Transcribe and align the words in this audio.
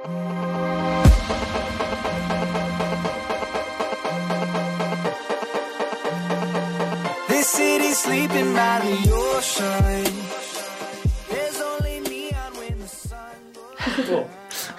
This 0.00 0.08
city's 7.50 7.98
sleeping 7.98 8.54
by 8.54 8.80
the 8.80 9.10
ocean. 9.12 10.14
There's 11.28 11.60
only 11.60 12.00
neon 12.00 12.54
when 12.56 12.78
the 12.78 12.88
sun 12.88 13.20
goes. 13.52 14.06
Cool. 14.06 14.30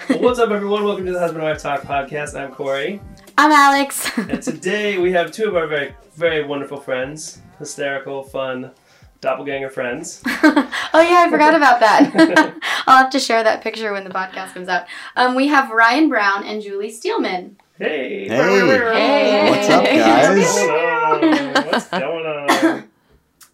Well, 0.08 0.18
what's 0.22 0.40
up, 0.40 0.50
everyone? 0.50 0.82
Welcome 0.82 1.06
to 1.06 1.12
the 1.12 1.20
Husband 1.20 1.40
and 1.44 1.52
Wife 1.52 1.62
Talk 1.62 1.82
podcast. 1.82 2.34
I'm 2.34 2.50
Corey, 2.50 3.00
I'm 3.38 3.52
Alex. 3.52 4.10
and 4.18 4.42
today 4.42 4.98
we 4.98 5.12
have 5.12 5.30
two 5.30 5.46
of 5.46 5.54
our 5.54 5.68
very, 5.68 5.94
very 6.16 6.42
wonderful 6.44 6.80
friends, 6.80 7.40
hysterical, 7.60 8.24
fun, 8.24 8.72
doppelganger 9.20 9.70
friends. 9.70 10.20
oh 10.26 10.68
yeah, 10.94 11.24
I 11.24 11.28
forgot 11.30 11.54
about 11.54 11.78
that. 11.78 12.56
I'll 12.86 12.98
have 12.98 13.10
to 13.10 13.20
share 13.20 13.42
that 13.44 13.62
picture 13.62 13.92
when 13.92 14.04
the 14.04 14.10
podcast 14.10 14.54
comes 14.54 14.68
out. 14.68 14.86
Um, 15.16 15.34
we 15.34 15.48
have 15.48 15.70
Ryan 15.70 16.08
Brown 16.08 16.44
and 16.44 16.62
Julie 16.62 16.90
Steelman. 16.90 17.56
Hey, 17.78 18.28
Hey. 18.28 18.66
Hey. 18.68 19.50
What's 19.50 19.68
up, 19.68 19.84
guys? 19.84 20.38
What's 20.38 20.58
going 20.58 21.56
on? 21.56 21.64
What's 21.66 21.88
going 21.88 22.26
on? 22.26 22.88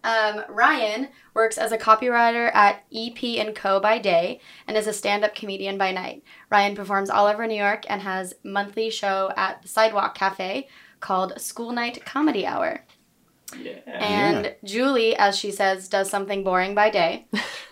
Um, 0.01 0.43
Ryan 0.49 1.09
works 1.33 1.57
as 1.57 1.71
a 1.73 1.77
copywriter 1.77 2.53
at 2.55 2.83
EP 2.93 3.21
and 3.45 3.53
Co 3.55 3.79
by 3.81 3.99
day 3.99 4.39
and 4.65 4.77
is 4.77 4.87
a 4.87 4.93
stand-up 4.93 5.35
comedian 5.35 5.77
by 5.77 5.91
night. 5.91 6.23
Ryan 6.49 6.73
performs 6.75 7.09
all 7.09 7.27
over 7.27 7.45
New 7.45 7.57
York 7.57 7.83
and 7.89 8.01
has 8.01 8.33
monthly 8.43 8.89
show 8.89 9.31
at 9.35 9.61
the 9.61 9.67
Sidewalk 9.67 10.15
Cafe 10.15 10.69
called 11.01 11.39
School 11.39 11.71
Nite 11.73 12.05
Comedy 12.05 12.45
Hour. 12.45 12.85
Yeah. 13.57 13.79
And 13.87 14.55
Julie, 14.63 15.15
as 15.15 15.37
she 15.37 15.51
says, 15.51 15.87
does 15.87 16.09
something 16.09 16.43
boring 16.43 16.75
by 16.75 16.89
day, 16.89 17.25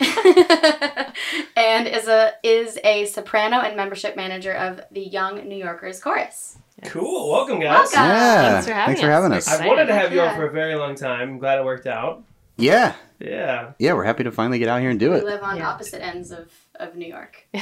and 1.56 1.86
is 1.88 2.08
a 2.08 2.32
is 2.42 2.78
a 2.84 3.06
soprano 3.06 3.60
and 3.60 3.76
membership 3.76 4.16
manager 4.16 4.52
of 4.52 4.80
the 4.90 5.00
Young 5.02 5.46
New 5.48 5.56
Yorkers 5.56 6.00
Chorus. 6.00 6.58
Cool. 6.84 7.30
Welcome, 7.30 7.58
guys. 7.60 7.90
Welcome. 7.92 8.00
Yeah. 8.10 8.50
Thanks 8.52 8.66
for 8.66 8.72
having 8.72 8.86
Thanks 8.86 9.00
for 9.00 9.06
us. 9.10 9.12
having 9.22 9.32
us. 9.36 9.48
I've 9.48 9.66
wanted 9.66 9.86
to 9.86 9.94
have 9.94 10.12
you 10.12 10.18
Yeah. 10.18 10.30
on 10.30 10.36
for 10.36 10.46
a 10.46 10.52
very 10.52 10.76
long 10.76 10.94
time. 10.94 11.30
I'm 11.30 11.38
glad 11.38 11.58
it 11.58 11.64
worked 11.64 11.86
out. 11.88 12.22
Yeah. 12.56 12.94
Yeah. 13.18 13.72
Yeah, 13.80 13.94
we're 13.94 14.04
happy 14.04 14.22
to 14.24 14.30
finally 14.30 14.60
get 14.60 14.68
out 14.68 14.80
here 14.80 14.90
and 14.90 14.98
do 15.00 15.10
We 15.10 15.16
it. 15.16 15.24
live 15.24 15.42
on 15.42 15.56
Yeah. 15.56 15.68
opposite 15.70 16.04
ends 16.04 16.30
of, 16.30 16.52
of 16.76 16.94
New 16.96 17.06
York. 17.06 17.46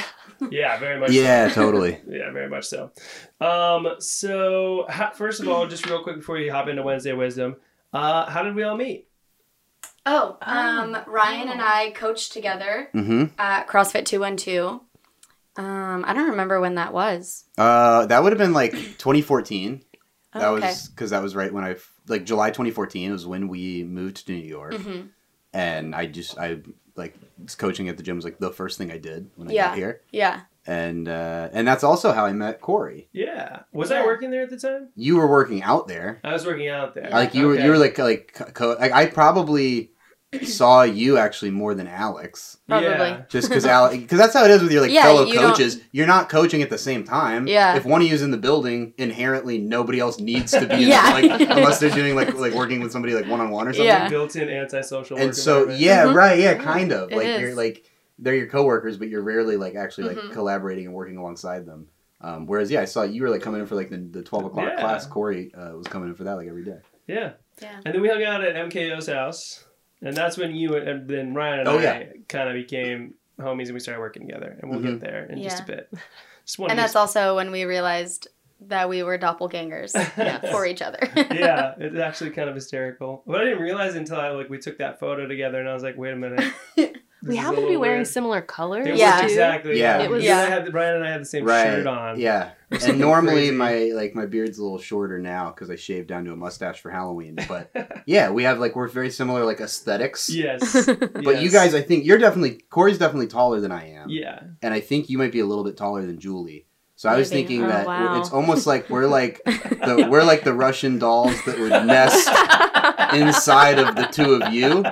Yeah, 0.50 0.78
very 0.78 1.00
much. 1.00 1.08
so. 1.08 1.14
Yeah, 1.14 1.48
totally. 1.48 1.98
Yeah, 2.06 2.30
very 2.30 2.50
much 2.50 2.66
so. 2.66 2.91
Um, 3.41 3.88
so 4.00 4.84
ha- 4.86 5.12
first 5.14 5.41
of 5.41 5.48
all, 5.48 5.66
just 5.66 5.86
real 5.86 6.02
quick 6.02 6.16
before 6.16 6.36
you 6.36 6.52
hop 6.52 6.69
into 6.69 6.82
Wednesday 6.82 7.14
Wisdom, 7.14 7.56
uh, 7.97 8.30
how 8.30 8.42
did 8.42 8.55
we 8.55 8.62
all 8.62 8.77
meet? 8.77 9.08
Oh, 10.05 10.36
um, 10.42 10.97
Ryan 11.08 11.48
and 11.48 11.61
I 11.61 11.91
coached 11.91 12.33
together 12.33 12.91
hmm 12.92 13.25
at 13.38 13.66
CrossFit 13.66 14.05
212. 14.05 14.80
Um, 15.56 16.05
I 16.06 16.12
don't 16.12 16.30
remember 16.30 16.61
when 16.61 16.75
that 16.77 16.92
was. 16.92 17.44
Uh, 17.58 18.06
that 18.06 18.22
would 18.22 18.33
have 18.33 18.38
been 18.38 18.53
like 18.53 18.72
2014. 18.98 19.83
That 20.34 20.42
Oh, 20.48 20.55
okay. 20.56 20.66
was 20.66 20.88
because 20.88 21.11
that 21.11 21.22
was 21.22 21.34
right 21.34 21.53
when 21.53 21.64
I 21.64 21.77
like 22.06 22.25
July 22.25 22.50
2014 22.50 23.11
was 23.12 23.27
when 23.27 23.48
we 23.48 23.83
moved 23.84 24.27
to 24.27 24.33
New 24.33 24.38
York, 24.38 24.75
Mhm. 24.75 25.08
and 25.55 25.94
I 25.94 26.06
just 26.06 26.38
I 26.38 26.58
like 26.94 27.16
was 27.42 27.55
coaching 27.55 27.88
at 27.88 27.97
the 27.97 28.03
gym 28.03 28.16
was 28.16 28.25
like 28.25 28.38
the 28.38 28.50
first 28.53 28.77
thing 28.78 28.92
I 28.92 28.98
did 28.98 29.31
when 29.36 29.48
I 29.48 29.53
Yeah. 29.53 29.69
got 29.69 29.77
here, 29.77 30.03
Yeah. 30.12 30.42
And 30.67 31.09
uh, 31.09 31.48
and 31.53 31.67
that's 31.67 31.84
also 31.84 32.12
how 32.12 32.25
I 32.27 32.33
met 32.33 32.61
Corey. 32.61 33.09
Yeah, 33.12 33.61
was 33.72 33.91
I 33.91 34.05
working 34.05 34.31
there 34.31 34.42
at 34.42 34.50
the 34.50 34.59
time? 34.59 34.89
You 34.97 35.17
were 35.17 35.28
working 35.28 35.62
out 35.62 35.89
there, 35.89 36.20
I 36.25 36.33
was 36.33 36.45
working 36.47 36.69
out 36.69 36.95
there. 36.95 37.09
like 37.11 37.34
you 37.34 37.47
were 37.48 37.59
you 37.59 37.70
were 37.70 37.78
like 37.78 37.98
like 37.98 38.33
co- 38.55 38.77
like 38.78 38.92
I 38.92 39.06
probably 39.06 39.92
saw 40.42 40.83
you 40.83 41.19
actually 41.19 41.53
more 41.53 41.72
than 41.75 41.87
Alex. 41.87 42.59
Probably. 42.69 42.89
Yeah. 42.89 43.22
Just 43.28 43.48
because 43.48 43.64
Alex, 43.64 43.97
because 43.97 44.19
that's 44.19 44.34
how 44.34 44.44
it 44.44 44.50
is 44.50 44.61
with 44.61 44.72
your 44.72 44.83
like 44.83 44.91
Yeah, 44.91 45.03
fellow 45.05 45.25
you 45.25 45.34
don't- 45.34 45.53
coaches. 45.53 45.81
You're 45.92 46.09
not 46.09 46.28
coaching 46.28 46.62
at 46.62 46.69
the 46.69 46.77
same 46.78 47.05
time. 47.05 47.47
Yeah. 47.47 47.77
If 47.77 47.84
one 47.84 48.03
of 48.03 48.09
you's 48.09 48.22
in 48.22 48.33
the 48.33 48.37
building, 48.37 48.92
inherently 48.98 49.59
nobody 49.59 50.00
else 50.00 50.19
needs 50.19 50.50
to 50.50 50.67
be. 50.67 50.75
In 50.83 50.89
Yeah. 50.89 51.20
the, 51.20 51.28
like 51.28 51.41
unless 51.50 51.78
they're 51.78 51.91
doing 51.91 52.17
like 52.17 52.34
like 52.34 52.55
working 52.55 52.81
with 52.81 52.91
somebody 52.91 53.14
like 53.14 53.26
one 53.28 53.41
on 53.41 53.50
one 53.50 53.69
or 53.69 53.72
something. 53.72 53.87
Yeah. 53.87 54.09
Built-in 54.09 54.49
antisocial. 54.49 55.16
And 55.16 55.34
so 55.34 55.59
environment. 55.71 55.81
yeah, 55.81 56.05
Mhm. 56.06 56.15
right, 56.15 56.38
yeah, 56.41 56.55
kind 56.55 56.93
of 56.93 57.12
It 57.12 57.16
like 57.16 57.26
is. 57.28 57.41
you're 57.41 57.55
like 57.55 57.84
they're 58.19 58.34
your 58.34 58.47
coworkers, 58.49 58.97
but 58.97 59.09
you're 59.09 59.22
rarely 59.22 59.56
like 59.56 59.75
actually 59.75 60.09
like 60.15 60.16
Mhm. 60.19 60.32
collaborating 60.32 60.87
and 60.87 60.94
working 60.94 61.16
alongside 61.16 61.66
them. 61.66 61.88
Um, 62.21 62.47
whereas 62.47 62.71
yeah, 62.71 62.81
I 62.81 62.87
saw 62.87 63.03
you 63.03 63.22
were 63.22 63.31
like 63.31 63.43
coming 63.43 63.60
in 63.60 63.66
for 63.66 63.75
like 63.75 63.91
the, 63.91 63.99
the 63.99 64.22
twelve 64.22 64.44
o'clock 64.47 64.72
Yeah. 64.75 64.81
class. 64.81 65.06
Corey 65.06 65.53
uh, 65.54 65.72
was 65.77 65.87
coming 65.87 66.09
in 66.09 66.15
for 66.15 66.25
that 66.25 66.34
like 66.34 66.49
every 66.49 66.65
day. 66.65 66.78
yeah, 67.06 67.32
Yeah. 67.60 67.81
and 67.84 67.94
then 67.94 68.00
we 68.00 68.09
hung 68.09 68.22
out 68.25 68.43
at 68.43 68.55
MKO's 68.56 69.06
house, 69.09 69.65
and 70.00 70.16
that's 70.16 70.37
when 70.38 70.55
you 70.55 70.76
and 70.76 71.09
then 71.09 71.34
Ryan 71.34 71.60
and 71.60 71.69
Oh, 71.69 71.78
I 71.78 71.82
yeah. 71.82 72.03
kind 72.28 72.49
of 72.49 72.55
became 72.55 73.15
homies, 73.38 73.66
and 73.66 73.75
we 73.75 73.81
started 73.81 74.00
working 74.00 74.26
together. 74.26 74.56
And 74.62 74.71
we'll 74.71 74.81
get 74.81 74.93
Mhm. 74.94 75.00
there 75.00 75.25
in 75.26 75.43
just 75.43 75.62
a 75.62 75.66
bit. 75.66 75.93
Just 76.47 76.59
want 76.60 76.71
And 76.71 76.78
to 76.78 76.82
that's 76.82 76.94
also 76.94 77.34
when 77.34 77.50
we 77.50 77.65
realized 77.65 78.28
that 78.69 78.88
we 78.88 79.03
were 79.03 79.19
doppelgangers 79.19 79.93
for 80.53 80.65
each 80.65 80.81
other. 80.81 81.00
yeah, 81.16 81.75
it's 81.76 81.99
actually 81.99 82.31
kind 82.31 82.49
of 82.49 82.55
hysterical. 82.55 83.25
But 83.26 83.41
I 83.41 83.44
didn't 83.44 83.62
realize 83.62 83.97
until 83.97 84.19
I 84.21 84.28
like 84.31 84.49
we 84.49 84.59
took 84.59 84.78
that 84.78 85.00
photo 85.00 85.26
together, 85.26 85.59
and 85.60 85.69
I 85.69 85.75
was 85.75 85.82
like, 85.82 85.97
wait 85.99 86.12
a 86.12 86.16
minute. 86.16 86.44
We 87.26 87.37
happen 87.37 87.62
to 87.62 87.69
be 87.69 87.76
wearing 87.76 87.98
weird. 87.98 88.06
similar 88.06 88.41
colors. 88.41 88.87
It 88.87 88.97
Yeah. 88.97 89.22
exactly. 89.25 89.78
Yeah. 89.78 89.98
Yeah, 89.98 90.04
It 90.04 90.10
was- 90.10 90.25
You 90.25 90.31
and 90.31 90.38
I 90.41 90.42
Yeah. 90.44 90.48
had 90.62 90.72
Brian 90.72 90.97
and 90.97 91.04
I 91.04 91.10
had 91.10 91.20
the 91.20 91.25
same 91.26 91.44
Right. 91.44 91.64
shirt 91.66 91.87
on. 91.87 92.19
Yeah. 92.20 92.50
And 92.70 92.98
normally 92.98 93.48
crazy. 93.48 93.53
my 93.53 93.75
like 93.94 94.14
my 94.14 94.26
beard's 94.26 94.59
a 94.59 94.62
little 94.62 94.78
shorter 94.78 95.19
now 95.20 95.50
because 95.50 95.70
I 95.70 95.76
shaved 95.76 96.09
down 96.09 96.25
to 96.25 96.32
a 96.32 96.37
mustache 96.37 96.81
for 96.81 96.91
Halloween. 96.91 97.37
But 97.48 97.70
yeah, 98.06 98.31
we 98.31 98.42
have 98.44 98.59
like 98.59 98.75
we're 98.75 98.88
very 98.88 99.10
similar 99.10 99.44
like 99.44 99.60
aesthetics. 99.60 100.28
yes. 100.28 100.87
But 101.25 101.41
you 101.42 101.50
guys, 101.50 101.75
I 101.75 101.81
think 101.82 102.04
you're 102.04 102.19
definitely 102.19 102.60
Corey's 102.70 102.98
definitely 102.98 103.28
taller 103.28 103.60
than 103.60 103.70
I 103.72 103.91
am, 103.93 104.08
Yeah. 104.10 104.41
and 104.62 104.75
I 104.75 104.81
think 104.81 105.08
you 105.08 105.16
might 105.19 105.32
be 105.32 105.41
a 105.41 105.47
little 105.47 105.64
bit 105.64 105.76
taller 105.76 106.04
than 106.04 106.19
Julie. 106.19 106.66
So 106.98 107.08
I 107.10 107.16
was 107.16 107.28
thinking 107.28 107.62
Oh, 107.62 107.69
that 107.69 107.87
wow. 107.87 108.19
it's 108.19 108.32
almost 108.32 108.66
like 108.66 108.88
we're 108.88 109.06
like 109.06 109.43
the 109.44 110.06
we're 110.10 110.25
like 110.25 110.44
the 110.44 110.54
Russian 110.54 110.98
dolls 110.98 111.37
that 111.44 111.58
would 111.58 111.70
nest 111.87 112.26
inside 113.14 113.78
of 113.78 113.94
the 113.97 114.04
two 114.10 114.34
of 114.43 114.53
you. 114.53 114.82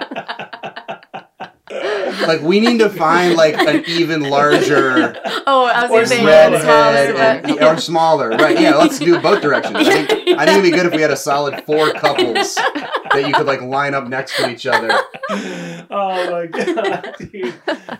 Like 2.26 2.40
we 2.42 2.60
need 2.60 2.78
to 2.78 2.88
find 2.88 3.34
like 3.36 3.54
an 3.58 3.84
even 3.86 4.22
larger 4.22 5.14
oh, 5.46 5.64
I 5.66 5.82
was 5.82 5.90
Or 5.90 5.94
going 5.94 6.02
to 6.02 6.06
say 6.08 6.20
smaller. 6.20 6.60
smaller, 6.60 6.92
redhead 6.92 7.42
but- 7.42 7.50
and, 7.50 7.62
or 7.62 7.78
smaller. 7.80 8.28
Right? 8.30 8.60
Yeah, 8.60 8.76
let's 8.76 8.98
do 8.98 9.18
both 9.20 9.42
directions. 9.42 9.76
I 9.76 9.84
think, 10.06 10.10
I 10.38 10.44
think 10.46 10.58
it'd 10.58 10.62
be 10.62 10.70
good 10.70 10.86
if 10.86 10.94
we 10.94 11.02
had 11.02 11.10
a 11.10 11.16
solid 11.16 11.62
four 11.64 11.92
couples 11.92 12.54
that 12.54 13.24
you 13.26 13.32
could 13.34 13.46
like 13.46 13.60
line 13.62 13.94
up 13.94 14.06
next 14.08 14.36
to 14.36 14.50
each 14.50 14.66
other. 14.66 14.88
oh 15.90 16.30
my 16.30 16.46
god, 16.46 17.14
dude. 17.18 17.54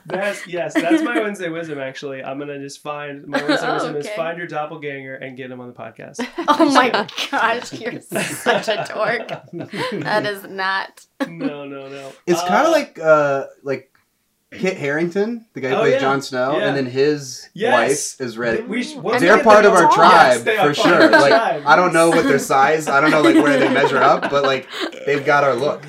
That's 0.07 0.47
yes, 0.47 0.75
that's 0.75 1.03
my 1.03 1.21
Wednesday 1.21 1.49
wisdom. 1.49 1.79
Actually, 1.79 2.23
I'm 2.23 2.39
gonna 2.39 2.59
just 2.59 2.83
find 2.83 3.27
my 3.27 3.43
Wednesday 3.43 3.67
Oh, 3.69 3.75
wisdom 3.75 3.97
is 3.97 4.09
find 4.11 4.39
your 4.39 4.47
doppelganger 4.47 5.15
and 5.17 5.37
get 5.37 5.51
him 5.51 5.61
on 5.61 5.69
the 5.69 5.75
podcast. 5.75 6.27
Oh 6.49 6.71
my 6.73 6.91
gosh, 7.31 7.73
you're 7.73 8.01
such 8.01 8.69
a 8.69 8.85
dork. 8.89 9.29
That 10.05 10.27
is 10.27 10.45
not. 10.45 11.07
No, 11.27 11.65
no, 11.65 11.89
no. 11.89 12.13
It's 12.27 12.41
Uh, 12.41 12.49
kind 12.49 12.67
of 12.67 12.73
like 12.73 12.99
uh 12.99 13.47
like 13.63 13.91
Kit 14.55 14.77
Harington, 14.77 15.47
the 15.53 15.61
guy 15.61 15.69
who 15.71 15.75
Oh, 15.77 15.81
plays 15.81 15.93
yeah. 15.95 15.99
Jon 16.01 16.23
Snow, 16.23 16.57
Yeah. 16.59 16.67
and 16.69 16.77
then 16.77 16.87
his 16.87 17.49
Yes. 17.55 18.17
wife 18.19 18.27
is 18.27 18.39
Red. 18.39 18.69
We 18.69 18.95
we 18.97 19.19
They're 19.19 19.43
part 19.43 19.65
them 19.65 19.73
of 19.73 19.79
our 19.79 19.87
on- 19.87 19.95
tribe 19.95 20.43
Yes, 20.47 20.67
for 20.67 20.75
sure. 20.75 21.11
Like 21.11 21.29
tribe. 21.33 21.63
I 21.67 21.77
don't 21.77 21.93
know 21.93 22.11
what 22.11 22.25
their 22.25 22.39
size. 22.39 22.89
I 22.89 23.01
don't 23.01 23.11
know 23.11 23.23
like 23.23 23.35
where 23.37 23.59
they 23.59 23.69
measure 23.69 23.99
up, 23.99 24.31
but 24.31 24.45
like 24.45 24.69
they've 25.07 25.25
got 25.25 25.45
our 25.45 25.55
look. 25.55 25.83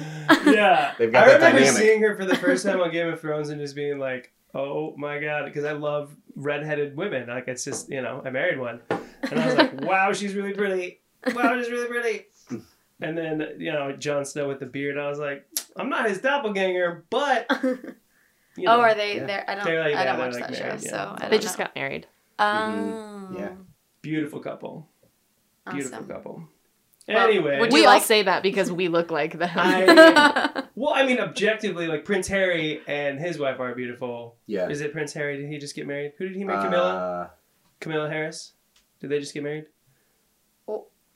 yeah, 0.45 0.93
They've 0.97 1.11
got 1.11 1.23
I 1.25 1.27
that 1.27 1.33
remember 1.35 1.59
dynamic. 1.59 1.67
seeing 1.81 2.01
her 2.01 2.15
for 2.15 2.25
the 2.25 2.35
first 2.35 2.65
time 2.65 2.81
on 2.81 2.91
Game 2.91 3.07
of 3.07 3.21
Thrones 3.21 3.49
and 3.49 3.61
just 3.61 3.75
being 3.75 3.99
like, 3.99 4.31
"Oh 4.55 4.95
my 4.97 5.19
god," 5.19 5.45
because 5.45 5.65
I 5.65 5.73
love 5.73 6.15
redheaded 6.35 6.97
women. 6.97 7.27
Like 7.29 7.47
it's 7.47 7.63
just 7.63 7.89
you 7.91 8.01
know 8.01 8.23
I 8.25 8.29
married 8.31 8.59
one, 8.59 8.81
and 8.89 9.39
I 9.39 9.45
was 9.45 9.55
like, 9.55 9.81
"Wow, 9.81 10.13
she's 10.13 10.33
really 10.33 10.53
pretty. 10.53 10.99
Wow, 11.35 11.55
she's 11.61 11.69
really 11.69 11.87
pretty." 11.87 12.25
And 13.01 13.17
then 13.17 13.55
you 13.59 13.71
know 13.71 13.91
Jon 13.91 14.25
Snow 14.25 14.47
with 14.47 14.59
the 14.59 14.65
beard. 14.65 14.97
I 14.97 15.07
was 15.09 15.19
like, 15.19 15.45
"I'm 15.75 15.89
not 15.89 16.09
his 16.09 16.19
doppelganger, 16.19 17.03
but." 17.09 17.45
You 18.57 18.69
oh, 18.69 18.79
are 18.79 18.93
they 18.95 19.17
yeah. 19.17 19.25
there? 19.25 19.45
I 19.47 19.55
don't. 19.55 19.65
Like- 19.65 19.95
I 19.95 20.03
don't 20.05 20.17
they're 20.17 20.25
watch 20.27 20.33
like 20.35 20.43
that 20.49 20.51
married, 20.59 20.81
show, 20.81 20.85
yeah. 20.85 20.91
so 20.91 21.15
I 21.25 21.29
They 21.29 21.39
just 21.39 21.57
know. 21.59 21.65
got 21.65 21.75
married. 21.75 22.07
Oh, 22.39 23.29
Yeah. 23.37 23.49
beautiful 24.01 24.39
couple. 24.39 24.87
Beautiful 25.71 26.03
couple. 26.03 26.43
Well, 27.07 27.27
anyway, 27.27 27.59
would 27.59 27.71
we 27.71 27.81
you 27.81 27.87
all 27.87 27.93
like- 27.95 28.03
say 28.03 28.23
that 28.23 28.41
because 28.43 28.71
we 28.71 28.87
look 28.87 29.11
like 29.11 29.37
them. 29.37 29.51
I- 29.55 30.63
well, 30.75 30.93
I 30.93 31.05
mean, 31.05 31.19
objectively, 31.19 31.85
like 31.87 32.03
Prince 32.03 32.27
Harry 32.27 32.81
and 32.87 33.19
his 33.19 33.37
wife 33.37 33.59
are 33.59 33.75
beautiful. 33.75 34.37
Yeah. 34.47 34.69
Is 34.69 34.81
it 34.81 34.91
Prince 34.91 35.13
Harry? 35.13 35.37
Did 35.37 35.49
he 35.49 35.57
just 35.59 35.75
get 35.75 35.85
married? 35.85 36.13
Who 36.17 36.27
did 36.27 36.35
he 36.37 36.43
marry? 36.43 36.63
Camilla? 36.63 36.95
Uh, 36.95 37.27
Camilla 37.79 38.09
Harris? 38.09 38.53
Did 39.01 39.11
they 39.11 39.19
just 39.19 39.33
get 39.33 39.43
married? 39.43 39.65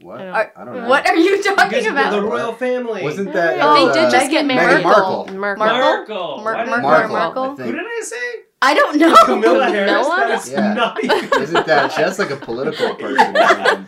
What? 0.02 0.22
I 0.22 0.24
don't- 0.56 0.68
Are- 0.68 0.74
know. 0.82 0.88
what 0.90 1.08
are 1.08 1.16
you 1.16 1.42
talking 1.44 1.70
Because 1.70 1.86
about? 1.88 2.12
the 2.12 2.22
royal 2.22 2.54
family. 2.54 3.04
Wasn't 3.04 3.34
that? 3.34 3.60
Oh, 3.62 3.70
uh, 3.70 3.94
they 3.94 4.02
did 4.02 4.12
just 4.12 4.32
get 4.32 4.46
Meghan 4.46 4.56
married. 4.56 4.84
Markle. 4.84 5.28
Merkel. 5.34 5.66
Markle? 5.66 6.42
Mer- 6.44 6.54
Why 6.56 6.64
did- 6.66 6.82
Markle, 6.82 7.10
Markle? 7.16 7.56
Who 7.58 7.72
did 7.72 7.82
I 7.86 8.02
say? 8.04 8.18
I 8.62 8.74
don't 8.74 8.98
know. 8.98 9.16
Camilla 9.26 9.66
Harris? 9.70 9.92
Camilla? 10.08 10.26
That's 10.28 10.50
Yeah. 10.52 10.74
not 10.74 11.02
even... 11.04 11.30
Isn't 11.42 11.66
that? 11.68 11.92
She 11.94 12.02
has 12.02 12.20
like 12.20 12.30
a 12.30 12.36
political 12.36 12.94
person. 13.04 13.34
Wow. 13.34 13.86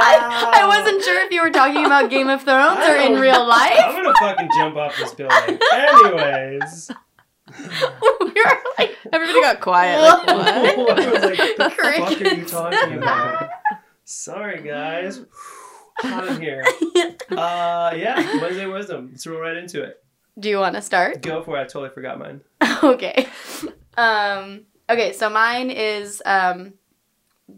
I, 0.00 0.52
I 0.62 0.66
wasn't 0.66 1.02
sure 1.04 1.24
if 1.26 1.30
you 1.32 1.42
were 1.42 1.50
talking 1.50 1.84
about 1.84 2.08
Game 2.08 2.28
of 2.28 2.42
Thrones 2.42 2.78
or 2.86 2.96
in 2.96 3.20
real 3.20 3.46
life. 3.46 3.78
I'm 3.84 3.94
gonna 4.02 4.14
fucking 4.18 4.48
jump 4.56 4.76
off 4.76 4.96
this 4.96 5.12
building. 5.14 5.58
Anyways. 5.74 6.90
we 7.58 7.64
were 8.28 8.58
like, 8.78 8.96
Everybody 9.12 9.40
got 9.42 9.60
quiet. 9.60 10.00
Like, 10.00 10.76
what? 10.76 10.98
I 11.00 11.10
was 11.12 11.22
like, 11.24 11.56
fuck 11.56 11.78
are 11.84 11.94
you 12.34 12.44
talking 12.46 12.94
about? 12.98 13.48
Sorry, 14.08 14.62
guys. 14.62 15.20
Hot 15.98 16.28
in 16.28 16.40
here. 16.40 16.64
Uh, 17.30 17.92
yeah, 17.94 18.16
Wednesday 18.40 18.64
wisdom. 18.64 19.10
Let's 19.12 19.26
roll 19.26 19.38
right 19.40 19.54
into 19.54 19.82
it. 19.82 20.02
Do 20.38 20.48
you 20.48 20.56
want 20.56 20.76
to 20.76 20.80
start? 20.80 21.20
Go 21.20 21.42
for 21.42 21.58
it. 21.58 21.60
I 21.60 21.64
totally 21.64 21.90
forgot 21.90 22.18
mine. 22.18 22.40
okay. 22.82 23.28
Um, 23.98 24.62
okay, 24.88 25.12
so 25.12 25.28
mine 25.28 25.70
is 25.70 26.22
um, 26.24 26.72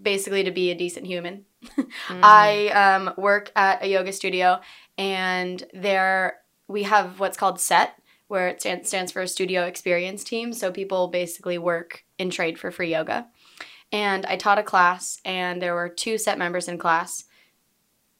basically 0.03 0.43
to 0.43 0.51
be 0.51 0.73
a 0.73 0.75
decent 0.75 1.07
human. 1.07 1.45
I 2.11 2.69
um, 2.71 3.15
work 3.17 3.53
at 3.55 3.85
a 3.85 3.89
yoga 3.89 4.13
studio, 4.13 4.61
and 4.99 5.65
there 5.73 6.39
we 6.67 6.83
have 6.83 7.21
what's 7.21 7.37
called 7.37 7.61
SET, 7.61 7.95
where 8.27 8.49
it 8.49 8.61
stand, 8.61 8.89
stands 8.89 9.13
for 9.13 9.25
Studio 9.29 9.67
Experience 9.67 10.25
Team. 10.25 10.53
So 10.53 10.73
people 10.73 11.07
basically 11.07 11.59
work 11.59 12.05
in 12.19 12.29
trade 12.29 12.59
for 12.59 12.73
free 12.73 12.91
yoga. 12.91 13.29
And 13.93 14.25
I 14.27 14.37
taught 14.37 14.59
a 14.59 14.63
class, 14.63 15.21
and 15.25 15.61
there 15.61 15.75
were 15.75 15.89
two 15.89 16.17
SET 16.17 16.39
members 16.39 16.69
in 16.69 16.79
class, 16.79 17.25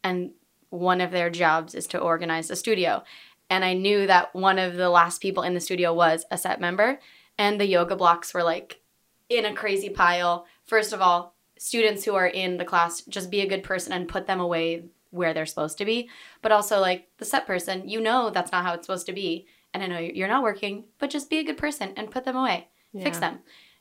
and 0.03 0.33
one 0.71 1.01
of 1.01 1.11
their 1.11 1.31
jobs 1.31 1.75
is 1.75 1.87
to 1.89 1.99
organize 1.99 2.49
the 2.49 2.57
studio. 2.57 3.05
And 3.49 3.65
I 3.65 3.75
knew 3.75 4.07
that 4.07 4.35
one 4.35 4.59
of 4.59 4.75
the 4.75 4.91
last 4.91 5.21
people 5.21 5.43
in 5.43 5.55
the 5.55 5.61
studio 5.61 5.93
was 5.93 6.25
a 6.31 6.39
SET 6.39 6.61
member, 6.61 7.01
and 7.39 7.61
the 7.61 7.67
yoga 7.67 7.97
blocks 7.97 8.33
were 8.35 8.43
like 8.43 8.81
in 9.29 9.45
a 9.45 9.55
crazy 9.55 9.91
pile. 9.91 10.47
First 10.65 10.93
of 10.93 11.01
all, 11.01 11.35
students 11.59 12.05
who 12.05 12.15
are 12.15 12.27
in 12.27 12.57
the 12.57 12.65
class 12.65 13.03
just 13.03 13.31
be 13.31 13.41
a 13.41 13.49
good 13.49 13.63
person 13.63 13.93
and 13.93 14.09
put 14.09 14.27
them 14.27 14.41
away 14.41 14.85
where 15.11 15.35
they're 15.35 15.47
supposed 15.47 15.79
to 15.79 15.85
be. 15.85 16.09
But 16.43 16.53
also, 16.53 16.81
like 16.81 17.09
the 17.19 17.25
set 17.25 17.47
person, 17.47 17.89
you 17.89 18.01
know 18.01 18.31
that's 18.31 18.53
not 18.53 18.65
how 18.65 18.75
it's 18.75 18.87
supposed 18.87 19.07
to 19.07 19.13
be. 19.13 19.47
And 19.75 19.83
I 19.83 19.87
know 19.87 19.99
you're 19.99 20.29
not 20.29 20.43
working, 20.43 20.85
but 20.99 21.11
just 21.11 21.31
be 21.31 21.39
a 21.39 21.45
good 21.45 21.59
person 21.59 21.93
and 21.97 22.11
put 22.11 22.25
them 22.25 22.37
away, 22.37 22.69
fix 23.03 23.19
them. 23.19 23.41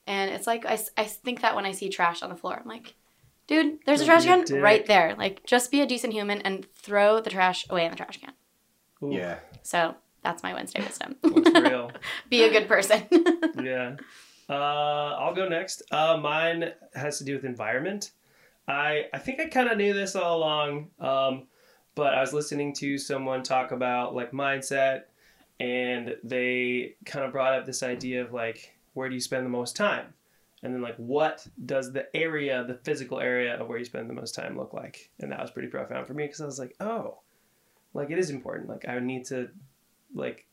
And 0.09 0.31
it's 0.31 0.47
like, 0.47 0.65
I, 0.65 0.77
I 0.97 1.06
think 1.06 1.41
that 1.41 1.56
when 1.56 1.65
I 1.65 1.71
see 1.71 1.88
trash 1.88 2.23
on 2.23 2.29
the 2.29 2.35
floor, 2.35 2.59
I'm 2.61 2.67
like, 2.67 2.95
dude, 3.47 3.77
there's 3.85 4.01
a 4.01 4.06
Don't 4.06 4.21
trash 4.21 4.23
be 4.25 4.29
a 4.29 4.35
can 4.38 4.44
dick. 4.45 4.63
right 4.63 4.85
there. 4.85 5.15
Like, 5.17 5.45
just 5.45 5.69
be 5.71 5.81
a 5.81 5.85
decent 5.85 6.13
human 6.13 6.41
and 6.41 6.65
throw 6.73 7.21
the 7.21 7.29
trash 7.29 7.65
away 7.69 7.85
in 7.85 7.91
the 7.91 7.97
trash 7.97 8.17
can. 8.19 8.33
Ooh, 9.03 9.13
Yeah. 9.15 9.38
So 9.61 9.95
that's 10.23 10.41
my 10.44 10.53
Wednesday 10.53 10.81
wisdom. 10.81 11.15
That's 11.23 11.69
real. 11.69 11.91
be 12.29 12.44
a 12.44 12.50
good 12.51 12.67
person. 12.67 13.03
yeah. 13.63 13.95
Uh, 14.50 14.53
I'll 15.19 15.35
go 15.35 15.47
next. 15.47 15.83
Uh, 15.91 16.17
mine 16.17 16.71
has 16.95 17.19
to 17.19 17.23
do 17.23 17.35
with 17.35 17.45
environment. 17.45 18.11
I 18.67 19.06
I 19.13 19.19
think 19.19 19.39
I 19.39 19.45
kind 19.45 19.69
of 19.69 19.77
knew 19.77 19.94
this 19.94 20.15
all 20.15 20.38
along, 20.38 20.89
um, 21.00 21.47
but 21.95 22.13
I 22.15 22.21
was 22.21 22.33
listening 22.33 22.73
to 22.75 22.97
someone 22.97 23.44
talk 23.44 23.71
about 23.71 24.15
like 24.15 24.31
mindset, 24.31 25.03
and 25.59 26.15
they 26.23 26.95
kind 27.06 27.25
of 27.25 27.31
brought 27.31 27.53
up 27.53 27.65
this 27.65 27.83
idea 27.83 28.23
of 28.23 28.33
like 28.33 28.75
where 28.94 29.09
do 29.09 29.15
you 29.15 29.21
spend 29.21 29.45
the 29.45 29.50
most 29.50 29.75
time, 29.75 30.13
and 30.63 30.74
then 30.74 30.81
like 30.81 30.95
what 30.97 31.45
does 31.65 31.91
the 31.91 32.13
area, 32.15 32.63
the 32.63 32.75
physical 32.75 33.19
area 33.19 33.59
of 33.59 33.68
where 33.68 33.77
you 33.77 33.86
spend 33.86 34.09
the 34.09 34.13
most 34.13 34.36
time 34.36 34.57
look 34.57 34.74
like, 34.74 35.09
and 35.19 35.31
that 35.31 35.41
was 35.41 35.51
pretty 35.51 35.68
profound 35.68 36.07
for 36.07 36.13
me 36.13 36.25
because 36.25 36.41
I 36.41 36.45
was 36.45 36.59
like, 36.59 36.75
oh, 36.80 37.19
like 37.94 38.09
it 38.12 38.18
is 38.19 38.30
important. 38.30 38.69
Like 38.69 38.88
I 38.88 39.00
need 39.00 39.25
to, 39.25 39.50
like 40.13 40.45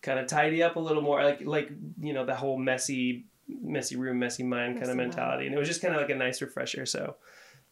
kind 0.00 0.18
of 0.18 0.26
tidy 0.26 0.62
up 0.62 0.76
a 0.76 0.80
little 0.80 1.02
more. 1.02 1.22
Like 1.22 1.44
like 1.44 1.70
you 2.00 2.12
know 2.12 2.24
the 2.24 2.34
whole 2.34 2.58
messy 2.58 3.26
messy 3.48 3.96
room 3.96 4.18
messy 4.18 4.42
mind 4.42 4.78
kind 4.78 4.90
of 4.90 4.96
mind. 4.96 5.10
mentality. 5.10 5.46
And 5.46 5.54
it 5.54 5.58
was 5.58 5.68
just 5.68 5.82
kind 5.82 5.94
of 5.94 6.00
like 6.00 6.10
a 6.10 6.14
nice 6.14 6.40
refresher. 6.40 6.86
So 6.86 7.16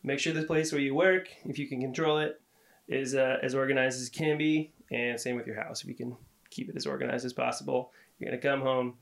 make 0.02 0.18
sure 0.18 0.32
the 0.32 0.42
place 0.42 0.72
where 0.72 0.80
you 0.80 0.94
work 0.94 1.28
if 1.44 1.58
you 1.58 1.66
can 1.66 1.80
control 1.80 2.18
it 2.18 2.40
is 2.88 3.14
uh, 3.14 3.38
as 3.42 3.54
organized 3.54 4.00
as 4.00 4.08
it 4.08 4.12
can 4.12 4.36
be. 4.36 4.72
And 4.90 5.18
same 5.20 5.36
with 5.36 5.46
your 5.46 5.56
house. 5.56 5.82
If 5.82 5.88
you 5.88 5.94
can 5.94 6.16
keep 6.50 6.68
it 6.68 6.76
as 6.76 6.86
organized 6.86 7.24
as 7.24 7.32
possible 7.32 7.92
you're 8.20 8.30
going 8.30 8.40
to 8.40 8.46
come 8.46 8.60
home 8.60 8.94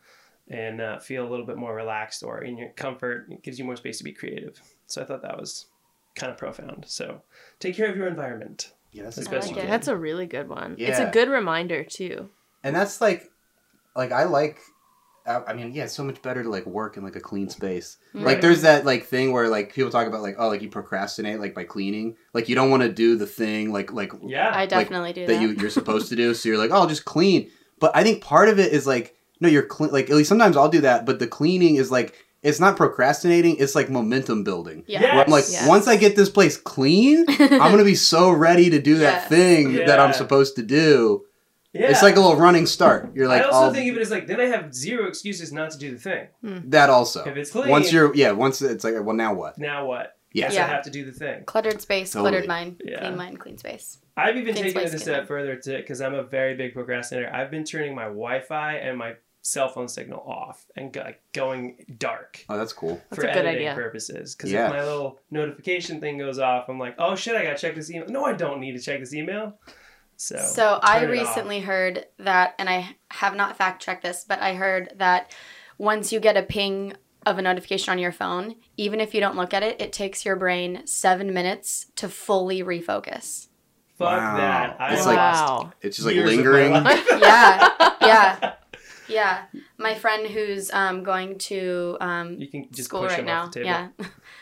and 0.51 0.81
uh, 0.81 0.99
feel 0.99 1.27
a 1.27 1.29
little 1.29 1.47
bit 1.47 1.57
more 1.57 1.75
relaxed 1.75 2.23
or 2.23 2.43
in 2.43 2.57
your 2.57 2.71
comfort 2.71 3.27
it 3.31 3.43
gives 3.43 3.59
you 3.59 3.65
more 3.65 3.77
space 3.77 3.99
to 3.99 4.05
be 4.05 4.13
creative 4.13 4.61
so 4.87 5.03
i 5.03 5.05
thought 5.05 5.23
that 5.23 5.39
was 5.39 5.67
kind 6.15 6.33
of 6.33 6.39
profound 6.39 6.85
so 6.87 7.21
take 7.61 7.77
care 7.77 7.91
of 7.91 7.97
your 7.97 8.09
environment 8.09 8.73
Yeah, 8.93 9.05
that's 9.05 9.17
That's 9.17 9.29
a 9.29 9.31
good 9.31 9.47
like 9.47 9.57
one. 9.57 9.67
That's 9.67 9.89
a 9.89 9.97
really 9.97 10.27
good 10.27 10.49
one. 10.49 10.75
It's 10.79 10.99
a 10.99 11.11
good 11.11 11.29
reminder 11.29 11.85
too. 11.85 12.31
and 12.65 12.75
that's 12.75 13.01
like 13.01 13.31
like 13.95 14.13
i 14.13 14.25
like 14.25 14.59
I 15.29 15.43
I 15.49 15.53
mean, 15.53 15.73
yeah, 15.75 15.85
it's 15.85 15.93
so 15.93 16.03
much 16.03 16.23
better 16.23 16.43
to 16.43 16.49
like 16.49 16.65
work 16.67 16.97
in 16.97 17.05
like 17.05 17.15
a 17.15 17.21
clean 17.21 17.51
space. 17.51 17.99
Like, 18.15 18.41
there's 18.41 18.63
that 18.63 18.87
like 18.87 19.05
thing 19.05 19.31
where 19.33 19.49
like 19.49 19.75
people 19.75 19.91
talk 19.91 20.07
about 20.07 20.23
like, 20.23 20.37
oh, 20.39 20.49
like 20.49 20.63
you 20.63 20.71
procrastinate 20.71 21.39
like 21.39 21.55
by 21.55 21.65
cleaning. 21.65 22.17
Like 22.33 22.49
you 22.49 22.55
don't 22.55 22.71
want 22.71 22.83
to 22.83 22.89
do 22.89 23.17
the 23.17 23.27
thing 23.27 23.71
like 23.71 23.93
like 23.93 24.13
yeah 24.27 24.51
I 24.55 24.65
definitely 24.67 25.13
do 25.13 25.27
that 25.27 25.35
that. 25.35 25.43
you 25.43 25.51
you're 25.51 25.71
supposed 25.71 26.09
to 26.09 26.17
do. 26.17 26.33
So 26.33 26.49
you're 26.49 26.59
like, 26.59 26.71
oh, 26.71 26.77
I'll 26.77 26.87
just 26.87 27.05
clean. 27.05 27.51
But 27.79 27.95
I 27.95 28.03
think 28.03 28.25
part 28.25 28.49
of 28.49 28.59
it 28.59 28.73
is 28.73 28.87
like, 28.87 29.15
no, 29.41 29.49
you're 29.49 29.63
clean. 29.63 29.91
Like 29.91 30.11
at 30.11 30.17
least 30.17 30.29
sometimes 30.29 30.57
I'll 30.57 30.69
do 30.69 30.81
that. 30.83 31.07
But 31.07 31.19
the 31.19 31.27
cleaning 31.27 31.77
is 31.77 31.91
like, 31.91 32.15
it's 32.43 32.61
not 32.61 32.77
procrastinating. 32.77 33.57
It's 33.59 33.75
like 33.75 33.91
momentum 33.91 34.45
building. 34.45 34.85
yeah. 34.87 35.03
Where 35.03 35.25
I'm 35.25 35.31
like, 35.31 35.45
Yes. 35.51 35.67
once 35.69 35.89
I 35.89 35.97
get 35.97 36.15
this 36.17 36.29
place 36.31 36.57
clean, 36.57 37.25
I'm 37.39 37.71
gonna 37.73 37.85
be 37.85 37.95
so 37.95 38.31
ready 38.31 38.71
to 38.71 38.81
do 38.81 38.99
that 38.99 39.23
Yes. 39.23 39.29
thing 39.29 39.73
that 39.87 39.99
I'm 40.01 40.13
supposed 40.13 40.57
to 40.57 40.63
do. 40.63 41.25
yeah 41.73 41.89
It's 41.91 42.03
like 42.03 42.17
a 42.17 42.21
little 42.21 42.37
running 42.37 42.67
start. 42.67 43.11
You're 43.15 43.29
like, 43.29 43.43
I 43.43 43.49
also 43.49 43.75
think 43.75 43.91
of 43.91 43.97
it 43.97 44.01
as 44.03 44.11
like 44.11 44.27
then 44.27 44.41
I 44.41 44.45
have 44.47 44.73
zero 44.75 45.07
excuses 45.09 45.53
not 45.53 45.71
to 45.73 45.79
do 45.79 45.91
the 45.93 45.99
thing. 45.99 46.29
Hmm. 46.43 46.59
that 46.71 46.91
also. 46.91 47.25
If 47.25 47.37
it's 47.37 47.51
clean, 47.51 47.69
Once 47.69 47.93
you're, 47.93 48.15
yeah, 48.15 48.31
once 48.33 48.63
it's 48.63 48.85
like, 48.85 48.95
well, 49.03 49.17
now 49.17 49.35
what? 49.35 49.59
now 49.59 49.87
what? 49.87 50.15
Yeah. 50.33 50.45
Yes, 50.45 50.55
Yeah. 50.55 50.65
I 50.67 50.69
have 50.69 50.85
to 50.85 50.91
do 50.91 51.05
the 51.05 51.13
thing. 51.13 51.43
Cluttered 51.45 51.81
space, 51.81 52.13
Totally. 52.13 52.31
cluttered 52.31 52.49
mind, 52.49 52.83
Yeah. 52.85 53.01
clean 53.01 53.17
mind, 53.17 53.41
clean 53.41 53.59
space. 53.59 53.99
I've 54.17 54.37
even 54.37 54.53
Clean 54.55 54.67
taken 54.67 54.83
it 54.83 54.95
a 54.95 54.99
step 54.99 55.27
further 55.27 55.57
to 55.57 55.77
because 55.79 56.01
I'm 56.01 56.15
a 56.15 56.23
very 56.23 56.55
big 56.55 56.75
procrastinator. 56.75 57.31
I've 57.33 57.51
been 57.51 57.65
turning 57.65 57.95
my 57.95 58.05
Wi-Fi 58.05 58.75
and 58.75 58.99
my 58.99 59.15
cell 59.49 59.69
phone 59.69 59.89
signal 59.89 60.21
off 60.21 60.65
and 60.77 60.93
go, 60.93 61.01
like, 61.01 61.21
going 61.33 61.85
dark 61.99 62.45
Oh, 62.49 62.57
that's 62.59 62.73
cool. 62.73 63.01
That's 63.11 63.23
for 63.23 63.29
a 63.29 63.33
good 63.33 63.47
editing 63.47 63.69
idea. 63.69 63.75
purposes. 63.75 64.35
Because 64.35 64.53
Yeah. 64.53 64.67
if 64.67 64.73
my 64.73 64.83
little 64.83 65.19
notification 65.31 66.01
thing 66.01 66.19
goes 66.19 66.39
off, 66.39 66.69
I'm 66.69 66.79
like, 66.79 66.95
oh 66.99 67.15
shit, 67.17 67.35
I 67.37 67.43
gotta 67.45 67.59
check 67.59 67.75
this 67.75 67.91
email. 67.91 68.09
No, 68.09 68.25
I 68.25 68.33
don't 68.33 68.61
need 68.61 68.73
to 68.73 68.81
check 68.81 69.01
this 69.01 69.15
email. 69.15 69.59
So, 70.17 70.37
So 70.39 70.81
I 70.83 71.01
turn 71.01 71.11
it 71.15 71.19
off. 71.21 71.29
recently 71.29 71.61
heard 71.61 72.07
that, 72.19 72.55
and 72.59 72.69
I 72.69 72.97
have 73.13 73.37
not 73.37 73.57
fact 73.57 73.83
checked 73.83 74.03
this, 74.03 74.25
but 74.29 74.41
I 74.41 74.55
heard 74.55 74.93
that 74.97 75.33
once 75.79 76.13
you 76.13 76.19
get 76.21 76.37
a 76.37 76.43
ping 76.43 76.95
of 77.25 77.39
a 77.39 77.43
notification 77.43 77.93
on 77.93 77.99
your 77.99 78.11
phone, 78.13 78.57
even 78.77 79.01
if 79.01 79.15
you 79.15 79.21
don't 79.21 79.37
look 79.37 79.55
at 79.55 79.63
it, 79.63 79.81
it 79.81 79.93
takes 79.93 80.25
your 80.25 80.35
brain 80.35 80.83
seven 80.87 81.33
minutes 81.33 81.87
to 81.97 82.09
fully 82.09 82.63
refocus. 82.63 83.47
fuck 83.97 84.11
Wow. 84.11 84.37
that. 84.37 84.77
I 84.81 84.95
It's 84.95 85.05
like- 85.07 85.17
lost 85.17 85.45
wow. 85.65 85.73
It's 85.83 85.97
just 85.97 86.07
like 86.07 86.15
years 86.15 86.31
of 86.31 86.37
my 86.39 86.43
lingering. 86.43 86.73
life. 86.85 87.07
Yeah, 87.21 87.69
yeah, 88.01 88.53
yeah. 89.09 89.45
My 89.79 89.95
friend 89.95 90.27
who's 90.27 90.71
um, 90.73 91.03
going 91.03 91.39
to 91.39 91.97
um, 92.01 92.37
You 92.41 92.49
can 92.49 92.69
just 92.71 92.89
school 92.89 93.01
push 93.03 93.11
right 93.13 93.21
him 93.21 93.27
now. 93.27 93.43
off 93.45 93.53
the 93.53 93.61
table. 93.65 93.69
Yeah, 93.69 93.89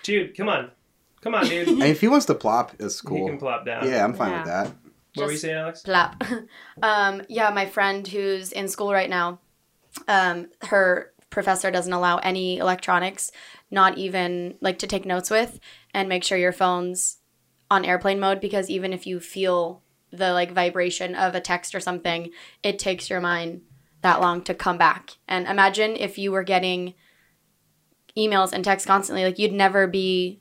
Dude, 0.03 0.37
come 0.37 0.49
on. 0.49 0.71
Come 1.20 1.35
on, 1.35 1.46
dude. 1.46 1.69
And 1.69 1.82
if 1.85 2.01
he 2.01 2.08
wants 2.08 2.27
to 2.27 2.35
plop, 2.35 2.77
that's 2.79 3.01
He 3.01 3.06
cool. 3.08 3.27
can 3.29 3.39
plop 3.39 3.65
down. 3.67 3.89
Yeah, 3.89 4.05
I'm 4.05 4.15
fine 4.15 4.31
Yeah. 4.31 4.39
with 4.39 4.46
that. 4.46 4.67
What 5.15 5.25
were 5.27 5.31
you 5.31 5.31
Just- 5.32 5.43
saying, 5.43 5.56
Alex? 5.56 5.82
plop. 5.82 6.23
um, 6.82 7.23
yeah, 7.29 7.51
my 7.51 7.67
friend 7.67 8.06
who's 8.06 8.53
in 8.53 8.69
school 8.69 8.93
right 8.93 9.08
now, 9.11 9.41
um, 10.08 10.49
her 10.63 11.13
professor 11.31 11.70
doesn't 11.70 11.93
allow 11.93 12.19
any 12.19 12.58
electronics, 12.58 13.32
not 13.70 13.99
even 13.99 14.56
like 14.61 14.79
to 14.81 14.87
take 14.87 15.05
notes 15.06 15.31
with, 15.31 15.58
and 15.94 16.08
make 16.08 16.23
sure 16.23 16.39
your 16.39 16.53
phone's 16.53 17.19
on 17.70 17.85
airplane 17.85 18.20
mode 18.20 18.41
because 18.41 18.70
even 18.70 18.93
if 18.93 19.06
you 19.06 19.19
feel 19.19 19.82
the 20.13 20.32
like 20.32 20.53
vibration 20.53 21.15
of 21.17 21.35
a 21.35 21.41
text 21.41 21.75
or 21.75 21.81
something, 21.81 22.31
it 22.63 22.79
takes 22.79 23.11
your 23.11 23.20
mind 23.20 23.63
that 24.03 24.20
long 24.20 24.43
to 24.43 24.55
come 24.55 24.79
back. 24.79 25.10
And 25.29 25.46
imagine 25.46 25.96
if 25.96 26.19
you 26.19 26.32
were 26.32 26.43
getting 26.44 26.94
emails 28.17 28.53
and 28.53 28.65
texts 28.65 28.86
constantly, 28.86 29.24
like 29.24 29.38
you'd 29.38 29.53
never 29.53 29.86
be 29.86 30.41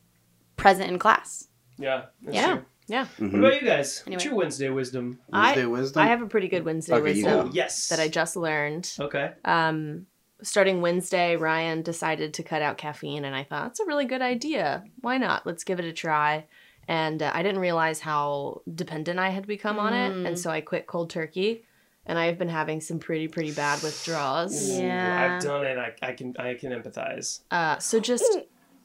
present 0.56 0.90
in 0.90 1.00
class. 1.00 1.48
Yeah. 1.78 2.06
That's 2.22 2.36
Yeah. 2.36 2.54
True. 2.56 2.66
Yeah. 2.88 3.06
What 3.18 3.32
Mhm. 3.32 3.40
about 3.40 3.62
you 3.62 3.68
guys? 3.68 4.04
Anyway. 4.06 4.16
What's 4.16 4.26
your 4.26 4.36
Wednesday 4.36 4.70
wisdom? 4.70 5.20
Wednesday 5.30 5.64
I- 5.64 5.66
wisdom. 5.66 6.02
I 6.04 6.08
have 6.08 6.22
a 6.22 6.28
pretty 6.28 6.48
good 6.48 6.64
Wednesday 6.64 6.94
Okay, 6.94 7.04
wisdom. 7.04 7.50
Yes. 7.54 7.90
that 7.90 8.00
I 8.00 8.08
just 8.08 8.36
learned. 8.36 8.92
Okay. 9.00 9.32
Um, 9.44 10.06
starting 10.44 10.82
Wednesday, 10.82 11.36
Ryan 11.36 11.82
decided 11.82 12.34
to 12.36 12.44
cut 12.44 12.62
out 12.62 12.78
caffeine, 12.78 13.26
and 13.26 13.36
I 13.36 13.44
thought 13.44 13.64
that's 13.64 13.80
a 13.80 13.86
really 13.86 14.06
good 14.06 14.22
idea. 14.22 14.84
Why 15.02 15.18
not? 15.18 15.46
Let's 15.46 15.64
give 15.64 15.80
it 15.80 15.86
a 15.86 15.94
try. 15.94 16.46
And 16.88 17.24
uh, 17.24 17.32
I 17.34 17.42
didn't 17.42 17.62
realize 17.62 18.00
how 18.02 18.62
dependent 18.74 19.18
I 19.18 19.30
had 19.30 19.48
become 19.48 19.80
on 19.80 19.94
it, 19.94 20.14
Mm. 20.14 20.28
and 20.28 20.40
so 20.40 20.52
I 20.52 20.62
quit 20.62 20.86
cold 20.86 21.10
turkey. 21.10 21.66
And 22.06 22.20
I've 22.20 22.38
been 22.38 22.50
having 22.50 22.82
some 22.82 23.00
pretty 23.00 23.28
pretty 23.28 23.52
bad 23.52 23.82
withdrawals. 23.82 24.70
Ooh, 24.78 24.82
Yeah. 24.84 25.36
I've 25.38 25.44
done 25.44 25.66
it. 25.66 25.78
I, 25.78 25.94
I 26.02 26.12
can 26.14 26.36
I 26.38 26.54
can 26.54 26.72
empathize. 26.72 27.42
Uh, 27.52 27.78
so 27.80 28.00
just 28.00 28.26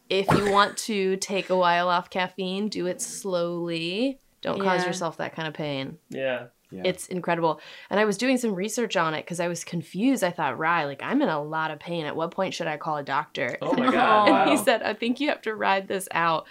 if 0.08 0.26
you 0.32 0.50
want 0.50 0.76
to 0.78 1.16
take 1.16 1.50
a 1.50 1.56
while 1.56 1.88
off 1.88 2.10
caffeine, 2.10 2.68
do 2.68 2.86
it 2.86 3.00
slowly. 3.00 4.18
Don't 4.42 4.60
cause 4.60 4.86
yourself 4.86 5.18
that 5.18 5.34
kind 5.34 5.46
of 5.46 5.54
pain. 5.54 5.98
Yeah. 6.08 6.46
Yeah. 6.72 6.82
It's 6.84 7.06
incredible. 7.08 7.60
And 7.90 7.98
I 7.98 8.04
was 8.04 8.16
doing 8.16 8.36
some 8.38 8.54
research 8.54 8.96
on 8.96 9.14
it 9.14 9.24
because 9.24 9.40
I 9.40 9.48
was 9.48 9.64
confused. 9.64 10.22
I 10.22 10.30
thought, 10.30 10.58
right, 10.58 10.84
like 10.84 11.02
I'm 11.02 11.20
in 11.22 11.28
a 11.28 11.42
lot 11.42 11.70
of 11.70 11.78
pain. 11.80 12.06
At 12.06 12.14
what 12.16 12.30
point 12.30 12.54
should 12.54 12.66
I 12.66 12.76
call 12.76 12.96
a 12.96 13.02
doctor? 13.02 13.56
Oh 13.60 13.72
my 13.74 13.90
God, 13.92 14.28
And 14.28 14.50
he 14.56 14.56
said, 14.56 14.82
I 14.82 14.94
think 14.94 15.20
you 15.20 15.28
have 15.30 15.42
to 15.42 15.54
ride 15.54 15.88
this 15.88 16.08
out. 16.12 16.46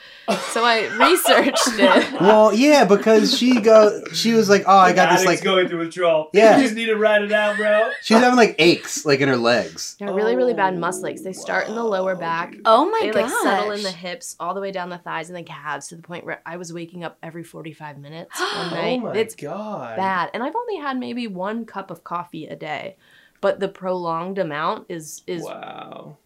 So 0.51 0.63
I 0.65 0.81
researched 1.09 1.79
it. 1.79 2.19
Well, 2.21 2.53
yeah, 2.53 2.85
because 2.85 3.38
she 3.38 3.61
go, 3.61 4.03
she 4.13 4.33
was 4.33 4.49
like, 4.49 4.63
"Oh, 4.67 4.77
I 4.77 4.93
got 4.93 5.11
this 5.15 5.25
like." 5.25 5.41
going 5.43 5.67
through 5.69 5.79
withdrawal. 5.79 6.29
Yeah. 6.33 6.57
You 6.57 6.63
just 6.63 6.75
need 6.75 6.88
to 6.88 6.95
ride 6.97 7.21
it 7.21 7.31
out, 7.31 7.55
bro. 7.57 7.89
She's 8.01 8.17
having 8.17 8.35
like 8.35 8.55
aches, 8.59 9.05
like 9.05 9.21
in 9.21 9.29
her 9.29 9.38
legs. 9.38 9.95
Yeah, 9.99 10.11
really, 10.11 10.35
really 10.35 10.53
bad 10.53 10.73
Oh, 10.73 10.77
muscle 10.77 11.07
aches. 11.07 11.21
They 11.21 11.31
start 11.33 11.67
in 11.69 11.75
the 11.75 11.83
lower 11.83 12.15
back. 12.15 12.55
Oh 12.65 12.89
my 12.89 12.99
they 13.03 13.11
gosh. 13.11 13.31
like 13.31 13.41
settle 13.43 13.71
in 13.71 13.83
the 13.83 13.91
hips 13.91 14.35
all 14.39 14.53
the 14.53 14.59
way 14.61 14.71
down 14.71 14.89
the 14.89 14.97
thighs 14.97 15.29
and 15.29 15.38
the 15.38 15.43
calves 15.43 15.88
to 15.88 15.95
the 15.95 16.01
point 16.01 16.25
where 16.25 16.41
I 16.45 16.57
was 16.57 16.73
waking 16.73 17.03
up 17.05 17.17
every 17.23 17.43
45 17.43 17.97
minutes 17.99 18.38
one 18.39 18.49
Oh 18.53 18.69
night. 18.75 19.01
my 19.01 19.13
it's 19.15 19.35
god. 19.35 19.95
bad. 19.95 20.08
And 20.33 20.43
I've 20.43 20.55
only 20.55 20.77
had 20.77 20.97
maybe 20.97 21.27
one 21.27 21.65
cup 21.65 21.91
of 21.91 22.03
coffee 22.03 22.45
a 22.47 22.55
day. 22.55 22.95
But 23.41 23.59
the 23.59 23.67
prolonged 23.69 24.37
amount 24.37 24.87
is 24.89 25.21
is 25.25 25.43
Wow. 25.43 26.17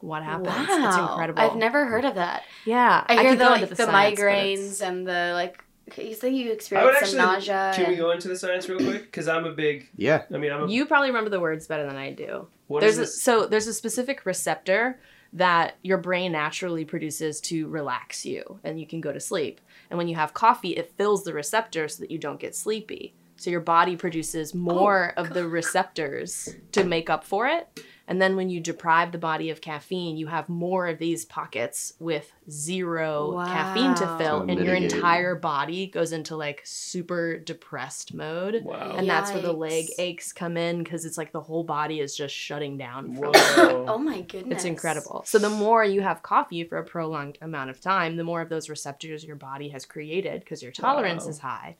what 0.00 0.22
happens. 0.22 0.48
Wow. 0.48 0.88
It's 0.88 0.96
incredible. 0.96 1.40
I've 1.42 1.56
never 1.56 1.86
heard 1.86 2.04
of 2.04 2.14
that. 2.16 2.44
Yeah. 2.64 3.04
I 3.08 3.14
hear 3.14 3.30
could 3.30 3.38
the, 3.40 3.44
like, 3.44 3.62
into 3.62 3.74
the, 3.74 3.84
science, 3.84 4.20
migraines 4.20 4.80
and 4.86 5.06
the 5.06 5.32
like. 5.34 5.64
You 5.98 6.14
say 6.14 6.30
you 6.30 6.44
I 6.44 6.48
would 6.50 6.54
experience 6.54 6.96
actually. 6.96 7.10
some 7.18 7.32
nausea. 7.32 7.72
Can 7.74 7.90
we 7.90 7.96
go 7.96 8.12
into 8.12 8.28
the 8.28 8.36
science 8.36 8.68
real 8.68 8.78
quick? 8.78 9.02
Because 9.02 9.26
I'm 9.26 9.44
a 9.44 9.50
big. 9.52 9.88
Yeah. 9.96 10.22
I 10.32 10.38
mean, 10.38 10.52
I'm 10.52 10.62
a. 10.64 10.68
You 10.70 10.86
probably 10.86 11.08
remember 11.08 11.28
the 11.30 11.40
words 11.40 11.66
better 11.66 11.84
than 11.84 11.96
I 11.96 12.12
do. 12.12 12.46
what 12.68 12.80
there's 12.80 12.98
is 12.98 13.08
a, 13.10 13.12
so 13.12 13.46
there's 13.46 13.66
a 13.66 13.74
specific 13.74 14.24
receptor 14.24 15.00
that 15.32 15.76
your 15.82 15.98
brain 15.98 16.30
naturally 16.32 16.84
produces 16.84 17.40
to 17.40 17.66
relax 17.68 18.24
you 18.24 18.60
and 18.62 18.78
you 18.78 18.86
can 18.86 19.00
go 19.00 19.12
to 19.12 19.18
sleep. 19.18 19.60
And 19.90 19.98
when 19.98 20.06
you 20.06 20.14
have 20.14 20.32
coffee, 20.34 20.76
it 20.76 20.92
fills 20.96 21.24
the 21.24 21.32
receptor 21.32 21.88
so 21.88 22.00
that 22.02 22.10
you 22.10 22.18
don't 22.18 22.38
get 22.38 22.54
sleepy. 22.54 23.14
So 23.42 23.50
your 23.50 23.60
body 23.60 23.96
produces 23.96 24.52
oh, 24.54 24.58
more 24.58 25.14
of 25.16 25.34
the 25.34 25.48
receptors 25.48 26.48
to 26.70 26.84
make 26.84 27.10
up 27.10 27.24
for 27.24 27.48
it. 27.48 27.80
And 28.06 28.20
then 28.20 28.36
when 28.36 28.50
you 28.50 28.60
deprive 28.60 29.10
the 29.10 29.18
body 29.18 29.50
of 29.50 29.60
caffeine, 29.60 30.16
you 30.16 30.26
have 30.26 30.48
more 30.48 30.86
of 30.86 30.98
these 30.98 31.24
pockets 31.24 31.94
with 31.98 32.30
zero 32.50 33.42
caffeine 33.46 33.94
to 33.94 34.06
fill, 34.18 34.40
So 34.40 34.46
and 34.48 34.60
your 34.64 34.74
entire 34.74 35.34
body 35.34 35.86
goes 35.86 36.12
into 36.12 36.36
like 36.36 36.60
super 36.64 37.38
depressed 37.38 38.12
mode. 38.14 38.62
Wow. 38.64 38.94
And 38.96 39.08
that's 39.08 39.32
where 39.32 39.42
the 39.42 39.52
leg 39.52 39.86
aches 39.98 40.32
come 40.32 40.56
in 40.56 40.82
because 40.82 41.04
it's 41.04 41.16
like 41.18 41.32
the 41.32 41.40
whole 41.40 41.64
body 41.64 42.00
is 42.00 42.14
just 42.16 42.34
shutting 42.34 42.76
down 42.76 43.14
from 43.14 43.32
Oh 43.34 43.98
my 43.98 44.20
goodness. 44.20 44.56
it's 44.56 44.64
incredible. 44.64 45.22
So 45.24 45.38
the 45.38 45.50
more 45.50 45.84
you 45.84 46.00
have 46.02 46.22
coffee 46.22 46.64
for 46.64 46.78
a 46.78 46.84
prolonged 46.84 47.38
amount 47.40 47.70
of 47.70 47.80
time, 47.80 48.16
the 48.16 48.24
more 48.24 48.40
of 48.40 48.48
those 48.48 48.68
receptors 48.68 49.24
your 49.24 49.36
body 49.36 49.68
has 49.70 49.84
created 49.86 50.40
because 50.40 50.62
your 50.62 50.72
tolerance 50.72 51.24
Wow. 51.24 51.30
is 51.30 51.38
high, 51.38 51.76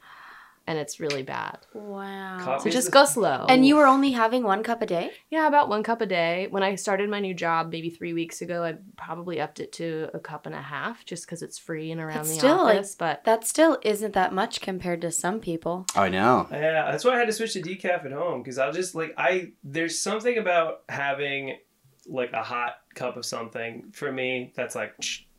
and 0.73 0.81
it's 0.81 0.99
really 0.99 1.23
bad. 1.23 1.59
Wow. 1.75 2.39
Coffee 2.41 2.71
So 2.71 2.75
just 2.75 2.91
go 2.91 3.05
slow. 3.05 3.45
And 3.49 3.67
you 3.67 3.77
were 3.77 3.87
only 3.87 4.11
having 4.13 4.43
one 4.43 4.63
cup 4.63 4.81
a 4.83 4.87
day? 4.87 5.13
yeah, 5.31 5.47
about 5.47 5.69
one 5.69 5.83
cup 5.83 6.01
a 6.01 6.07
day. 6.07 6.47
When 6.51 6.63
I 6.63 6.75
started 6.77 7.11
my 7.11 7.21
new 7.21 7.35
job 7.35 7.71
maybe 7.71 7.91
three 7.91 8.15
weeks 8.15 8.41
ago, 8.41 8.65
I 8.65 8.77
probably 8.97 9.39
upped 9.41 9.61
it 9.61 9.71
to 9.75 10.09
a 10.15 10.19
cup 10.19 10.47
and 10.47 10.55
a 10.55 10.63
half 10.63 11.05
just 11.05 11.27
because 11.27 11.43
it's 11.43 11.59
free 11.59 11.91
and 11.93 12.01
around 12.01 12.17
That's 12.17 12.31
the 12.31 12.35
still, 12.37 12.57
like- 12.65 12.79
office. 12.79 12.95
but 12.95 13.25
That 13.25 13.47
still 13.47 13.79
isn't 13.83 14.15
that 14.15 14.33
much 14.33 14.61
compared 14.63 15.03
to 15.03 15.11
some 15.11 15.39
people. 15.41 15.85
I 15.95 16.09
know. 16.09 16.49
Yeah, 16.51 16.91
that's 16.91 17.05
why 17.05 17.13
I 17.15 17.19
had 17.19 17.27
to 17.27 17.33
switch 17.33 17.53
to 17.53 17.63
decaf 17.63 18.05
at 18.07 18.13
home 18.13 18.43
because 18.43 18.57
I'll 18.59 18.73
just 18.73 18.95
like 18.95 19.13
I. 19.19 19.53
There's 19.63 19.99
something 19.99 20.39
about 20.39 20.83
having 20.89 21.59
like 22.07 22.33
a 22.33 22.43
hot 22.43 22.77
cup 22.95 23.17
of 23.17 23.25
something 23.25 23.91
for 23.93 24.11
me 24.11 24.53
that's 24.57 24.75
like 24.75 24.95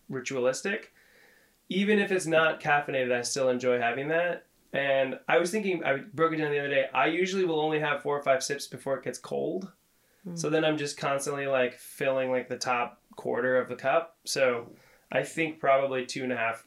ritualistic. 0.10 0.92
Even 1.70 2.00
if 2.00 2.12
it's 2.12 2.25
not 2.25 2.60
caffeinated, 2.62 3.12
I 3.12 3.22
still 3.22 3.50
enjoy 3.50 3.80
having 3.80 4.10
that. 4.10 4.46
And 4.74 5.20
I 5.27 5.38
was 5.38 5.51
thinking, 5.51 5.84
I 5.84 5.98
broke 6.13 6.34
it 6.34 6.38
down 6.38 6.51
the 6.51 6.60
other 6.60 6.70
day. 6.70 6.88
I 6.94 7.06
usually 7.06 7.46
will 7.46 7.60
only 7.60 7.80
have 7.80 8.01
four 8.01 8.18
or 8.18 8.24
five 8.24 8.44
sips 8.44 8.65
before 8.68 8.98
it 8.98 9.03
gets 9.03 9.20
cold. 9.20 9.72
Hmm. 10.24 10.36
So 10.36 10.50
then 10.50 10.65
I'm 10.65 10.77
just 10.77 10.98
constantly 10.98 11.46
like 11.48 11.75
filling 11.75 12.32
like 12.32 12.50
the 12.50 12.58
top 12.58 13.00
quarter 13.15 13.58
of 13.58 13.70
the 13.70 13.75
cup. 13.75 14.18
So 14.25 14.72
I 15.12 15.22
think 15.24 15.60
probably 15.60 16.06
two 16.08 16.24
and 16.24 16.34
a 16.34 16.38
half 16.38 16.65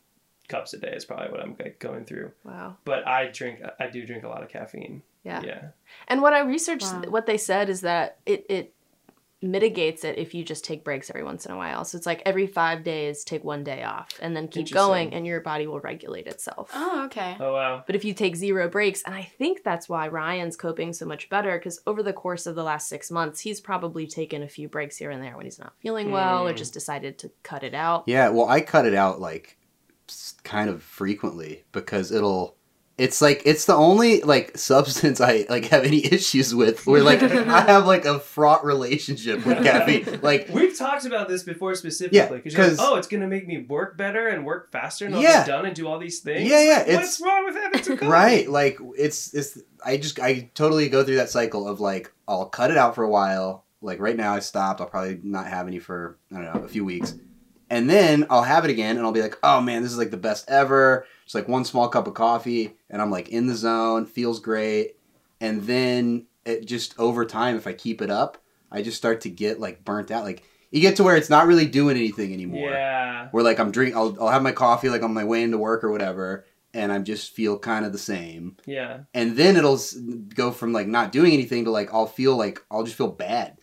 cups 0.49 0.73
a 0.73 0.79
day 0.79 0.93
is 0.95 1.05
probably 1.05 1.31
what 1.31 1.41
I'm 1.41 1.57
like, 1.59 1.81
going 1.81 2.05
through. 2.05 2.31
wow. 2.45 2.77
But 2.85 3.07
I 3.09 3.27
drink, 3.27 3.61
I 3.81 3.89
do 3.89 4.07
drink 4.07 4.23
a 4.23 4.29
lot 4.29 4.45
of 4.45 4.49
caffeine. 4.49 5.03
Yeah. 5.25 5.43
Yeah. 5.45 5.63
And 6.07 6.23
what 6.23 6.33
I 6.33 6.41
researched, 6.43 6.85
Wow. 6.85 7.03
what 7.09 7.27
they 7.27 7.37
said 7.37 7.69
is 7.69 7.81
that 7.81 8.19
it, 8.25 8.47
it 8.49 8.75
mitigates 9.43 10.03
it 10.03 10.19
if 10.19 10.35
you 10.35 10.43
just 10.43 10.65
take 10.65 10.83
breaks 10.83 11.11
every 11.11 11.23
once 11.23 11.45
in 11.45 11.53
a 11.53 11.57
while. 11.57 11.85
So 11.85 11.97
it's 11.99 12.07
like 12.07 12.23
every 12.25 12.47
five 12.47 12.83
days, 12.83 13.23
take 13.23 13.45
one 13.45 13.65
day 13.65 13.83
off 13.83 14.09
and 14.21 14.35
then 14.35 14.49
keep 14.49 14.71
going, 14.71 15.13
and 15.13 15.27
your 15.27 15.41
body 15.41 15.67
will 15.67 15.81
regulate 15.81 16.27
itself. 16.27 16.71
Oh, 16.75 17.05
okay. 17.07 17.37
Oh 17.39 17.53
wow. 17.53 17.85
But 17.87 17.97
if 17.97 18.05
you 18.05 18.15
take 18.15 18.35
zero 18.37 18.69
breaks, 18.69 19.03
and 19.03 19.15
I 19.15 19.23
think 19.23 19.63
that's 19.63 19.89
why 19.89 20.09
Ryan's 20.09 20.57
coping 20.57 20.93
so 20.93 21.05
much 21.05 21.29
better, 21.29 21.59
because 21.59 21.81
over 21.87 22.03
the 22.03 22.13
course 22.15 22.47
of 22.47 22.55
the 22.55 22.63
last 22.65 22.89
six 22.89 23.11
months, 23.11 23.41
he's 23.41 23.61
probably 23.61 24.07
taken 24.07 24.43
a 24.43 24.49
few 24.49 24.69
breaks 24.69 24.97
here 24.97 25.11
and 25.11 25.23
there 25.23 25.37
when 25.37 25.45
he's 25.47 25.59
not 25.59 25.75
feeling 25.81 26.11
well 26.11 26.47
or 26.47 26.51
Hmm. 26.53 26.57
just 26.57 26.73
decided 26.73 27.19
to 27.19 27.31
cut 27.43 27.63
it 27.63 27.75
out. 27.75 28.05
Yeah, 28.07 28.31
well, 28.31 28.49
I 28.49 28.63
cut 28.63 28.87
it 28.87 28.95
out 28.95 29.21
like 29.21 29.59
kind 30.45 30.71
of 30.71 30.83
frequently 30.83 31.65
because 31.73 32.11
it'll. 32.11 32.57
It's 32.99 33.21
like 33.21 33.43
it's 33.45 33.67
the 33.67 33.75
only 33.75 34.23
like 34.23 34.57
substance 34.57 35.21
I 35.21 35.45
like 35.51 35.67
have 35.67 35.85
any 35.85 36.03
issues 36.13 36.55
with. 36.55 36.87
Where 36.87 37.03
like 37.03 37.23
I 37.23 37.61
have 37.61 37.87
like 37.87 38.07
a 38.07 38.19
fraught 38.19 38.65
relationship 38.65 39.45
with 39.45 39.63
caffeine. 39.63 40.21
Like 40.23 40.49
We've 40.49 40.77
talked 40.77 41.05
about 41.05 41.29
this 41.29 41.43
before 41.43 41.75
specifically 41.75 42.17
Yeah, 42.19 42.29
because 42.29 42.55
you're 42.55 42.63
like, 42.63 42.71
'cause- 42.79 42.79
oh, 42.81 42.97
it's 42.97 43.07
gonna 43.07 43.27
make 43.27 43.47
me 43.47 43.67
work 43.69 43.99
better 43.99 44.29
and 44.29 44.47
work 44.47 44.73
faster 44.73 45.05
and 45.05 45.15
I'll 45.15 45.21
Yeah. 45.23 45.45
be 45.45 45.51
done 45.51 45.67
and 45.67 45.75
do 45.77 45.87
all 45.87 45.99
these 45.99 46.21
things. 46.21 46.49
Yeah, 46.49 46.63
yeah, 46.87 46.97
What's 46.97 47.21
wrong 47.21 47.45
with 47.45 47.55
having 47.55 47.83
some 47.83 47.97
coffee? 47.99 48.11
right, 48.11 48.49
like 48.49 48.79
it's 48.97 49.35
it's. 49.35 49.59
I 49.85 49.99
just 49.99 50.19
I 50.19 50.51
totally 50.55 50.89
go 50.89 51.05
through 51.05 51.17
that 51.17 51.29
cycle 51.29 51.69
of 51.69 51.81
like 51.81 52.11
I'll 52.27 52.47
cut 52.47 52.71
it 52.71 52.79
out 52.79 52.95
for 52.95 53.05
a 53.05 53.11
while. 53.11 53.65
Like 53.83 54.01
right 54.01 54.17
now 54.17 54.35
I 54.35 54.39
stopped. 54.39 54.81
I'll 54.81 54.87
probably 54.89 55.21
not 55.23 55.47
have 55.49 55.69
any 55.69 55.81
for 55.81 56.17
I 56.33 56.37
don't 56.37 56.55
know 56.55 56.65
a 56.65 56.69
few 56.69 56.85
weeks, 56.85 57.15
and 57.71 57.91
then 57.91 58.27
I'll 58.31 58.43
have 58.43 58.65
it 58.65 58.71
again 58.71 58.97
and 58.97 59.05
I'll 59.05 59.13
be 59.13 59.23
like, 59.23 59.39
oh 59.43 59.61
man, 59.61 59.83
this 59.83 59.93
is 59.93 59.99
like 59.99 60.11
the 60.11 60.17
best 60.17 60.49
ever. 60.49 61.07
It's 61.25 61.35
like 61.35 61.49
one 61.49 61.65
small 61.65 61.89
cup 61.89 62.07
of 62.07 62.15
coffee 62.15 62.77
and 62.89 63.03
I'm 63.03 63.11
like 63.11 63.29
in 63.29 63.47
the 63.47 63.57
zone, 63.57 64.07
feels 64.07 64.41
great. 64.41 64.97
And 65.41 65.63
then 65.65 66.27
it 66.45 66.67
just 66.67 66.99
over 66.99 67.25
time, 67.25 67.57
if 67.57 67.67
I 67.67 67.73
keep 67.73 68.01
it 68.01 68.11
up, 68.11 68.39
I 68.71 68.83
just 68.83 68.97
start 68.97 69.23
to 69.23 69.31
get 69.31 69.61
like 69.61 69.85
burnt 69.85 70.11
out. 70.11 70.25
Like 70.25 70.45
you 70.71 70.81
get 70.81 70.97
to 70.97 71.05
where 71.05 71.17
it's 71.17 71.31
not 71.31 71.47
really 71.47 71.67
doing 71.67 71.97
anything 71.97 72.33
anymore. 72.33 72.71
Yeah. 72.71 73.29
Where 73.31 73.45
like 73.45 73.59
I'm 73.59 73.71
drink, 73.71 73.95
I'll, 73.95 74.17
I'll 74.21 74.29
have 74.29 74.43
my 74.43 74.53
coffee 74.53 74.89
like 74.89 75.03
on 75.03 75.15
my 75.15 75.25
way 75.25 75.43
into 75.43 75.59
work 75.59 75.83
or 75.83 75.91
whatever, 75.91 76.47
and 76.75 76.93
I 76.93 76.99
just 76.99 77.33
feel 77.33 77.59
kind 77.59 77.85
of 77.85 77.93
the 77.93 77.99
same. 77.99 78.57
Yeah. 78.67 79.01
And 79.15 79.37
then 79.37 79.57
it'll 79.57 79.81
go 80.35 80.51
from 80.51 80.73
like 80.73 80.87
not 80.87 81.13
doing 81.13 81.33
anything 81.33 81.65
to 81.65 81.71
like 81.71 81.93
I'll 81.93 82.07
feel 82.07 82.37
like 82.37 82.63
I'll 82.71 82.85
just 82.85 82.97
feel 82.97 83.11
bad. 83.11 83.59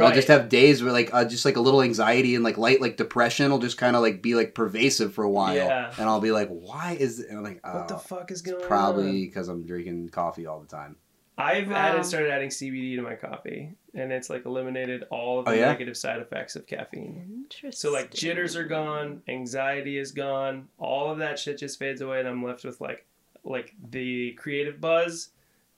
Like 0.00 0.08
I'll 0.08 0.14
just 0.14 0.28
have 0.28 0.48
days 0.48 0.82
where 0.82 0.92
like 0.92 1.12
uh, 1.14 1.24
just 1.24 1.44
like 1.44 1.56
a 1.56 1.60
little 1.60 1.82
anxiety 1.82 2.34
and 2.34 2.42
like 2.44 2.58
light 2.58 2.80
like 2.80 2.96
depression 2.96 3.50
will 3.50 3.58
just 3.58 3.78
kind 3.78 3.96
of 3.96 4.02
like 4.02 4.22
be 4.22 4.34
like 4.34 4.54
pervasive 4.54 5.12
for 5.14 5.24
a 5.24 5.30
while, 5.30 5.54
Yeah. 5.54 5.92
and 5.98 6.08
I'll 6.08 6.20
be 6.20 6.30
like, 6.32 6.48
why 6.48 6.96
is 6.98 7.20
it? 7.20 7.28
And 7.28 7.38
I'm 7.38 7.44
like, 7.44 7.60
oh, 7.64 7.74
What 7.78 7.88
the 7.88 7.98
fuck 7.98 8.30
is 8.30 8.42
going 8.42 8.62
probably 8.62 9.08
on? 9.08 9.12
because 9.20 9.48
I'm 9.48 9.64
drinking 9.66 10.08
coffee 10.10 10.46
all 10.46 10.60
the 10.60 10.66
time. 10.66 10.96
I've 11.38 11.68
Wow. 11.68 11.76
added 11.76 12.04
started 12.06 12.30
adding 12.30 12.48
CBD 12.48 12.96
to 12.96 13.02
my 13.02 13.14
coffee, 13.14 13.70
and 13.94 14.10
it's 14.10 14.30
like 14.30 14.46
eliminated 14.46 15.04
all 15.10 15.38
of 15.40 15.44
the 15.44 15.50
Oh, 15.50 15.54
yeah? 15.54 15.66
negative 15.72 15.96
side 15.96 16.18
effects 16.20 16.56
of 16.56 16.66
caffeine. 16.66 17.42
Interesting. 17.42 17.72
So 17.72 17.92
like 17.92 18.10
jitters 18.10 18.56
are 18.56 18.64
gone, 18.64 19.20
anxiety 19.28 19.98
is 19.98 20.12
gone, 20.12 20.68
all 20.78 21.10
of 21.12 21.18
that 21.18 21.38
shit 21.38 21.58
just 21.58 21.78
fades 21.78 22.00
away, 22.00 22.20
and 22.20 22.28
I'm 22.28 22.42
left 22.42 22.64
with 22.64 22.80
like 22.80 23.04
like 23.44 23.74
the 23.90 24.32
creative 24.32 24.80
buzz, 24.80 25.28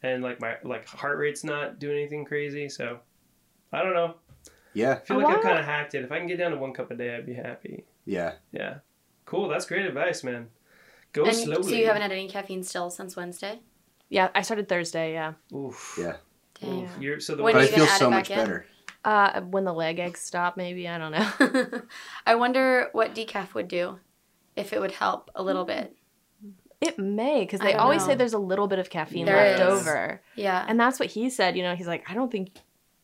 and 0.05 0.23
like 0.23 0.41
my 0.41 0.55
like 0.63 0.87
heart 0.87 1.19
rate's 1.19 1.43
not 1.43 1.81
doing 1.81 1.99
anything 1.99 2.25
crazy. 2.25 2.69
So 2.69 3.01
I 3.73 3.83
don't 3.83 3.95
know. 3.95 4.15
Yeah, 4.75 4.93
I 4.93 4.95
feel 5.05 5.17
I 5.17 5.21
like 5.21 5.27
I've 5.29 5.37
wanna- 5.39 5.43
kind 5.43 5.59
of 5.59 5.65
hacked 5.65 5.95
it. 5.95 6.05
If 6.05 6.13
I 6.13 6.19
can 6.19 6.27
get 6.29 6.39
down 6.39 6.53
to 6.53 6.57
one 6.59 6.73
cup 6.73 6.91
a 6.91 6.95
day, 6.95 7.15
I'd 7.15 7.27
be 7.27 7.35
happy. 7.35 7.85
yeah. 8.05 8.35
Yeah, 8.53 8.79
cool. 9.25 9.49
That's 9.49 9.67
great 9.67 9.87
advice, 9.87 10.23
man. 10.25 10.49
Go 11.13 11.25
and 11.25 11.35
slowly. 11.35 11.63
so 11.63 11.71
you 11.75 11.87
haven't 11.87 12.03
had 12.03 12.13
any 12.13 12.29
caffeine 12.29 12.63
still 12.63 12.91
since 12.91 13.17
Wednesday? 13.17 13.61
Yeah, 14.11 14.29
I 14.35 14.43
started 14.43 14.69
Thursday, 14.69 15.13
yeah. 15.15 15.33
Oof. 15.55 15.97
Yeah. 16.01 16.17
Dang. 16.61 16.85
Oof. 16.85 16.91
You're, 17.01 17.21
so 17.21 17.35
the 17.35 17.43
When 17.43 17.55
But 17.55 17.59
are 17.59 17.63
I 17.63 17.65
you 17.65 17.69
feel 17.71 17.79
gonna 17.81 17.91
add 17.93 17.99
so 17.99 18.07
it 18.07 18.11
much 18.11 18.29
back 18.29 18.39
in? 18.39 18.45
better. 18.45 18.67
Uh, 19.05 19.41
when 19.43 19.65
the 19.65 19.73
leg 19.73 19.99
eggs 19.99 20.21
stop, 20.21 20.57
maybe, 20.57 20.87
I 20.89 20.99
don't 20.99 21.13
know. 21.13 21.83
I 22.27 22.35
wonder 22.35 22.89
what 22.93 23.15
decaf 23.15 23.55
would 23.55 23.69
do, 23.69 23.99
if 24.57 24.73
it 24.73 24.81
would 24.81 24.93
help 24.93 25.31
a 25.35 25.43
little 25.43 25.65
bit. 25.65 25.95
It 26.81 26.99
may, 26.99 27.41
because 27.41 27.61
they 27.61 27.73
don't 27.73 27.81
always 27.81 28.05
say 28.05 28.15
there's 28.15 28.35
a 28.35 28.39
little 28.39 28.69
bit 28.69 28.79
of 28.79 28.89
caffeine 28.91 29.27
There 29.27 29.35
left 29.37 29.61
is. 29.63 29.81
over. 29.89 30.21
Yeah. 30.37 30.65
And 30.69 30.79
that's 30.79 31.01
what 31.01 31.09
he 31.11 31.29
said. 31.31 31.57
You 31.57 31.63
know, 31.65 31.75
he's 31.75 31.87
like, 31.89 32.05
I 32.09 32.15
don't 32.15 32.31
think, 32.31 32.51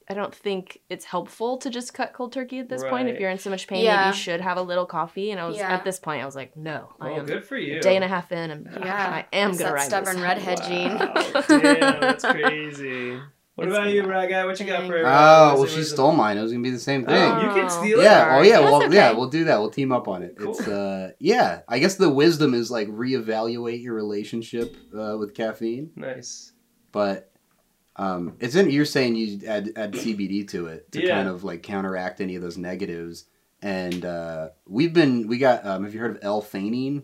I 0.08 0.14
don't 0.14 0.34
think 0.34 0.80
it's 0.90 1.04
helpful 1.06 1.56
to 1.58 1.70
just 1.70 1.94
cut 1.94 2.12
cold 2.12 2.32
turkey 2.32 2.58
at 2.58 2.68
this 2.68 2.82
point. 2.84 3.08
If 3.08 3.18
you're 3.18 3.30
in 3.30 3.38
so 3.38 3.48
much 3.50 3.66
pain, 3.66 3.84
Yeah. 3.84 3.96
maybe 4.04 4.16
you 4.16 4.22
should 4.22 4.40
have 4.42 4.58
a 4.58 4.62
little 4.62 4.84
coffee. 4.86 5.30
And 5.30 5.40
I 5.40 5.46
was 5.46 5.56
Yeah. 5.56 5.72
at 5.72 5.82
this 5.84 5.98
point, 5.98 6.22
I 6.22 6.26
was 6.26 6.36
like, 6.36 6.56
no, 6.56 6.94
I 7.00 7.10
am 7.12 7.24
good 7.24 7.44
for 7.44 7.56
you. 7.56 7.78
a 7.78 7.80
day 7.80 7.94
and 7.96 8.04
a 8.04 8.08
half 8.08 8.30
in, 8.30 8.50
and 8.50 8.68
Yeah. 8.80 9.24
I 9.32 9.36
am 9.36 9.50
It's 9.50 9.58
gonna 9.60 9.70
that 9.70 9.74
ride 9.76 9.86
stubborn 9.86 10.16
this. 10.16 10.22
redhead 10.22 10.62
gene. 10.64 10.98
Damn, 10.98 12.00
that's 12.00 12.24
crazy. 12.24 13.18
What 13.56 13.68
It's 13.68 13.76
about 13.76 13.88
you, 13.90 14.02
not. 14.02 14.10
Rye 14.10 14.26
Guy? 14.26 14.44
What 14.46 14.58
you 14.58 14.66
got 14.66 14.80
for 14.82 14.88
for? 14.88 14.98
Oh, 15.06 15.54
well, 15.54 15.66
she 15.66 15.78
was 15.78 15.86
it- 15.86 15.94
stole 15.94 16.10
mine. 16.12 16.36
It 16.36 16.42
was 16.42 16.50
gonna 16.50 16.64
be 16.64 16.70
the 16.70 16.78
same 16.78 17.04
Oh, 17.06 17.12
thing. 17.12 17.46
you 17.48 17.54
can 17.54 17.64
Oh. 17.66 17.68
steal 17.68 18.00
it. 18.00 18.02
yeah. 18.02 18.36
Oh, 18.36 18.42
yeah. 18.42 18.58
That's 18.60 18.64
Well, 18.72 18.92
yeah. 18.92 19.12
We'll 19.12 19.28
do 19.28 19.44
that. 19.44 19.60
We'll 19.60 19.70
team 19.70 19.92
up 19.92 20.08
on 20.08 20.22
it. 20.24 20.36
Cool. 20.36 20.50
It's 20.50 20.66
uh, 20.66 21.12
yeah. 21.20 21.60
I 21.68 21.78
guess 21.78 21.94
the 21.94 22.10
wisdom 22.10 22.52
is 22.52 22.70
like 22.72 22.88
reevaluate 22.88 23.80
your 23.80 23.94
relationship 23.94 24.76
uh, 24.92 25.16
with 25.18 25.34
caffeine, 25.34 25.92
Nice. 25.94 26.52
but 26.90 27.30
um, 27.96 28.36
it's 28.40 28.54
in. 28.54 28.70
You're 28.70 28.84
saying 28.84 29.14
you 29.16 29.40
add 29.46 29.72
add 29.76 29.92
CBD 29.92 30.46
to 30.48 30.66
it 30.66 30.90
to 30.92 31.02
Yeah. 31.02 31.14
kind 31.16 31.28
of 31.28 31.44
like 31.44 31.62
counteract 31.62 32.20
any 32.20 32.34
of 32.36 32.42
those 32.42 32.58
negatives. 32.58 33.26
And 33.62 34.04
uh, 34.04 34.48
we've 34.66 34.92
been 34.92 35.26
we 35.28 35.38
got. 35.38 35.64
Um, 35.64 35.84
have 35.84 35.94
you 35.94 36.00
heard 36.00 36.16
of 36.16 36.18
L-theanine? 36.22 37.02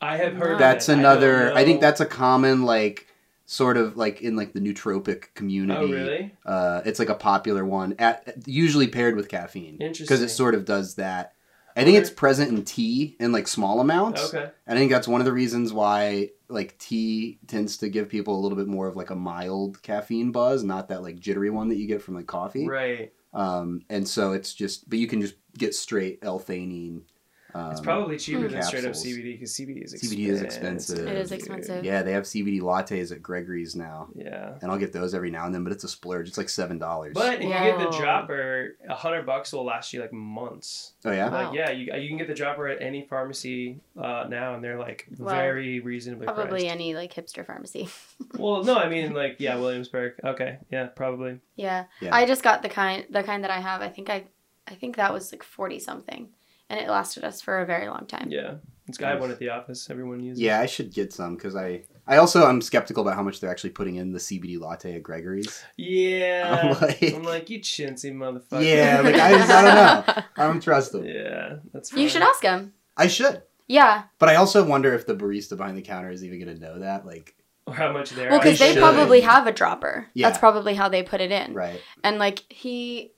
I 0.00 0.16
have 0.18 0.34
heard. 0.34 0.58
That's. 0.58 0.88
Another. 0.88 1.52
I, 1.52 1.64
think 1.64 1.80
that's 1.80 2.00
a 2.00 2.06
common 2.06 2.62
like 2.64 3.06
sort 3.46 3.76
of 3.76 3.96
like 3.96 4.22
in 4.22 4.36
like 4.36 4.52
the 4.52 4.60
nootropic 4.60 5.34
community. 5.34 5.80
Oh 5.80 5.86
really? 5.88 6.34
Uh, 6.44 6.82
it's 6.84 6.98
like 6.98 7.08
a 7.08 7.14
popular 7.14 7.64
one, 7.64 7.94
at, 7.98 8.34
usually 8.46 8.86
paired 8.86 9.16
with 9.16 9.28
caffeine, 9.28 9.76
Interesting. 9.80 10.04
because 10.04 10.22
it 10.22 10.28
sort 10.30 10.54
of 10.54 10.64
does 10.64 10.94
that. 10.96 11.33
I 11.76 11.84
think 11.84 11.98
it's 11.98 12.10
present 12.10 12.50
in 12.50 12.64
tea 12.64 13.16
in 13.18 13.32
like 13.32 13.48
small 13.48 13.80
amounts. 13.80 14.32
Okay. 14.32 14.50
I 14.66 14.74
think 14.74 14.92
that's 14.92 15.08
one 15.08 15.20
of 15.20 15.24
the 15.24 15.32
reasons 15.32 15.72
why 15.72 16.30
like 16.48 16.78
tea 16.78 17.38
tends 17.46 17.78
to 17.78 17.88
give 17.88 18.08
people 18.08 18.38
a 18.38 18.40
little 18.40 18.56
bit 18.56 18.68
more 18.68 18.86
of 18.86 18.96
like 18.96 19.10
a 19.10 19.16
mild 19.16 19.82
caffeine 19.82 20.30
buzz, 20.30 20.62
not 20.62 20.88
that 20.88 21.02
like 21.02 21.18
jittery 21.18 21.50
one 21.50 21.68
that 21.68 21.76
you 21.76 21.88
get 21.88 22.02
from 22.02 22.14
like 22.14 22.26
coffee. 22.26 22.68
Right. 22.68 23.12
Um, 23.32 23.82
and 23.90 24.06
so 24.06 24.32
it's 24.32 24.54
just, 24.54 24.88
but 24.88 25.00
you 25.00 25.08
can 25.08 25.20
just 25.20 25.34
get 25.58 25.74
straight 25.74 26.20
L-theanine. 26.22 27.02
Um, 27.56 27.70
It's 27.70 27.80
probably 27.80 28.18
cheaper 28.18 28.48
than 28.48 28.62
straight 28.64 28.84
up. 28.84 28.92
CBD 28.94 29.34
because 29.38 29.52
CBD 29.52 29.84
is 29.84 29.94
CBD 29.94 30.26
is 30.28 30.42
expensive. 30.42 31.06
It 31.06 31.16
is 31.16 31.30
expensive. 31.30 31.84
yeah, 31.84 32.02
they 32.02 32.10
have 32.12 32.24
CBD 32.24 32.60
lattes 32.60 33.12
at 33.12 33.22
Gregory's 33.22 33.76
now, 33.76 34.08
Yeah. 34.14 34.58
and 34.60 34.72
I'll 34.72 34.78
get 34.78 34.92
those 34.92 35.14
every 35.14 35.30
now 35.30 35.46
and 35.46 35.54
then. 35.54 35.62
But 35.62 35.72
it's 35.72 35.84
a 35.84 35.88
splurge. 35.88 36.26
It's 36.26 36.36
like 36.36 36.48
seven 36.48 36.78
dollars. 36.78 37.12
But 37.14 37.36
if 37.36 37.42
you 37.44 37.48
get 37.50 37.78
the 37.78 37.84
Whoa. 37.90 38.00
dropper, 38.00 38.76
a 38.88 38.94
hundred 38.94 39.24
bucks 39.24 39.52
will 39.52 39.64
last 39.64 39.92
you 39.92 40.00
like 40.00 40.12
months. 40.12 40.94
oh 41.04 41.12
yeah, 41.12 41.30
Wow. 41.30 41.44
Like 41.44 41.54
yeah, 41.54 41.70
you, 41.70 41.92
you 41.94 42.08
can 42.08 42.18
get 42.18 42.26
the 42.26 42.34
dropper 42.34 42.66
at 42.66 42.82
any 42.82 43.06
pharmacy 43.08 43.78
uh, 43.96 44.24
now, 44.28 44.54
and 44.54 44.64
they're 44.64 44.78
like 44.78 45.06
Well, 45.16 45.32
very 45.34 45.78
reasonably 45.78 46.26
Probably 46.26 46.48
priced. 46.62 46.66
any 46.66 46.94
like 46.94 47.14
hipster 47.14 47.46
pharmacy. 47.46 47.88
Well, 48.38 48.64
no, 48.64 48.76
I 48.76 48.88
mean 48.88 49.12
like 49.12 49.36
yeah, 49.38 49.54
Williamsburg. 49.56 50.14
Okay, 50.24 50.58
yeah, 50.72 50.86
probably. 50.86 51.38
Yeah. 51.54 51.84
Yeah. 52.00 52.14
I 52.14 52.26
just 52.26 52.42
got 52.42 52.62
the 52.62 52.68
kind 52.68 53.04
the 53.10 53.22
kind 53.22 53.44
that 53.44 53.50
I 53.52 53.60
have. 53.60 53.80
I 53.80 53.88
think 53.90 54.10
I 54.10 54.24
I 54.66 54.74
think 54.74 54.96
that 54.96 55.12
was 55.12 55.30
like 55.30 55.42
40 55.44 55.78
something 55.78 56.28
and 56.70 56.80
it 56.80 56.88
lasted 56.88 57.24
us 57.24 57.40
for 57.40 57.60
a 57.60 57.66
very 57.66 57.88
long 57.88 58.06
time. 58.06 58.28
Yeah, 58.30 58.54
it's 58.88 59.00
I 59.02 59.10
have 59.10 59.20
one 59.20 59.30
at 59.30 59.38
the 59.38 59.50
office. 59.50 59.88
Everyone 59.90 60.20
uses. 60.20 60.40
yeah. 60.42 60.60
I 60.60 60.66
should 60.66 60.92
get 60.92 61.12
some 61.12 61.36
because 61.36 61.54
I, 61.56 61.82
I 62.06 62.16
also 62.18 62.44
I'm 62.46 62.60
skeptical 62.60 63.02
about 63.02 63.16
how 63.16 63.22
much 63.22 63.40
they're 63.40 63.50
actually 63.50 63.70
putting 63.70 63.96
in 63.96 64.12
the 64.12 64.18
CBD 64.18 64.58
latte 64.60 64.94
at 64.96 65.02
Gregory's. 65.02 65.62
Yeah. 65.76 66.60
I'm 66.62 66.70
like- 66.80 67.02
I'm 67.14 67.22
like 67.22 67.50
you 67.50 67.60
chintzy 67.60 68.12
motherfucker. 68.12 68.64
Yeah, 68.66 69.00
like 69.02 69.14
I 69.16 69.30
just 69.32 69.50
I 69.50 69.62
don't 69.62 69.74
know. 70.16 70.22
I 70.36 70.46
don't 70.46 70.62
trust 70.62 70.92
them. 70.92 71.04
Yeah, 71.06 71.56
that's. 71.72 71.90
Fine. 71.90 72.00
You 72.02 72.08
should 72.08 72.22
ask 72.22 72.42
him. 72.42 72.72
I 72.96 73.08
should, 73.08 73.42
Yeah. 73.66 74.04
but 74.18 74.28
I 74.28 74.36
also 74.36 74.64
wonder 74.64 74.94
if 74.94 75.06
the 75.06 75.16
barista 75.16 75.56
behind 75.56 75.76
the 75.76 75.82
counter 75.82 76.10
is 76.10 76.22
even 76.24 76.38
going 76.44 76.56
to 76.56 76.62
know 76.62 76.78
that. 76.78 77.04
Like, 77.04 77.34
Or 77.66 77.74
how 77.74 77.90
much 77.92 78.10
they're. 78.10 78.30
Well, 78.30 78.38
because 78.38 78.58
they 78.60 78.72
should. 78.74 78.78
probably 78.80 79.20
have 79.22 79.46
a 79.48 79.52
dropper. 79.52 80.06
Yeah. 80.14 80.28
That's 80.28 80.38
probably 80.38 80.74
how 80.74 80.88
they 80.88 81.02
put 81.02 81.20
it 81.20 81.32
in. 81.32 81.54
right? 81.54 81.80
And 82.04 82.18
like 82.18 82.44
he, 82.50 83.12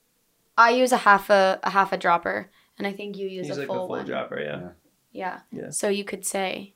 I 0.57 0.71
use 0.71 0.91
a 0.91 0.97
half 0.97 1.29
a, 1.29 1.59
a 1.61 1.69
half 1.69 1.91
a 1.93 1.97
dropper, 1.97 2.49
and 2.77 2.85
I 2.87 2.93
think 2.93 3.17
you 3.17 3.27
use 3.27 3.47
He's 3.47 3.57
a 3.57 3.59
like 3.61 3.67
full, 3.67 3.75
the 3.75 3.79
full 3.81 3.89
one. 3.89 4.05
dropper. 4.05 4.39
Yeah. 4.39 4.59
Yeah. 4.59 4.69
Yeah. 5.11 5.39
Yeah. 5.63 5.69
So 5.71 5.89
you 5.89 6.03
could 6.03 6.25
say, 6.25 6.73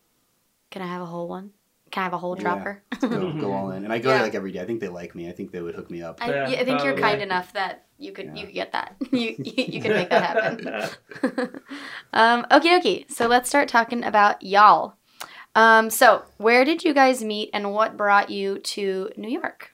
"Can 0.72 0.82
I 0.82 0.88
have 0.88 1.02
a 1.02 1.06
whole 1.06 1.28
one? 1.28 1.52
Can 1.92 2.02
I 2.02 2.04
have 2.06 2.14
a 2.14 2.18
whole 2.18 2.36
Yeah. 2.36 2.42
dropper?" 2.42 2.84
Go, 3.02 3.34
go 3.34 3.52
all 3.52 3.72
in, 3.72 3.84
and 3.84 3.92
I 3.94 4.00
go 4.00 4.10
Yeah. 4.10 4.16
there 4.18 4.24
like 4.24 4.36
every 4.36 4.52
day. 4.52 4.62
I 4.62 4.66
think 4.66 4.80
they 4.80 4.88
like 4.88 5.14
me. 5.16 5.28
I 5.28 5.32
think 5.32 5.52
they 5.52 5.62
would 5.62 5.76
hook 5.76 5.90
me 5.92 6.02
up. 6.04 6.20
I, 6.22 6.30
Yeah, 6.30 6.48
yeah, 6.50 6.60
I 6.62 6.66
think 6.66 6.84
you're 6.84 6.98
kind 6.98 7.22
enough 7.22 7.54
that 7.54 7.86
you 7.98 8.12
could 8.14 8.28
Yeah. 8.28 8.36
you 8.36 8.46
could 8.46 8.56
get 8.56 8.72
that. 8.74 8.96
you 9.12 9.36
you, 9.38 9.54
you 9.68 9.82
can 9.82 9.92
make 9.94 10.10
that 10.10 10.24
happen. 10.24 10.68
um, 12.14 12.46
okie 12.52 12.80
dokie. 12.80 13.12
So 13.12 13.28
let's 13.28 13.50
start 13.50 13.68
talking 13.68 14.04
about 14.04 14.42
y'all. 14.44 14.96
Um, 15.56 15.90
so 15.90 16.24
where 16.38 16.64
did 16.64 16.84
you 16.84 16.94
guys 16.94 17.24
meet, 17.24 17.50
and 17.54 17.74
what 17.74 17.98
brought 17.98 18.30
you 18.30 18.60
to 18.60 19.12
New 19.18 19.30
York? 19.30 19.72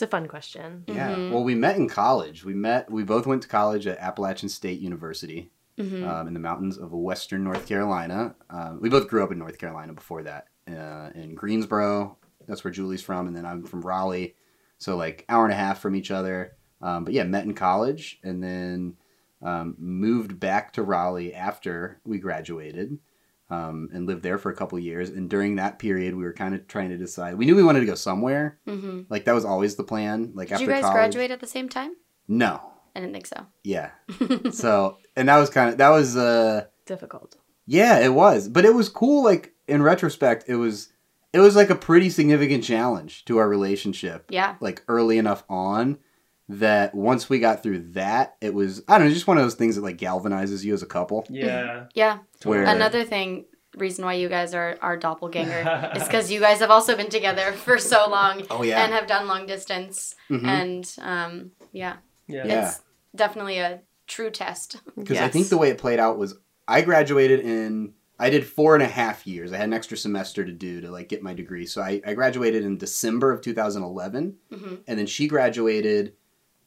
It's 0.00 0.06
a 0.06 0.16
fun 0.16 0.28
question. 0.28 0.84
Yeah. 0.86 1.14
Mhm. 1.14 1.30
Well, 1.30 1.44
we 1.44 1.54
met 1.54 1.76
in 1.76 1.86
college. 1.86 2.42
We 2.42 2.54
met. 2.54 2.90
We 2.90 3.04
both 3.04 3.26
went 3.26 3.42
to 3.42 3.48
college 3.48 3.86
at 3.86 3.98
Appalachian 3.98 4.48
State 4.48 4.80
University 4.80 5.50
hmm 5.76 6.02
um, 6.04 6.26
in 6.26 6.32
the 6.32 6.40
mountains 6.40 6.78
of 6.78 6.92
Western 6.92 7.44
North 7.44 7.66
Carolina. 7.66 8.34
Um, 8.48 8.80
we 8.80 8.88
both 8.88 9.08
grew 9.08 9.22
up 9.22 9.30
in 9.30 9.38
North 9.38 9.58
Carolina 9.58 9.92
before 9.92 10.22
that, 10.22 10.46
uh, 10.66 11.10
in 11.14 11.34
Greensboro. 11.34 12.16
That's 12.48 12.64
where 12.64 12.70
Julie's 12.70 13.02
from, 13.02 13.26
and 13.26 13.36
then 13.36 13.44
I'm 13.44 13.62
from 13.62 13.82
Raleigh, 13.82 14.36
so 14.78 14.96
like 14.96 15.26
hour 15.28 15.44
and 15.44 15.52
a 15.52 15.56
half 15.56 15.80
from 15.80 15.94
each 15.94 16.10
other. 16.10 16.56
Um, 16.80 17.04
but 17.04 17.12
yeah, 17.12 17.24
met 17.24 17.44
in 17.44 17.52
college, 17.52 18.20
and 18.24 18.42
then 18.42 18.96
um, 19.42 19.76
moved 19.78 20.40
back 20.40 20.72
to 20.74 20.82
Raleigh 20.82 21.34
after 21.34 22.00
we 22.06 22.16
graduated. 22.16 22.98
Um, 23.50 23.88
and 23.92 24.06
lived 24.06 24.22
there 24.22 24.38
for 24.38 24.50
a 24.50 24.54
couple 24.54 24.78
years. 24.78 25.10
And 25.10 25.28
during 25.28 25.56
that 25.56 25.80
period, 25.80 26.14
we 26.14 26.22
were 26.22 26.32
kind 26.32 26.54
of 26.54 26.68
trying 26.68 26.90
to 26.90 26.96
decide. 26.96 27.34
We 27.34 27.46
knew 27.46 27.56
we 27.56 27.64
wanted 27.64 27.80
to 27.80 27.86
go 27.86 27.96
somewhere. 27.96 28.58
hmm 28.64 29.00
Like 29.08 29.24
that 29.24 29.34
was 29.34 29.44
always 29.44 29.74
the 29.74 29.82
plan. 29.82 30.30
Like 30.34 30.48
Did 30.48 30.54
after 30.54 30.64
you 30.66 30.70
guys 30.70 30.82
college. 30.82 30.94
graduate 30.94 31.30
at 31.32 31.40
the 31.40 31.48
same 31.48 31.68
time? 31.68 31.96
No. 32.28 32.60
I 32.94 33.00
didn't 33.00 33.12
think 33.12 33.26
so. 33.26 33.46
Yeah. 33.64 33.90
So, 34.52 34.98
and 35.16 35.28
that 35.28 35.38
was 35.38 35.50
kind 35.50 35.70
of 35.70 35.78
that 35.78 35.88
was 35.90 36.16
uh 36.16 36.66
Difficult. 36.86 37.36
yeah, 37.66 37.98
it 37.98 38.12
was. 38.14 38.48
But 38.48 38.64
it 38.64 38.74
was 38.74 38.88
cool 38.88 39.24
like 39.24 39.52
in 39.66 39.82
retrospect, 39.82 40.44
it 40.48 40.56
was 40.56 40.88
it 41.32 41.40
was 41.40 41.56
like 41.56 41.70
a 41.70 41.76
pretty 41.76 42.10
significant 42.10 42.62
challenge 42.64 43.24
to 43.26 43.38
our 43.38 43.48
relationship 43.48 44.26
yeah. 44.30 44.56
like 44.60 44.82
early 44.88 45.18
enough 45.18 45.44
on 45.48 45.98
that 46.48 46.92
once 46.92 47.28
we 47.30 47.38
got 47.38 47.62
through 47.62 47.78
that, 47.92 48.36
it 48.40 48.52
was 48.52 48.82
I 48.88 48.98
don't 48.98 49.06
know, 49.08 49.14
just 49.14 49.28
one 49.28 49.38
of 49.38 49.44
those 49.44 49.54
things 49.54 49.76
that 49.76 49.82
like 49.82 49.98
galvanizes 49.98 50.64
you 50.64 50.74
as 50.74 50.82
a 50.82 50.86
couple. 50.86 51.24
Yeah. 51.30 51.86
Yeah. 51.94 52.18
Where 52.44 52.64
Another 52.64 53.04
thing, 53.04 53.44
reason 53.76 54.04
why 54.04 54.14
you 54.14 54.28
guys 54.28 54.54
are 54.54 54.76
our 54.82 54.96
doppelganger 54.96 55.92
is 55.96 56.04
because 56.04 56.30
you 56.30 56.40
guys 56.40 56.58
have 56.60 56.70
also 56.70 56.96
been 56.96 57.10
together 57.10 57.52
for 57.64 57.78
so 57.78 58.08
long 58.08 58.42
Oh 58.50 58.62
yeah. 58.62 58.82
and 58.84 58.92
have 58.92 59.06
done 59.06 59.26
long 59.28 59.46
distance. 59.46 60.14
Mhm. 60.30 60.44
And 60.44 60.96
um, 61.02 61.50
yeah, 61.72 61.96
Yeah. 62.26 62.46
Yeah. 62.46 62.68
it's 62.68 62.80
definitely 63.14 63.58
a 63.58 63.80
true 64.06 64.30
test. 64.30 64.76
Because 64.96 65.18
I 65.18 65.28
think 65.28 65.48
the 65.48 65.58
way 65.58 65.68
it 65.70 65.78
played 65.78 66.00
out 66.00 66.18
was 66.18 66.34
I 66.66 66.82
graduated 66.82 67.40
in 67.40 67.94
I 68.18 68.28
did 68.28 68.46
four 68.46 68.74
and 68.74 68.82
a 68.82 68.86
half 68.86 69.26
years. 69.26 69.50
I 69.50 69.56
had 69.56 69.64
an 69.68 69.72
extra 69.72 69.96
semester 69.96 70.44
to 70.44 70.52
do 70.52 70.82
to 70.82 70.90
like 70.90 71.08
get 71.08 71.22
my 71.22 71.32
degree. 71.32 71.64
So 71.64 71.80
I, 71.80 72.02
I 72.06 72.12
graduated 72.12 72.64
in 72.64 72.76
December 72.76 73.32
of 73.32 73.40
2011, 73.40 74.36
hmm 74.52 74.74
and 74.86 74.98
then 74.98 75.06
she 75.06 75.26
graduated. 75.28 76.14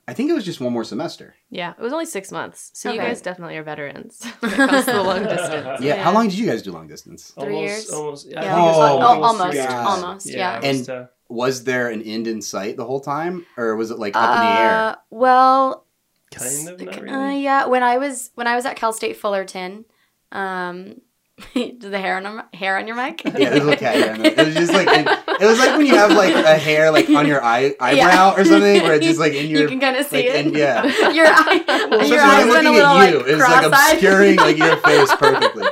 I 0.07 0.13
think 0.13 0.29
it 0.29 0.33
was 0.33 0.43
just 0.43 0.59
one 0.59 0.73
more 0.73 0.83
semester. 0.83 1.35
Yeah, 1.49 1.71
it 1.71 1.79
was 1.79 1.93
only 1.93 2.05
six 2.05 2.31
months, 2.31 2.71
so 2.73 2.91
you 2.91 2.99
guys 2.99 3.21
definitely 3.21 3.55
are 3.57 3.63
veterans 3.63 4.25
when 4.41 4.51
it 4.51 4.57
comes 4.57 4.85
to 4.85 4.91
the 4.91 5.03
long 5.03 5.23
distance. 5.23 5.81
Yeah. 5.81 5.95
Yeah. 5.95 6.03
How 6.03 6.11
long 6.13 6.27
did 6.27 6.37
you 6.37 6.45
guys 6.45 6.61
do 6.61 6.71
long 6.73 6.87
distance? 6.87 7.31
Three 7.31 7.55
almost, 7.55 7.61
years? 7.61 7.89
Almost. 7.89 8.29
Yeah. 8.29 8.39
I 8.39 8.41
think 8.55 8.67
it's 8.69 8.77
Oh, 8.77 8.79
like 8.79 8.91
Al- 9.01 9.23
almost, 9.23 9.43
three 9.51 9.59
years. 9.61 9.73
almost, 9.73 10.29
yeah. 10.29 10.57
it 10.59 10.65
And- 10.65 10.85
tough. 10.85 11.09
Was 11.29 11.63
there 11.63 11.89
an 11.89 12.01
end 12.03 12.27
in 12.27 12.41
sight 12.43 12.77
the 12.77 12.85
whole 12.85 12.99
time, 12.99 13.45
or 13.57 13.75
was 13.75 13.89
it 13.91 13.97
like 13.97 14.15
up 14.15 14.35
in 14.39 14.45
the 14.45 14.61
air? 14.61 14.71
Uh, 14.71 14.95
well, 15.09 15.85
kind 16.31 16.67
of 16.69 16.79
not 17.05 17.09
uh, 17.09 17.29
yeah. 17.31 17.65
When 17.65 17.81
I 17.81 17.97
was 17.97 18.29
when 18.35 18.45
I 18.45 18.55
was 18.55 18.65
at 18.65 18.75
Cal 18.75 18.93
State 18.93 19.17
Fullerton, 19.17 19.85
um, 20.31 21.01
did 21.55 21.81
the 21.81 21.99
hair 21.99 22.17
on 22.17 22.23
your, 22.23 22.43
hair 22.53 22.77
on 22.77 22.87
your 22.87 22.95
mic? 22.95 23.23
Yeah, 23.25 23.31
there's 23.31 23.61
a 23.61 23.63
little 23.63 23.75
cat 23.75 23.95
hair 23.95 24.13
it. 24.15 24.37
It 24.37 24.45
was 24.45 24.55
just 24.55 24.71
like 24.73 24.87
it, 24.87 25.07
it 25.41 25.45
was 25.45 25.57
like 25.59 25.75
when 25.77 25.85
you 25.87 25.95
have 25.95 26.11
like 26.11 26.33
a 26.35 26.57
hair 26.57 26.91
like 26.91 27.09
on 27.09 27.25
your 27.27 27.43
eye 27.43 27.75
eyebrow 27.79 28.33
or 28.35 28.45
something, 28.45 28.83
where 28.83 28.93
it's 28.95 29.05
just 29.05 29.19
like 29.19 29.33
in 29.33 29.49
your 29.49 29.61
you 29.63 29.67
can 29.67 29.79
kind 29.79 29.95
of 29.97 30.05
see 30.05 30.17
like, 30.17 30.25
it. 30.25 30.45
and- 30.45 30.55
yeah. 30.55 30.83
your 31.11 31.25
eye, 31.27 31.87
Well, 31.89 32.07
your 32.07 32.19
eyes 32.21 32.45
looking 32.45 32.67
a 32.67 32.71
little 32.71 32.87
at 32.87 33.09
you, 33.11 33.17
like 33.19 33.27
it's 33.27 33.41
like 33.41 33.65
obscuring 33.65 34.35
like 34.37 34.57
your 34.57 34.77
face 34.77 35.15
perfectly. 35.15 35.63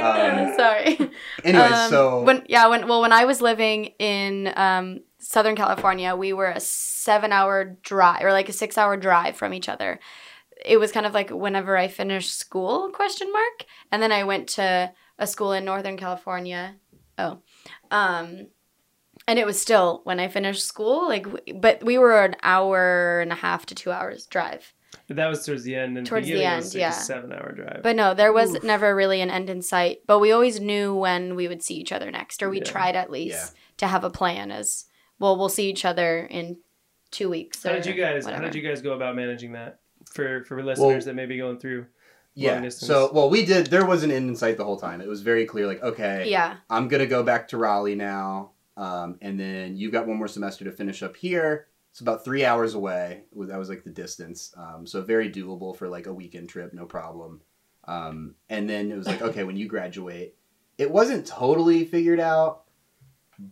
Um, 0.00 0.54
Sorry. 0.56 0.98
Anyway, 1.42 1.64
Um, 1.64 1.90
so 1.90 2.22
when 2.22 2.44
yeah 2.48 2.68
when 2.68 2.86
well 2.88 3.00
when 3.00 3.12
I 3.12 3.24
was 3.24 3.40
living 3.40 3.86
in 3.98 4.52
um, 4.56 5.00
Southern 5.18 5.56
California, 5.56 6.14
we 6.14 6.32
were 6.32 6.48
a 6.50 6.60
seven-hour 6.60 7.76
drive 7.82 8.22
or 8.22 8.32
like 8.32 8.48
a 8.48 8.52
six-hour 8.52 8.96
drive 8.98 9.36
from 9.36 9.52
each 9.52 9.68
other. 9.68 9.98
It 10.64 10.78
was 10.78 10.92
kind 10.92 11.06
of 11.06 11.14
like 11.14 11.30
whenever 11.30 11.76
I 11.76 11.88
finished 11.88 12.34
school 12.36 12.90
question 12.90 13.30
mark, 13.32 13.66
and 13.92 14.02
then 14.02 14.12
I 14.12 14.24
went 14.24 14.48
to 14.50 14.92
a 15.18 15.26
school 15.26 15.52
in 15.52 15.64
Northern 15.64 15.96
California. 15.96 16.76
Oh, 17.18 17.42
um, 17.90 18.48
and 19.28 19.38
it 19.38 19.46
was 19.46 19.60
still 19.60 20.00
when 20.04 20.18
I 20.20 20.28
finished 20.28 20.64
school 20.64 21.08
like 21.08 21.26
but 21.54 21.84
we 21.84 21.98
were 21.98 22.24
an 22.24 22.36
hour 22.42 23.20
and 23.20 23.30
a 23.32 23.36
half 23.36 23.66
to 23.66 23.74
two 23.74 23.92
hours 23.92 24.26
drive. 24.26 24.72
But 25.08 25.16
that 25.16 25.28
was 25.28 25.44
towards 25.44 25.64
the 25.64 25.74
end. 25.74 25.98
And 25.98 26.06
Towards 26.06 26.26
the 26.26 26.32
beginning 26.32 26.52
end, 26.52 26.64
was 26.64 26.74
like 26.74 26.80
yeah. 26.80 26.90
a 26.90 26.92
seven-hour 26.92 27.52
drive. 27.52 27.80
But 27.82 27.96
no, 27.96 28.14
there 28.14 28.32
was 28.32 28.54
Oof. 28.54 28.62
never 28.62 28.94
really 28.94 29.20
an 29.20 29.30
end 29.30 29.50
in 29.50 29.60
sight. 29.60 29.98
But 30.06 30.20
we 30.20 30.30
always 30.32 30.60
knew 30.60 30.94
when 30.94 31.34
we 31.34 31.48
would 31.48 31.62
see 31.62 31.74
each 31.74 31.90
other 31.92 32.10
next, 32.10 32.42
or 32.42 32.48
we 32.48 32.58
Yeah. 32.58 32.64
tried 32.64 32.96
at 32.96 33.10
least 33.10 33.54
to 33.78 33.86
have 33.88 34.04
a 34.04 34.10
plan 34.10 34.50
as 34.52 34.86
well. 35.18 35.36
We'll 35.36 35.48
see 35.48 35.68
each 35.68 35.84
other 35.84 36.20
in 36.20 36.58
two 37.10 37.28
weeks. 37.28 37.62
how 37.64 37.70
or 37.70 37.74
did 37.74 37.86
you 37.86 37.94
guys? 37.94 38.24
How 38.26 38.38
did 38.40 38.54
you 38.54 38.62
guys 38.62 38.82
go 38.82 38.92
about 38.92 39.16
managing 39.16 39.52
that 39.52 39.80
for 40.12 40.44
for 40.44 40.62
listeners 40.62 41.04
that 41.06 41.14
may 41.14 41.26
be 41.26 41.38
going 41.38 41.58
through? 41.58 41.86
yeah. 42.34 42.60
long? 42.60 42.70
So 42.70 43.10
well, 43.12 43.30
we 43.30 43.44
did. 43.44 43.68
There 43.68 43.86
was 43.86 44.02
an 44.02 44.10
end 44.10 44.28
in 44.28 44.36
sight 44.36 44.56
the 44.56 44.64
whole 44.64 44.78
time. 44.78 45.00
It 45.00 45.08
was 45.08 45.22
very 45.22 45.46
clear. 45.46 45.66
Like, 45.66 45.82
okay, 45.82 46.28
Yeah, 46.28 46.56
I'm 46.68 46.88
gonna 46.88 47.06
go 47.06 47.22
back 47.22 47.48
to 47.48 47.56
Raleigh 47.56 47.94
now. 47.94 48.50
um, 48.76 49.18
and 49.20 49.38
then 49.38 49.76
you've 49.76 49.92
got 49.92 50.06
one 50.06 50.16
more 50.16 50.28
semester 50.28 50.64
to 50.64 50.72
finish 50.72 51.02
up 51.02 51.16
here. 51.16 51.68
It's 51.92 52.00
about 52.00 52.24
three 52.24 52.44
hours 52.44 52.74
away. 52.74 53.22
That 53.36 53.56
was 53.56 53.68
like 53.68 53.84
the 53.84 53.90
distance, 53.90 54.52
um, 54.56 54.84
so 54.84 55.00
very 55.02 55.30
doable 55.30 55.76
for 55.76 55.88
like 55.88 56.06
a 56.06 56.12
weekend 56.12 56.48
trip, 56.48 56.74
no 56.74 56.86
problem. 56.86 57.40
Um, 57.86 58.34
and 58.48 58.68
then 58.68 58.90
it 58.90 58.96
was 58.96 59.06
like, 59.06 59.22
okay, 59.22 59.44
when 59.44 59.56
you 59.56 59.68
graduate, 59.68 60.34
it 60.76 60.90
wasn't 60.90 61.26
totally 61.26 61.84
figured 61.84 62.18
out, 62.18 62.62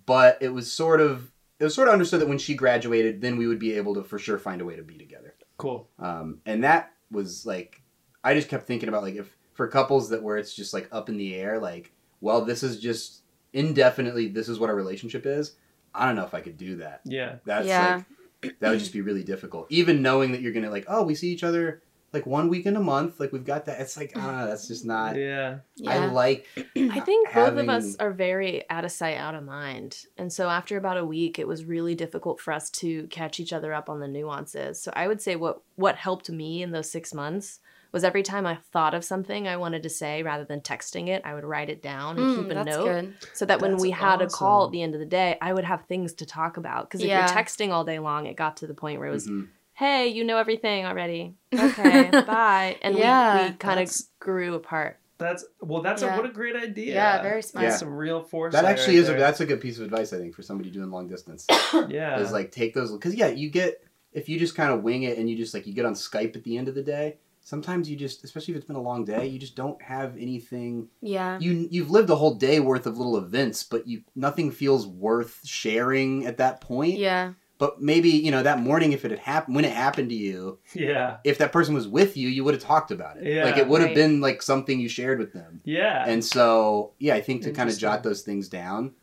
but 0.06 0.38
it 0.40 0.48
was 0.48 0.72
sort 0.72 1.00
of 1.00 1.30
it 1.60 1.64
was 1.64 1.74
sort 1.76 1.86
of 1.86 1.92
understood 1.92 2.20
that 2.20 2.28
when 2.28 2.38
she 2.38 2.54
graduated, 2.56 3.20
then 3.20 3.36
we 3.36 3.46
would 3.46 3.60
be 3.60 3.74
able 3.74 3.94
to 3.94 4.02
for 4.02 4.18
sure 4.18 4.38
find 4.38 4.60
a 4.60 4.64
way 4.64 4.74
to 4.74 4.82
be 4.82 4.98
together. 4.98 5.31
Cool. 5.62 5.88
Um, 5.98 6.40
and 6.44 6.64
that 6.64 6.92
was 7.12 7.46
like, 7.46 7.80
I 8.24 8.34
just 8.34 8.48
kept 8.48 8.66
thinking 8.66 8.88
about 8.88 9.02
like 9.02 9.14
if 9.14 9.36
for 9.54 9.68
couples 9.68 10.08
that 10.08 10.22
where 10.22 10.36
it's 10.36 10.54
just 10.54 10.74
like 10.74 10.88
up 10.90 11.08
in 11.08 11.16
the 11.16 11.34
air, 11.36 11.60
like, 11.60 11.92
well, 12.20 12.44
this 12.44 12.62
is 12.64 12.80
just 12.80 13.22
indefinitely, 13.52 14.26
this 14.28 14.48
is 14.48 14.58
what 14.58 14.70
our 14.70 14.76
relationship 14.76 15.24
is. 15.24 15.54
I 15.94 16.06
don't 16.06 16.16
know 16.16 16.24
if 16.24 16.34
I 16.34 16.40
could 16.40 16.56
do 16.56 16.76
that. 16.76 17.02
Yeah. 17.04 17.36
That's 17.44 17.68
Yeah. 17.68 18.02
like, 18.42 18.58
that 18.58 18.70
would 18.70 18.80
just 18.80 18.92
be 18.92 19.02
really 19.02 19.22
difficult. 19.22 19.66
Even 19.70 20.02
knowing 20.02 20.32
that 20.32 20.40
you're 20.40 20.52
gonna 20.52 20.70
like, 20.70 20.86
oh, 20.88 21.04
we 21.04 21.14
see 21.14 21.30
each 21.30 21.44
other 21.44 21.80
like 22.12 22.26
one 22.26 22.48
week 22.48 22.66
in 22.66 22.76
a 22.76 22.80
month, 22.80 23.18
like 23.20 23.32
we've 23.32 23.44
got 23.44 23.64
that. 23.66 23.80
It's 23.80 23.96
like, 23.96 24.12
ah, 24.16 24.46
that's 24.48 24.68
just 24.68 24.84
not. 24.84 25.16
Yeah. 25.16 25.58
I 25.86 25.96
Yeah. 25.98 26.10
like. 26.10 26.46
I 26.76 27.00
think 27.00 27.32
both 27.32 27.56
of 27.56 27.68
us 27.68 27.96
are 27.98 28.12
very 28.12 28.68
out 28.70 28.84
of 28.84 28.92
sight, 28.92 29.16
out 29.16 29.34
of 29.34 29.44
mind. 29.44 30.04
And 30.18 30.32
so 30.32 30.48
after 30.48 30.76
about 30.76 30.98
a 30.98 31.04
week, 31.06 31.38
it 31.38 31.48
was 31.48 31.64
really 31.64 31.94
difficult 31.94 32.40
for 32.40 32.52
us 32.52 32.68
to 32.70 33.06
catch 33.08 33.40
each 33.40 33.52
other 33.52 33.72
up 33.72 33.88
on 33.88 34.00
the 34.00 34.08
nuances. 34.08 34.80
So 34.82 34.92
I 34.94 35.08
would 35.08 35.20
say 35.22 35.36
what 35.36 35.62
what 35.76 35.96
helped 35.96 36.28
me 36.30 36.62
in 36.62 36.70
those 36.72 36.90
six 36.90 37.14
months 37.14 37.60
was 37.92 38.04
every 38.04 38.22
time 38.22 38.46
I 38.46 38.54
thought 38.72 38.94
of 38.94 39.04
something 39.04 39.46
I 39.46 39.58
wanted 39.58 39.82
to 39.82 39.90
say, 39.90 40.22
rather 40.22 40.44
than 40.44 40.62
texting 40.62 41.08
it, 41.08 41.20
I 41.26 41.34
would 41.34 41.44
write 41.44 41.68
it 41.68 41.82
down 41.82 42.16
and 42.18 42.26
Mm, 42.26 42.36
keep 42.36 42.50
a 42.50 42.54
that's 42.54 42.66
note. 42.66 42.84
good. 42.84 43.14
So 43.34 43.44
that 43.46 43.60
when 43.60 43.76
we 43.78 43.90
had 43.90 44.22
a 44.22 44.26
call 44.28 44.64
at 44.66 44.70
the 44.72 44.82
end 44.82 44.94
of 44.94 45.00
the 45.00 45.06
day, 45.06 45.36
I 45.42 45.52
would 45.52 45.64
have 45.64 45.84
things 45.84 46.14
to 46.14 46.26
talk 46.26 46.56
about. 46.56 46.88
Because 46.88 47.00
if 47.02 47.08
Yeah. 47.08 47.18
you're 47.18 47.36
texting 47.44 47.70
all 47.70 47.84
day 47.84 47.98
long, 47.98 48.24
it 48.26 48.34
got 48.36 48.56
to 48.58 48.66
the 48.66 48.72
point 48.74 48.98
where 48.98 49.08
it 49.08 49.12
was, 49.12 49.28
Mhm. 49.28 49.48
Hey, 49.74 50.08
you 50.08 50.24
know 50.24 50.36
everything 50.38 50.84
already. 50.86 51.34
Okay, 51.54 52.10
bye. 52.26 52.76
And 52.82 52.96
Yeah, 52.96 53.44
we, 53.44 53.50
we 53.50 53.56
kind 53.56 53.80
of 53.80 53.90
grew 54.20 54.54
apart. 54.54 54.98
That's 55.18 55.44
well. 55.60 55.82
That's 55.82 56.02
Yeah. 56.02 56.14
a 56.14 56.16
what 56.16 56.26
a 56.28 56.32
great 56.32 56.56
idea. 56.56 56.94
Yeah, 56.94 57.22
very 57.22 57.42
smart. 57.42 57.62
That's 57.64 57.74
Yeah. 57.74 57.78
some 57.78 57.94
real 57.94 58.22
force. 58.22 58.52
That 58.54 58.64
actually 58.64 58.96
right 58.96 59.02
is 59.04 59.08
a 59.08 59.14
that's 59.14 59.40
a 59.40 59.46
good 59.46 59.60
piece 59.60 59.78
of 59.78 59.84
advice 59.84 60.12
I 60.12 60.18
think 60.18 60.34
for 60.34 60.42
somebody 60.42 60.70
doing 60.70 60.90
long 60.90 61.06
distance. 61.08 61.46
yeah. 61.88 62.18
is 62.18 62.32
like 62.32 62.50
take 62.50 62.74
those 62.74 62.90
because 62.92 63.14
yeah 63.14 63.28
you 63.28 63.48
get 63.50 63.84
if 64.12 64.28
you 64.28 64.38
just 64.38 64.54
kind 64.56 64.72
of 64.72 64.82
wing 64.82 65.04
it 65.04 65.18
and 65.18 65.30
you 65.30 65.36
just 65.36 65.54
like 65.54 65.66
you 65.66 65.74
get 65.74 65.84
on 65.86 65.94
skype 65.94 66.34
at 66.36 66.42
the 66.44 66.58
end 66.58 66.68
of 66.68 66.74
the 66.74 66.82
day 66.82 67.18
sometimes 67.44 67.88
you 67.90 67.96
just 67.96 68.22
especially 68.24 68.52
if 68.52 68.58
it's 68.58 68.66
been 68.66 68.76
a 68.76 68.80
long 68.82 69.04
day 69.04 69.26
you 69.26 69.38
just 69.38 69.56
don't 69.56 69.80
have 69.82 70.16
anything 70.16 70.86
Yeah. 71.00 71.38
you 71.40 71.66
you've 71.70 71.90
lived 71.90 72.10
a 72.10 72.14
whole 72.14 72.34
day 72.34 72.60
worth 72.60 72.86
of 72.86 72.98
little 72.98 73.16
events 73.16 73.62
but 73.64 73.86
you 73.88 74.02
nothing 74.14 74.50
feels 74.50 74.86
worth 74.86 75.40
sharing 75.44 76.26
at 76.26 76.36
that 76.38 76.60
point 76.60 76.98
Yeah. 76.98 77.32
But 77.62 77.80
maybe 77.80 78.08
you 78.08 78.32
know 78.32 78.42
that 78.42 78.58
morning 78.58 78.90
if 78.90 79.04
it 79.04 79.12
had 79.12 79.20
happened 79.20 79.54
when 79.54 79.64
it 79.64 79.70
happened 79.72 80.08
to 80.08 80.16
you 80.16 80.58
yeah. 80.74 81.18
if 81.22 81.38
that 81.38 81.52
person 81.52 81.72
was 81.74 81.86
with 81.86 82.16
you 82.16 82.28
you 82.28 82.42
would 82.42 82.54
have 82.54 82.62
talked 82.62 82.90
about 82.90 83.18
it 83.18 83.24
Yeah, 83.32 83.44
like 83.44 83.56
it 83.56 83.68
would 83.68 83.80
have 83.82 83.90
right. 83.90 83.94
been 83.94 84.20
like 84.20 84.42
something 84.42 84.80
you 84.80 84.88
shared 84.88 85.20
with 85.20 85.32
them 85.32 85.60
Yeah. 85.64 86.04
and 86.04 86.24
so 86.24 86.94
yeah 86.98 87.14
i 87.14 87.20
think 87.20 87.42
to 87.42 87.52
kind 87.52 87.70
of 87.70 87.78
jot 87.78 88.02
those 88.02 88.22
things 88.22 88.48
down 88.48 88.94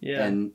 yeah. 0.00 0.24
and 0.24 0.52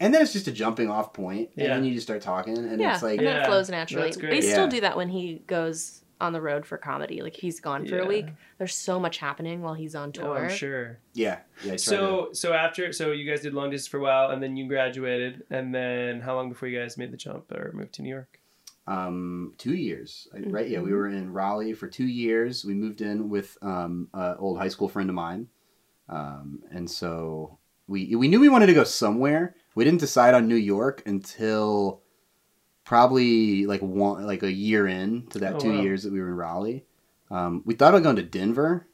and 0.00 0.12
then 0.12 0.22
it's 0.22 0.32
just 0.32 0.48
a 0.48 0.52
jumping 0.52 0.90
off 0.90 1.12
point 1.12 1.50
and 1.56 1.66
Yeah. 1.66 1.74
then 1.74 1.84
you 1.84 1.94
just 1.94 2.06
start 2.08 2.20
talking 2.20 2.58
and 2.58 2.80
yeah, 2.80 2.94
it's 2.94 3.02
like 3.04 3.18
and 3.18 3.26
then 3.28 3.36
Yeah, 3.36 3.42
it 3.44 3.46
flows 3.46 3.70
naturally. 3.70 4.04
that's 4.08 4.16
We 4.16 4.28
great. 4.28 4.42
still 4.44 4.66
do 4.66 4.80
that 4.80 4.96
when 4.96 5.08
he 5.08 5.42
goes 5.46 6.02
on 6.20 6.32
the 6.32 6.40
road 6.40 6.66
for 6.66 6.76
comedy. 6.78 7.22
Like 7.22 7.36
he's 7.36 7.60
gone 7.60 7.86
for 7.86 7.96
Yeah. 7.96 8.02
a 8.02 8.06
week. 8.06 8.26
There's 8.58 8.74
so 8.74 8.98
much 8.98 9.18
happening 9.18 9.62
while 9.62 9.74
he's 9.74 9.94
on 9.94 10.08
oh, 10.08 10.12
tour. 10.12 10.38
I'm 10.38 10.50
sure. 10.50 10.98
Yeah, 11.14 11.38
yeah. 11.62 11.66
I 11.66 11.66
try 11.66 11.72
to- 11.76 11.78
So 11.78 12.28
so 12.32 12.52
after 12.52 12.92
so 12.92 13.12
you 13.12 13.28
guys 13.30 13.40
did 13.42 13.54
long 13.54 13.70
distance 13.70 13.88
for 13.88 13.98
a 13.98 14.02
while 14.02 14.30
and 14.30 14.42
then 14.42 14.56
you 14.56 14.66
graduated 14.68 15.44
and 15.50 15.74
then 15.74 16.20
how 16.20 16.34
long 16.34 16.48
before 16.48 16.68
you 16.68 16.78
guys 16.78 16.98
made 16.98 17.12
the 17.12 17.16
jump 17.16 17.50
or 17.52 17.70
moved 17.72 17.92
to 17.94 18.02
New 18.02 18.10
York? 18.10 18.40
um, 18.86 19.52
two 19.58 19.74
years, 19.74 20.28
I- 20.34 20.48
right? 20.48 20.66
Yeah, 20.68 20.80
we 20.80 20.94
were 20.94 21.08
in 21.08 21.30
Raleigh 21.32 21.74
for 21.74 21.86
two 21.88 22.06
years. 22.06 22.64
We 22.64 22.72
moved 22.72 23.02
in 23.02 23.28
with 23.28 23.58
um, 23.60 24.08
an 24.14 24.36
old 24.38 24.56
high 24.58 24.68
school 24.70 24.88
friend 24.88 25.10
of 25.10 25.14
mine, 25.14 25.48
um, 26.08 26.62
and 26.72 26.90
so 26.90 27.58
we 27.86 28.16
we 28.16 28.28
knew 28.28 28.40
we 28.40 28.48
wanted 28.48 28.66
to 28.68 28.74
go 28.74 28.84
somewhere. 28.84 29.54
We 29.74 29.84
didn't 29.84 30.00
decide 30.00 30.32
on 30.32 30.48
New 30.48 30.56
York 30.56 31.02
until 31.06 32.00
probably 32.88 33.66
like 33.66 33.82
one 33.82 34.26
like 34.26 34.42
a 34.42 34.50
year 34.50 34.86
in 34.88 35.26
to 35.26 35.40
that 35.40 35.56
Oh, 35.56 35.58
two 35.58 35.72
wow. 35.74 35.82
years 35.82 36.02
that 36.04 36.12
we 36.12 36.20
were 36.20 36.28
in 36.28 36.34
Raleigh. 36.36 36.84
Um, 37.30 37.62
we 37.66 37.74
thought 37.74 37.92
about 37.92 38.02
going 38.02 38.16
to 38.16 38.22
Denver 38.22 38.86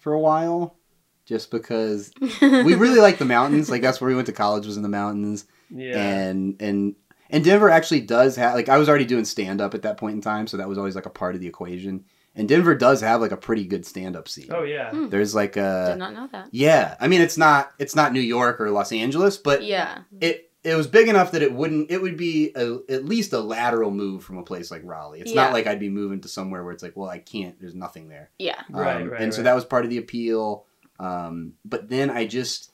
for 0.00 0.12
a 0.12 0.20
while, 0.20 0.76
just 1.24 1.50
because 1.50 2.12
we 2.20 2.74
really 2.74 3.00
like 3.00 3.16
the 3.16 3.24
mountains. 3.24 3.70
Like 3.70 3.80
that's 3.80 3.98
where 3.98 4.08
we 4.08 4.14
went 4.14 4.26
to 4.26 4.32
college 4.34 4.66
was 4.66 4.76
in 4.76 4.82
the 4.82 4.90
mountains 4.90 5.46
Yeah. 5.70 5.96
and 5.98 6.60
and 6.60 6.96
and 7.30 7.42
Denver 7.42 7.70
actually 7.70 8.02
does 8.02 8.36
have 8.36 8.54
like 8.54 8.68
I 8.68 8.76
was 8.76 8.90
already 8.90 9.06
doing 9.06 9.24
stand 9.24 9.62
up 9.62 9.72
at 9.74 9.80
that 9.82 9.96
point 9.96 10.16
in 10.16 10.20
time, 10.20 10.46
so 10.46 10.58
that 10.58 10.68
was 10.68 10.76
always 10.76 10.94
like 10.94 11.06
a 11.06 11.10
part 11.10 11.34
of 11.34 11.40
the 11.40 11.48
equation. 11.48 12.04
And 12.36 12.46
Denver 12.46 12.74
does 12.74 13.00
have 13.00 13.22
like 13.22 13.32
a 13.32 13.36
pretty 13.38 13.64
good 13.64 13.86
stand 13.86 14.16
up 14.16 14.28
scene. 14.28 14.48
oh 14.50 14.64
yeah. 14.64 14.90
Hmm. 14.90 15.08
There's 15.08 15.34
like 15.34 15.56
a 15.56 15.86
Did 15.92 15.98
not 15.98 16.12
know 16.12 16.28
that. 16.32 16.48
yeah. 16.50 16.96
I 17.00 17.08
mean, 17.08 17.22
it's 17.22 17.38
not 17.38 17.70
it's 17.78 17.96
not 17.96 18.12
New 18.12 18.20
York 18.20 18.60
or 18.60 18.70
Los 18.70 18.92
Angeles, 18.92 19.38
but 19.38 19.62
Yeah. 19.62 20.00
it 20.20 20.50
it 20.64 20.74
was 20.74 20.86
big 20.86 21.08
enough 21.08 21.32
that 21.32 21.42
it 21.42 21.52
wouldn't 21.52 21.90
it 21.90 22.00
would 22.00 22.16
be 22.16 22.50
a, 22.56 22.78
at 22.88 23.04
least 23.04 23.32
a 23.34 23.38
lateral 23.40 23.90
move 23.90 24.24
from 24.24 24.38
a 24.38 24.42
place 24.42 24.70
like 24.70 24.80
Raleigh. 24.84 25.20
It's 25.20 25.32
Yeah. 25.32 25.44
not 25.44 25.52
like 25.52 25.66
I'd 25.66 25.78
be 25.78 25.90
moving 25.90 26.20
to 26.22 26.28
somewhere 26.28 26.64
where 26.64 26.72
it's 26.72 26.82
like, 26.82 26.96
well, 26.96 27.08
I 27.08 27.18
can't. 27.18 27.60
There's 27.60 27.74
nothing 27.74 28.08
there. 28.08 28.30
Yeah. 28.38 28.60
Right, 28.70 29.02
Um, 29.02 29.10
right, 29.10 29.20
and 29.20 29.34
so 29.34 29.42
that 29.42 29.54
was 29.54 29.64
part 29.64 29.84
of 29.84 29.90
the 29.90 29.98
appeal. 29.98 30.64
Um, 30.98 31.54
but 31.64 31.88
then 31.88 32.08
I 32.08 32.26
just, 32.26 32.72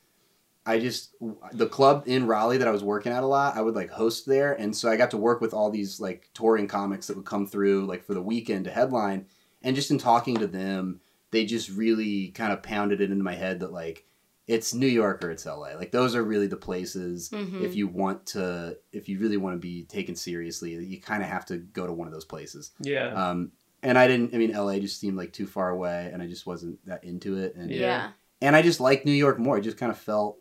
I 0.66 0.78
just 0.78 1.14
the 1.52 1.66
club 1.66 2.04
in 2.06 2.26
Raleigh 2.26 2.58
that 2.58 2.68
I 2.68 2.70
was 2.70 2.84
working 2.84 3.12
at 3.12 3.22
a 3.22 3.26
lot, 3.26 3.56
I 3.56 3.62
would 3.62 3.74
like 3.74 3.90
host 3.90 4.26
there, 4.26 4.52
and 4.52 4.76
so 4.76 4.88
I 4.90 4.96
got 4.96 5.10
to 5.12 5.16
work 5.16 5.40
with 5.40 5.52
all 5.54 5.70
these 5.70 6.00
like 6.00 6.28
touring 6.34 6.68
comics 6.68 7.06
that 7.08 7.16
would 7.16 7.26
come 7.26 7.46
through 7.46 7.86
like 7.86 8.04
for 8.04 8.14
the 8.14 8.22
weekend 8.22 8.66
to 8.66 8.70
headline, 8.70 9.26
and 9.62 9.74
just 9.74 9.90
in 9.90 9.98
talking 9.98 10.36
to 10.36 10.46
them, 10.46 11.00
they 11.32 11.44
just 11.46 11.70
really 11.70 12.28
kind 12.28 12.52
of 12.52 12.62
pounded 12.62 13.00
it 13.00 13.10
into 13.10 13.24
my 13.24 13.34
head 13.34 13.60
that 13.60 13.72
like 13.72 14.04
it's 14.50 14.74
New 14.74 14.86
York 14.88 15.22
or 15.24 15.30
it's 15.30 15.46
LA. 15.46 15.74
Like 15.76 15.92
those 15.92 16.14
are 16.16 16.22
really 16.24 16.46
the 16.48 16.56
places 16.56 17.30
Mhm. 17.30 17.62
if 17.62 17.74
you 17.76 17.86
want 17.86 18.26
to, 18.34 18.76
if 18.92 19.08
you 19.08 19.18
really 19.20 19.36
want 19.36 19.54
to 19.54 19.60
be 19.60 19.84
taken 19.84 20.16
seriously, 20.16 20.72
you 20.74 21.00
kind 21.00 21.22
of 21.22 21.28
have 21.28 21.46
to 21.46 21.58
go 21.58 21.86
to 21.86 21.92
one 21.92 22.08
of 22.08 22.12
those 22.12 22.24
places. 22.24 22.72
Yeah. 22.80 23.08
Um, 23.14 23.52
and 23.82 23.96
I 23.96 24.08
didn't. 24.08 24.34
I 24.34 24.38
mean, 24.38 24.50
LA 24.54 24.78
just 24.80 24.98
seemed 25.00 25.16
like 25.16 25.32
too 25.32 25.46
far 25.46 25.70
away, 25.70 26.10
and 26.12 26.20
I 26.22 26.26
just 26.26 26.46
wasn't 26.46 26.84
that 26.86 27.04
into 27.04 27.36
it. 27.38 27.54
And 27.54 27.70
Yeah. 27.70 27.78
Yeah. 27.80 28.10
and 28.42 28.56
I 28.56 28.62
just 28.62 28.80
liked 28.80 29.06
New 29.06 29.12
York 29.12 29.38
more. 29.38 29.56
It 29.58 29.62
just 29.62 29.78
kind 29.78 29.92
of 29.92 29.98
felt 29.98 30.38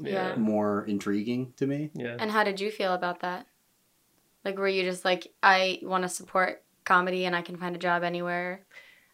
Yeah. 0.00 0.34
more 0.36 0.84
intriguing 0.86 1.52
to 1.56 1.66
me. 1.66 1.90
Yeah. 1.94 2.16
And 2.18 2.30
how 2.30 2.42
did 2.44 2.60
you 2.60 2.70
feel 2.70 2.94
about 2.94 3.20
that? 3.20 3.46
Like, 4.44 4.56
were 4.58 4.68
you 4.68 4.82
just 4.84 5.04
like, 5.04 5.32
I 5.42 5.80
want 5.82 6.02
to 6.02 6.08
support 6.08 6.62
comedy 6.84 7.26
and 7.26 7.36
I 7.36 7.42
can 7.42 7.56
find 7.56 7.76
a 7.76 7.78
job 7.78 8.02
anywhere? 8.02 8.64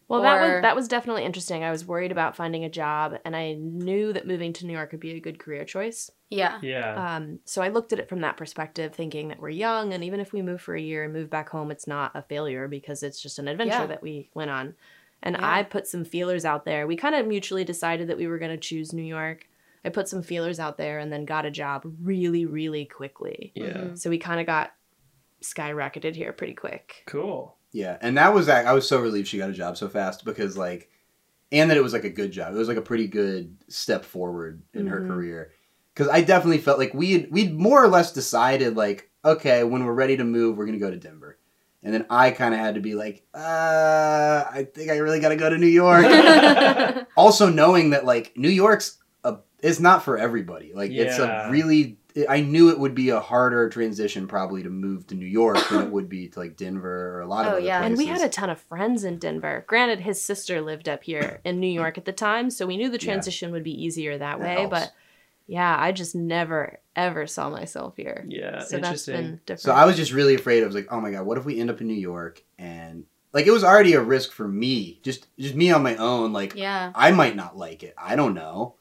Well, 0.09 0.21
that 0.21 0.41
was 0.41 0.61
that 0.61 0.75
was 0.75 0.87
definitely 0.87 1.25
interesting. 1.25 1.63
I 1.63 1.71
was 1.71 1.85
worried 1.85 2.11
about 2.13 2.35
finding 2.35 2.63
a 2.63 2.69
job, 2.69 3.17
and 3.25 3.35
I 3.35 3.53
knew 3.53 4.13
that 4.13 4.25
moving 4.25 4.53
to 4.53 4.65
New 4.65 4.73
York 4.73 4.91
would 4.93 5.01
be 5.01 5.11
a 5.11 5.19
good 5.19 5.37
career 5.37 5.65
choice. 5.65 6.09
Yeah. 6.29 6.59
Yeah. 6.61 7.15
Um, 7.17 7.39
so 7.45 7.61
I 7.61 7.67
looked 7.69 7.91
at 7.91 7.99
it 7.99 8.07
from 8.07 8.21
that 8.21 8.37
perspective, 8.37 8.93
thinking 8.95 9.27
that 9.29 9.39
we're 9.41 9.49
young, 9.49 9.93
and 9.93 10.03
even 10.05 10.19
if 10.21 10.31
we 10.31 10.41
move 10.41 10.61
for 10.61 10.75
a 10.75 10.81
year 10.81 11.03
and 11.03 11.11
move 11.13 11.29
back 11.29 11.49
home, 11.49 11.71
it's 11.71 11.87
not 11.87 12.11
a 12.15 12.21
failure 12.21 12.67
because 12.69 13.03
it's 13.03 13.21
just 13.21 13.37
an 13.39 13.47
adventure 13.49 13.73
Yeah. 13.79 13.85
that 13.87 14.01
we 14.01 14.29
went 14.33 14.49
on. 14.51 14.75
And 15.23 15.35
Yeah. 15.35 15.55
I 15.57 15.63
put 15.63 15.87
some 15.87 16.05
feelers 16.05 16.45
out 16.45 16.63
there. 16.63 16.87
We 16.87 16.95
kind 16.95 17.15
of 17.15 17.27
mutually 17.27 17.63
decided 17.65 18.07
that 18.07 18.17
we 18.17 18.27
were 18.27 18.37
going 18.39 18.51
to 18.51 18.57
choose 18.57 18.93
New 18.93 19.03
York. 19.03 19.47
I 19.83 19.89
put 19.89 20.07
some 20.07 20.21
feelers 20.21 20.59
out 20.59 20.77
there 20.77 20.99
and 20.99 21.11
then 21.11 21.25
got 21.25 21.45
a 21.45 21.51
job 21.51 21.83
really, 22.01 22.45
really 22.45 22.85
quickly. 22.85 23.51
yeah. 23.55 23.65
Mhm. 23.73 23.97
So 23.99 24.09
we 24.09 24.19
kind 24.19 24.39
of 24.39 24.45
got 24.45 24.71
skyrocketed 25.41 26.15
here 26.15 26.33
pretty 26.33 26.53
quick. 26.53 27.03
Cool. 27.07 27.56
Yeah, 27.71 27.97
and 28.01 28.17
that 28.17 28.33
was 28.33 28.49
I 28.49 28.71
was 28.73 28.87
so 28.87 28.99
relieved 28.99 29.27
she 29.27 29.37
got 29.37 29.49
a 29.49 29.53
job 29.53 29.77
so 29.77 29.89
fast 29.89 30.23
because 30.25 30.57
like, 30.57 30.89
and 31.51 31.69
that 31.69 31.77
it 31.77 31.83
was 31.83 31.93
like 31.93 32.05
a 32.05 32.09
good 32.09 32.31
job. 32.31 32.53
It 32.55 32.57
was 32.57 32.67
like 32.67 32.77
a 32.77 32.81
pretty 32.81 33.07
good 33.07 33.55
step 33.67 34.03
forward 34.05 34.61
in 34.73 34.87
her 34.87 35.01
Mhm. 35.01 35.07
career. 35.07 35.51
Because 35.93 36.09
I 36.11 36.21
definitely 36.21 36.59
felt 36.59 36.77
like 36.79 36.93
we 36.93 37.13
had 37.13 37.31
we'd 37.31 37.53
more 37.57 37.83
or 37.83 37.87
less 37.87 38.11
decided 38.13 38.75
like, 38.77 39.09
okay, 39.25 39.63
when 39.63 39.83
we're 39.83 39.93
ready 39.93 40.15
to 40.17 40.23
move, 40.23 40.57
we're 40.57 40.65
gonna 40.65 40.77
go 40.79 40.91
to 40.91 40.97
Denver. 40.97 41.37
And 41.83 41.93
then 41.93 42.05
I 42.09 42.31
kind 42.31 42.53
of 42.53 42.59
had 42.59 42.75
to 42.75 42.81
be 42.81 42.95
like, 42.95 43.23
uh, 43.33 44.43
I 44.51 44.67
think 44.73 44.89
I 44.91 44.97
really 44.97 45.19
got 45.19 45.29
to 45.29 45.35
go 45.35 45.49
to 45.49 45.57
New 45.57 45.67
York. 45.67 46.05
also 47.15 47.49
knowing 47.49 47.91
that 47.91 48.03
like 48.05 48.33
New 48.35 48.49
York's 48.49 48.97
a 49.23 49.37
it's 49.61 49.79
not 49.79 50.03
for 50.03 50.17
everybody. 50.17 50.71
Like 50.73 50.91
it's 50.91 51.17
a 51.19 51.49
really 51.51 51.97
I 52.29 52.41
knew 52.41 52.69
it 52.69 52.79
would 52.79 52.95
be 52.95 53.09
a 53.09 53.19
harder 53.19 53.69
transition 53.69 54.27
probably 54.27 54.63
to 54.63 54.69
move 54.69 55.07
to 55.07 55.15
New 55.15 55.25
York 55.27 55.57
than 55.69 55.83
it 55.83 55.91
would 55.91 56.09
be 56.09 56.27
to 56.29 56.39
like 56.39 56.55
Denver 56.57 57.15
or 57.17 57.21
a 57.21 57.27
lot 57.27 57.45
of 57.45 57.53
Oh, 57.53 57.55
other 57.57 57.65
yeah. 57.65 57.79
places. 57.79 57.89
And 57.91 57.97
we 57.97 58.05
had 58.11 58.21
a 58.21 58.29
ton 58.29 58.49
of 58.49 58.59
friends 58.61 59.03
in 59.03 59.19
Denver. 59.19 59.63
Granted, 59.67 59.99
his 60.01 60.21
sister 60.21 60.61
lived 60.61 60.87
up 60.89 61.03
here 61.03 61.41
in 61.43 61.59
New 61.59 61.67
York 61.71 61.97
at 61.97 62.05
the 62.05 62.13
time, 62.13 62.49
so 62.49 62.65
we 62.65 62.77
knew 62.77 62.89
the 62.89 62.97
Yeah. 62.99 63.11
transition 63.13 63.51
would 63.51 63.63
be 63.63 63.83
easier 63.83 64.17
that 64.17 64.39
That 64.39 64.45
way. 64.45 64.53
helps. 64.61 64.69
But 64.71 64.91
yeah, 65.47 65.75
I 65.79 65.91
just 65.91 66.15
never 66.15 66.79
ever 66.95 67.27
saw 67.27 67.49
myself 67.49 67.95
here. 67.97 68.25
Yeah. 68.27 68.59
so 68.59 68.77
that's 68.77 69.07
Interesting. 69.07 69.15
been 69.15 69.39
different. 69.45 69.61
so 69.61 69.71
I 69.73 69.85
was 69.85 69.95
just 69.95 70.11
really 70.11 70.33
afraid. 70.35 70.63
I 70.63 70.65
was 70.65 70.75
like, 70.75 70.87
oh 70.89 70.99
my 70.99 71.11
god, 71.11 71.25
what 71.25 71.37
if 71.37 71.45
we 71.45 71.59
end 71.59 71.69
up 71.69 71.79
in 71.81 71.87
New 71.87 71.93
York 71.93 72.43
and 72.57 73.03
like 73.33 73.45
it 73.45 73.51
was 73.51 73.63
already 73.63 73.93
a 73.93 74.01
risk 74.01 74.31
for 74.31 74.47
me, 74.47 74.99
just 75.03 75.27
just 75.37 75.53
me 75.53 75.69
on 75.71 75.83
my 75.83 75.95
own. 75.97 76.33
Like 76.33 76.55
Yeah. 76.55 76.91
I 76.95 77.11
might 77.11 77.35
not 77.35 77.55
like 77.55 77.83
it. 77.83 77.93
I 77.95 78.15
don't 78.15 78.33
know. 78.33 78.76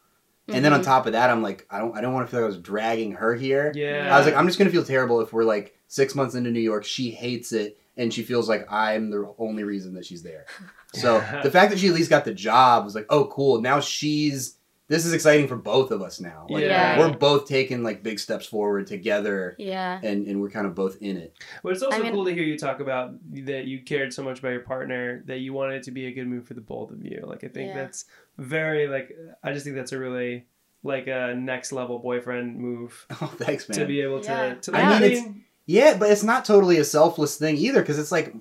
And 0.49 0.65
then 0.65 0.73
on 0.73 0.81
Mhm. 0.81 0.85
top 0.85 1.07
of 1.07 1.13
that, 1.13 1.29
I'm 1.31 1.43
like, 1.43 1.67
I 1.71 1.79
don't 1.81 1.97
I 1.97 2.01
don't 2.01 2.13
want 2.15 2.27
to 2.27 2.31
feel 2.31 2.41
like 2.41 2.45
I 2.45 2.49
was 2.49 2.59
dragging 2.59 3.13
her 3.13 3.35
here. 3.35 3.73
Yeah. 3.75 4.15
I 4.15 4.19
was 4.19 4.27
like, 4.27 4.37
I'm 4.37 4.47
just 4.47 4.59
gonna 4.59 4.71
feel 4.71 4.85
terrible 4.85 5.21
if 5.21 5.33
we're 5.33 5.45
like 5.45 5.75
six 5.89 6.15
months 6.15 6.35
into 6.35 6.51
New 6.51 6.61
York, 6.61 6.85
she 6.85 7.11
hates 7.11 7.53
it, 7.53 7.79
and 7.97 8.13
she 8.13 8.23
feels 8.23 8.49
like 8.49 8.71
I'm 8.71 9.11
the 9.11 9.33
only 9.39 9.65
reason 9.65 9.95
that 9.95 10.05
she's 10.05 10.23
there. 10.23 10.47
So 10.95 11.19
the 11.43 11.51
fact 11.51 11.71
that 11.71 11.79
she 11.79 11.89
at 11.89 11.95
least 11.95 12.11
got 12.11 12.25
the 12.25 12.35
job 12.35 12.85
was 12.85 12.95
like, 12.95 13.07
oh, 13.11 13.25
cool. 13.27 13.61
Now 13.61 13.81
she's. 13.81 14.56
This 14.89 15.05
is 15.05 15.13
exciting 15.13 15.49
for 15.49 15.57
both 15.57 15.91
of 15.91 16.01
us 16.01 16.21
now. 16.21 16.47
Like, 16.49 16.63
Yeah. 16.65 16.99
we're 16.99 17.13
both 17.13 17.49
taking 17.49 17.83
like 17.83 18.03
big 18.05 18.21
steps 18.21 18.47
forward 18.47 18.87
together, 18.87 19.57
Yeah. 19.59 19.99
and 20.03 20.27
and 20.29 20.41
we're 20.41 20.51
kind 20.51 20.67
of 20.67 20.75
both 20.77 20.97
in 21.03 21.17
it. 21.17 21.35
But 21.63 21.73
it's 21.73 21.83
also 21.83 21.99
I 21.99 22.03
mean- 22.03 22.13
cool 22.13 22.25
to 22.25 22.33
hear 22.33 22.45
you 22.45 22.57
talk 22.57 22.79
about 22.81 23.15
that 23.47 23.65
you 23.67 23.83
cared 23.83 24.13
so 24.13 24.23
much 24.23 24.39
about 24.39 24.51
your 24.51 24.61
partner 24.61 25.23
that 25.27 25.39
you 25.41 25.53
wanted 25.53 25.77
it 25.77 25.83
to 25.85 25.91
be 25.91 26.07
a 26.07 26.13
good 26.13 26.29
move 26.29 26.47
for 26.47 26.55
the 26.55 26.61
both 26.61 26.93
of 26.93 27.05
you. 27.05 27.25
Like 27.27 27.43
I 27.43 27.49
think 27.49 27.69
Yeah. 27.71 27.75
that's 27.83 28.05
very 28.39 28.87
like 28.87 29.17
I 29.43 29.53
just 29.53 29.65
think 29.65 29.75
that's 29.77 29.93
a 29.93 29.99
really 29.99 30.47
like 30.85 31.09
a 31.09 31.35
next 31.35 31.73
level 31.73 31.99
boyfriend 31.99 32.57
move 32.57 33.07
Oh, 33.21 33.27
thanks, 33.39 33.69
man. 33.69 33.79
to 33.79 33.87
be 33.87 34.01
able 34.03 34.21
to. 34.21 34.31
Yeah. 34.31 34.55
to 34.55 34.73
I 34.77 34.91
like, 34.91 35.01
mean, 35.03 35.11
it's- 35.13 35.35
Yeah, 35.69 35.97
but 35.99 36.13
it's 36.13 36.23
not 36.23 36.45
totally 36.45 36.79
a 36.79 36.85
selfless 36.85 37.37
thing 37.39 37.57
either, 37.57 37.81
because 37.81 37.99
it's 37.99 38.13
like, 38.13 38.33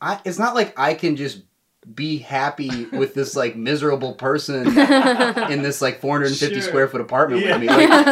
I, 0.00 0.20
it's 0.24 0.40
not 0.40 0.56
like 0.56 0.76
I 0.76 0.94
can 0.94 1.14
just 1.14 1.42
be 1.94 2.18
happy 2.18 2.86
with 2.86 3.12
this 3.14 3.34
like 3.42 3.56
miserable 3.56 4.14
person 4.14 4.66
in 4.68 5.62
this 5.62 5.82
like 5.82 6.00
450 6.00 6.54
Sure. 6.54 6.62
square 6.62 6.86
foot 6.88 7.00
apartment 7.00 7.42
Yeah. 7.42 7.52
with 7.58 7.60
me. 7.62 7.66
Like, 7.68 7.88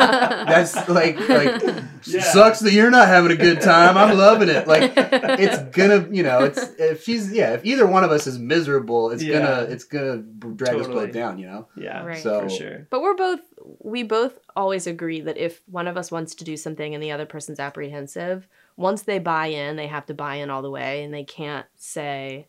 that's 0.47 0.89
like 0.89 1.21
like 1.29 1.63
Yeah. 2.05 2.23
sucks 2.23 2.59
that 2.61 2.73
you're 2.73 2.91
not 2.91 3.07
having 3.09 3.31
a 3.31 3.37
good 3.37 3.61
time. 3.61 3.97
I'm 3.97 4.17
loving 4.19 4.49
it. 4.49 4.67
Like 4.67 4.93
it's 4.97 5.59
gonna, 5.77 6.09
you 6.11 6.23
know, 6.25 6.41
it's 6.45 6.59
if 6.79 7.05
she's 7.05 7.33
yeah, 7.33 7.53
if 7.55 7.65
either 7.65 7.87
one 7.87 8.03
of 8.03 8.11
us 8.11 8.27
is 8.27 8.39
miserable, 8.39 9.11
it's 9.11 9.23
Yeah. 9.23 9.39
gonna 9.39 9.63
it's 9.71 9.85
gonna 9.85 10.19
drag 10.19 10.77
us 10.81 10.89
both 10.89 11.13
down. 11.13 11.39
You 11.39 11.47
know. 11.47 11.69
yeah, 11.77 12.05
Right. 12.05 12.19
So 12.23 12.41
for 12.43 12.49
sure. 12.49 12.87
But 12.91 13.03
we're 13.03 13.15
both 13.17 13.41
we 13.79 14.03
both 14.03 14.39
always 14.57 14.87
agree 14.89 15.21
that 15.21 15.37
if 15.37 15.63
one 15.67 15.87
of 15.87 15.97
us 15.97 16.11
wants 16.11 16.35
to 16.37 16.45
do 16.45 16.57
something 16.57 16.93
and 16.95 17.03
the 17.03 17.13
other 17.13 17.27
person's 17.27 17.61
apprehensive, 17.61 18.49
once 18.77 19.03
they 19.03 19.19
buy 19.21 19.47
in, 19.47 19.77
they 19.77 19.87
have 19.87 20.07
to 20.07 20.15
buy 20.15 20.37
in 20.37 20.51
all 20.51 20.63
the 20.63 20.71
way 20.71 21.05
and 21.05 21.13
they 21.15 21.25
can't 21.25 21.67
say, 21.77 22.49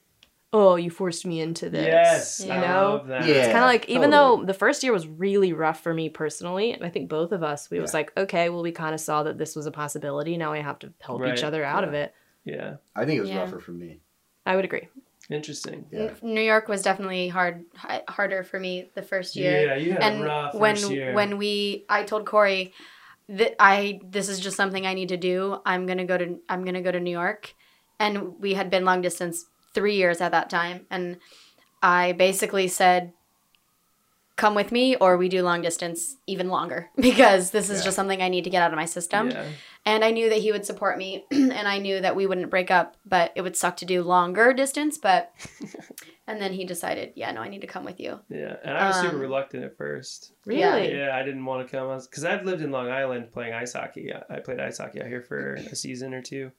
"Oh, 0.53 0.75
you 0.75 0.89
forced 0.89 1.25
me 1.25 1.39
into 1.41 1.69
this." 1.69 1.85
Yes, 1.87 2.41
You 2.45 2.51
I 2.51 2.59
know? 2.61 2.89
love 2.95 3.07
that. 3.07 3.25
Yeah. 3.25 3.35
It's 3.35 3.47
kind 3.47 3.59
of 3.59 3.63
like 3.69 3.87
even 3.89 4.11
totally. 4.11 4.41
though 4.41 4.45
the 4.45 4.53
first 4.53 4.83
year 4.83 4.91
was 4.93 5.07
really 5.07 5.53
rough 5.53 5.81
for 5.81 5.93
me 5.93 6.09
personally, 6.09 6.71
and 6.73 6.83
I 6.85 6.89
think 6.89 7.09
both 7.09 7.31
of 7.31 7.43
us, 7.43 7.69
we 7.69 7.79
was 7.79 7.93
like, 7.93 8.11
okay, 8.17 8.49
well, 8.49 8.61
we 8.61 8.71
kind 8.71 8.93
of 8.93 8.99
saw 8.99 9.23
that 9.23 9.37
this 9.37 9.55
was 9.55 9.65
a 9.65 9.71
possibility. 9.71 10.37
Now 10.37 10.51
we 10.51 10.59
have 10.59 10.79
to 10.79 10.91
help 10.99 11.21
Right. 11.21 11.37
each 11.37 11.43
other 11.43 11.63
out 11.63 11.83
of 11.83 11.93
it. 11.93 12.13
Yeah, 12.43 12.75
I 12.95 13.05
think 13.05 13.17
it 13.17 13.21
was 13.21 13.29
Yeah. 13.29 13.39
rougher 13.41 13.59
for 13.59 13.71
me. 13.71 13.99
I 14.45 14.55
would 14.55 14.65
agree. 14.65 14.87
interesting. 15.29 15.85
Yeah. 15.91 16.09
New 16.21 16.41
York 16.41 16.67
was 16.67 16.81
definitely 16.81 17.29
hard, 17.29 17.63
hi- 17.77 18.03
harder 18.09 18.43
for 18.43 18.59
me 18.59 18.89
the 18.95 19.01
first 19.01 19.35
year. 19.37 19.67
Yeah, 19.67 19.75
you 19.75 19.93
had 19.93 20.03
and 20.03 20.21
a 20.23 20.25
rough 20.25 20.55
when 20.55 20.75
first 20.75 20.91
year. 20.91 21.13
when 21.13 21.37
we, 21.37 21.85
I 21.87 22.03
told 22.03 22.25
Corey 22.25 22.73
that 23.29 23.55
I 23.57 24.01
this 24.03 24.27
is 24.27 24.41
just 24.41 24.57
something 24.57 24.85
I 24.85 24.93
need 24.93 25.07
to 25.09 25.15
do. 25.17 25.59
I'm 25.65 25.85
gonna 25.85 26.03
go 26.03 26.17
to 26.17 26.39
I'm 26.49 26.65
gonna 26.65 26.81
go 26.81 26.91
to 26.91 26.99
New 26.99 27.11
York, 27.11 27.53
and 27.97 28.39
we 28.41 28.55
had 28.55 28.69
been 28.69 28.83
long 28.83 28.99
distance 29.01 29.45
three 29.73 29.95
years 29.95 30.21
at 30.21 30.31
that 30.31 30.49
time, 30.49 30.85
and 30.89 31.17
I 31.81 32.11
basically 32.13 32.67
said, 32.67 33.13
"Come 34.35 34.55
with 34.55 34.71
me, 34.71 34.95
or 34.95 35.17
we 35.17 35.29
do 35.29 35.43
long 35.43 35.61
distance 35.61 36.17
even 36.25 36.49
longer 36.49 36.89
because 36.95 37.51
this 37.51 37.69
is 37.69 37.79
Yeah. 37.79 37.85
just 37.85 37.95
something 37.95 38.21
I 38.21 38.29
need 38.29 38.43
to 38.45 38.49
get 38.49 38.63
out 38.63 38.71
of 38.71 38.77
my 38.77 38.85
system." 38.85 39.29
yeah. 39.29 39.45
And 39.83 40.05
I 40.05 40.11
knew 40.11 40.29
that 40.29 40.37
he 40.37 40.51
would 40.51 40.63
support 40.63 40.97
me, 40.99 41.25
and 41.31 41.67
I 41.67 41.79
knew 41.79 42.01
that 42.01 42.15
we 42.15 42.27
wouldn't 42.27 42.51
break 42.51 42.69
up, 42.69 42.97
but 43.03 43.31
it 43.35 43.41
would 43.41 43.55
suck 43.57 43.77
to 43.77 43.85
do 43.85 44.03
longer 44.03 44.53
distance. 44.53 44.99
But 44.99 45.31
and 46.27 46.39
then 46.39 46.53
he 46.53 46.65
decided, 46.65 47.13
yeah, 47.15 47.31
no, 47.31 47.41
I 47.41 47.49
need 47.49 47.61
to 47.61 47.67
come 47.67 47.83
with 47.83 47.99
you. 47.99 48.19
Yeah, 48.29 48.57
and 48.63 48.77
I 48.77 48.85
was 48.87 48.97
super 48.97 49.15
Um, 49.15 49.21
reluctant 49.21 49.63
at 49.63 49.75
first. 49.77 50.33
Really? 50.45 50.95
Yeah, 50.95 51.15
I 51.17 51.23
didn't 51.23 51.45
want 51.45 51.67
to 51.67 51.71
come 51.77 51.97
because 51.99 52.23
I've 52.25 52.45
lived 52.45 52.61
in 52.61 52.69
Long 52.71 52.89
Island 52.91 53.31
playing 53.31 53.53
ice 53.53 53.73
hockey. 53.73 54.13
I 54.13 54.35
I 54.35 54.39
played 54.39 54.59
ice 54.59 54.77
hockey 54.77 55.01
out 55.01 55.07
here 55.07 55.21
for 55.23 55.55
a 55.55 55.75
season 55.75 56.13
or 56.13 56.21
two, 56.21 56.51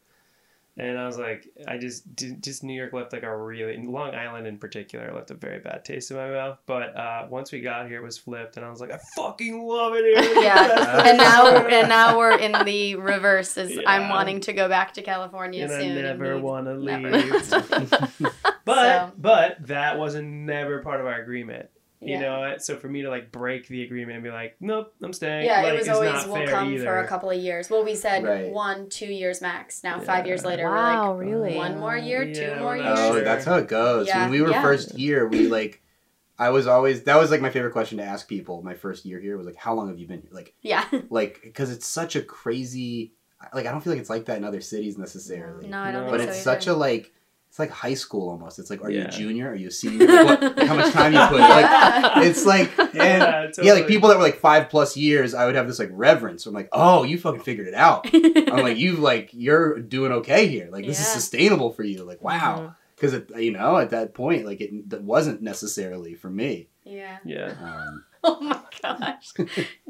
and 0.79 0.99
I 0.99 1.07
was 1.07 1.19
like, 1.19 1.47
I 1.69 1.77
just 1.79 2.05
just 2.41 2.65
New 2.65 2.73
York 2.73 2.93
left 2.93 3.13
like 3.13 3.23
a 3.25 3.37
really 3.37 3.77
Long 3.87 4.15
Island 4.15 4.47
in 4.47 4.57
particular 4.59 5.13
left 5.15 5.31
a 5.31 5.35
very 5.35 5.59
bad 5.61 5.85
taste 5.85 6.11
in 6.11 6.17
my 6.17 6.31
mouth. 6.31 6.59
But 6.67 6.97
uh, 6.97 7.27
once 7.29 7.53
we 7.53 7.61
got 7.61 7.89
here, 7.89 7.99
it 7.99 8.03
was 8.03 8.17
flipped, 8.19 8.57
and 8.57 8.65
I 8.65 8.71
was 8.71 8.81
like, 8.81 8.91
I 8.91 8.99
fucking 9.17 9.63
love 9.67 9.93
it 9.95 10.05
here. 10.05 10.43
Yeah, 10.43 11.03
and 11.09 11.19
now 11.19 11.57
and 11.67 11.89
now 11.89 12.17
we're 12.19 12.39
in 12.39 12.53
the 12.65 12.97
reverse. 12.97 13.57
Is 13.57 13.79
I'm 13.87 14.09
wanting 14.09 14.41
to 14.43 14.53
go 14.53 14.69
back 14.69 14.95
to 14.95 15.03
California 15.03 15.65
and 15.65 15.73
I 15.73 15.87
never 15.89 16.39
want 16.39 16.67
to 16.69 16.75
leave. 16.75 18.33
But 18.65 18.77
So- 19.09 19.13
but 19.19 19.67
that 19.67 19.99
wasn't 19.99 20.29
never 20.29 20.81
part 20.83 21.01
of 21.01 21.07
our 21.07 21.21
agreement. 21.21 21.69
You 22.05 22.15
Yeah. 22.15 22.21
know, 22.21 22.55
so 22.59 22.77
for 22.77 22.89
me 22.89 23.03
to 23.03 23.09
like 23.11 23.31
break 23.31 23.69
the 23.69 23.83
agreement 23.85 24.17
and 24.17 24.25
be 24.25 24.31
like, 24.31 24.57
nope, 24.61 24.93
I'm 25.03 25.13
staying. 25.13 25.47
Yeah, 25.47 25.63
like, 25.63 25.75
it 25.75 25.79
was 25.79 25.89
always 25.89 26.27
we'll 26.27 26.47
come 26.49 26.73
either. 26.75 26.85
for 26.85 26.99
a 26.99 27.07
couple 27.07 27.31
of 27.31 27.39
years. 27.39 27.71
Well, 27.71 27.85
we 27.85 27.95
said 27.95 28.25
Right. 28.25 28.51
one, 28.51 28.89
two 28.89 29.07
years 29.07 29.41
max. 29.41 29.85
Now 29.85 30.01
five 30.01 30.27
years 30.27 30.45
later, 30.45 30.65
Wow, 30.69 31.15
we're 31.15 31.25
really? 31.27 31.55
one 31.57 31.79
more 31.79 31.97
year, 31.97 32.33
two 32.33 32.57
more 32.57 32.77
years. 32.77 32.99
Oh, 32.99 33.21
that's 33.21 33.45
how 33.45 33.57
it 33.57 33.69
goes. 33.69 34.09
Yeah. 34.09 34.23
When 34.23 34.31
we 34.33 34.43
were 34.43 34.51
Yeah. 34.51 34.63
first 34.63 34.97
here, 34.97 35.27
we 35.29 35.47
like, 35.49 35.81
I 36.39 36.51
was 36.51 36.67
always 36.67 37.05
that 37.05 37.17
was 37.21 37.31
like 37.31 37.41
my 37.41 37.51
favorite 37.51 37.73
question 37.73 37.99
to 37.99 38.05
ask 38.05 38.27
people. 38.27 38.63
My 38.63 38.75
first 38.75 39.05
year 39.05 39.21
here 39.21 39.37
was 39.37 39.47
like, 39.47 39.55
how 39.57 39.75
long 39.75 39.87
have 39.89 39.99
you 39.99 40.09
been 40.09 40.23
here? 40.23 40.31
Like, 40.33 40.55
Yeah. 40.61 40.85
like 41.11 41.41
because 41.45 41.71
it's 41.71 41.87
such 41.87 42.17
a 42.17 42.23
crazy. 42.23 43.13
Like 43.55 43.67
I 43.67 43.71
don't 43.71 43.81
feel 43.81 43.93
like 43.93 44.01
it's 44.01 44.11
like 44.11 44.25
that 44.27 44.39
in 44.39 44.45
other 44.45 44.61
cities 44.61 44.99
necessarily. 44.99 45.69
No, 45.69 45.79
I 45.81 45.93
don't 45.93 46.09
but 46.11 46.19
think 46.19 46.31
it's 46.31 46.39
so 46.39 46.45
such 46.53 46.67
a 46.67 46.75
like. 46.75 47.13
It's 47.53 47.59
like 47.59 47.69
high 47.69 47.93
school 47.93 48.31
almost. 48.31 48.59
It's 48.59 48.71
like, 48.71 48.83
are 48.83 48.91
you 48.91 49.03
a 49.03 49.09
junior? 49.09 49.51
Are 49.51 49.55
you 49.55 49.69
a 49.69 49.71
senior? 49.71 50.07
Like, 50.07 50.41
what, 50.41 50.67
how 50.67 50.75
much 50.75 50.91
time 50.95 51.13
you 51.13 51.19
put? 51.29 51.39
Like, 51.39 52.17
it's 52.27 52.47
like, 52.47 52.71
and 52.79 52.95
Yeah, 52.97 53.51
yeah, 53.63 53.73
like 53.75 53.87
people 53.87 54.09
that 54.09 54.17
were 54.17 54.23
like 54.23 54.39
five 54.39 54.71
plus 54.71 54.97
years, 54.97 55.35
I 55.35 55.45
would 55.45 55.55
have 55.55 55.67
this 55.67 55.79
like 55.79 55.91
reverence. 55.93 56.47
I'm 56.47 56.55
like, 56.55 56.71
oh, 56.73 57.03
you 57.03 57.19
fucking 57.19 57.43
figured 57.43 57.69
it 57.69 57.75
out. 57.75 58.07
I'm 58.15 58.63
like, 58.63 58.79
you've 58.79 59.01
like 59.01 59.29
you're 59.35 59.81
doing 59.81 60.13
okay 60.13 60.47
here. 60.47 60.71
Like 60.73 60.87
this 60.87 60.99
is 60.99 61.07
sustainable 61.07 61.73
for 61.75 61.83
you. 61.83 62.05
Like 62.05 62.23
wow, 62.23 62.75
because 62.97 63.21
you 63.37 63.53
know 63.53 63.77
at 63.77 63.91
that 63.91 64.15
point, 64.15 64.47
like 64.47 64.63
it 64.63 64.89
that 64.89 65.03
wasn't 65.03 65.43
necessarily 65.43 66.15
for 66.15 66.31
me. 66.31 66.69
yeah. 66.85 67.19
Yeah, 67.23 67.53
Um, 67.61 68.05
Oh 68.25 68.41
my 68.41 68.61
gosh, 68.81 69.33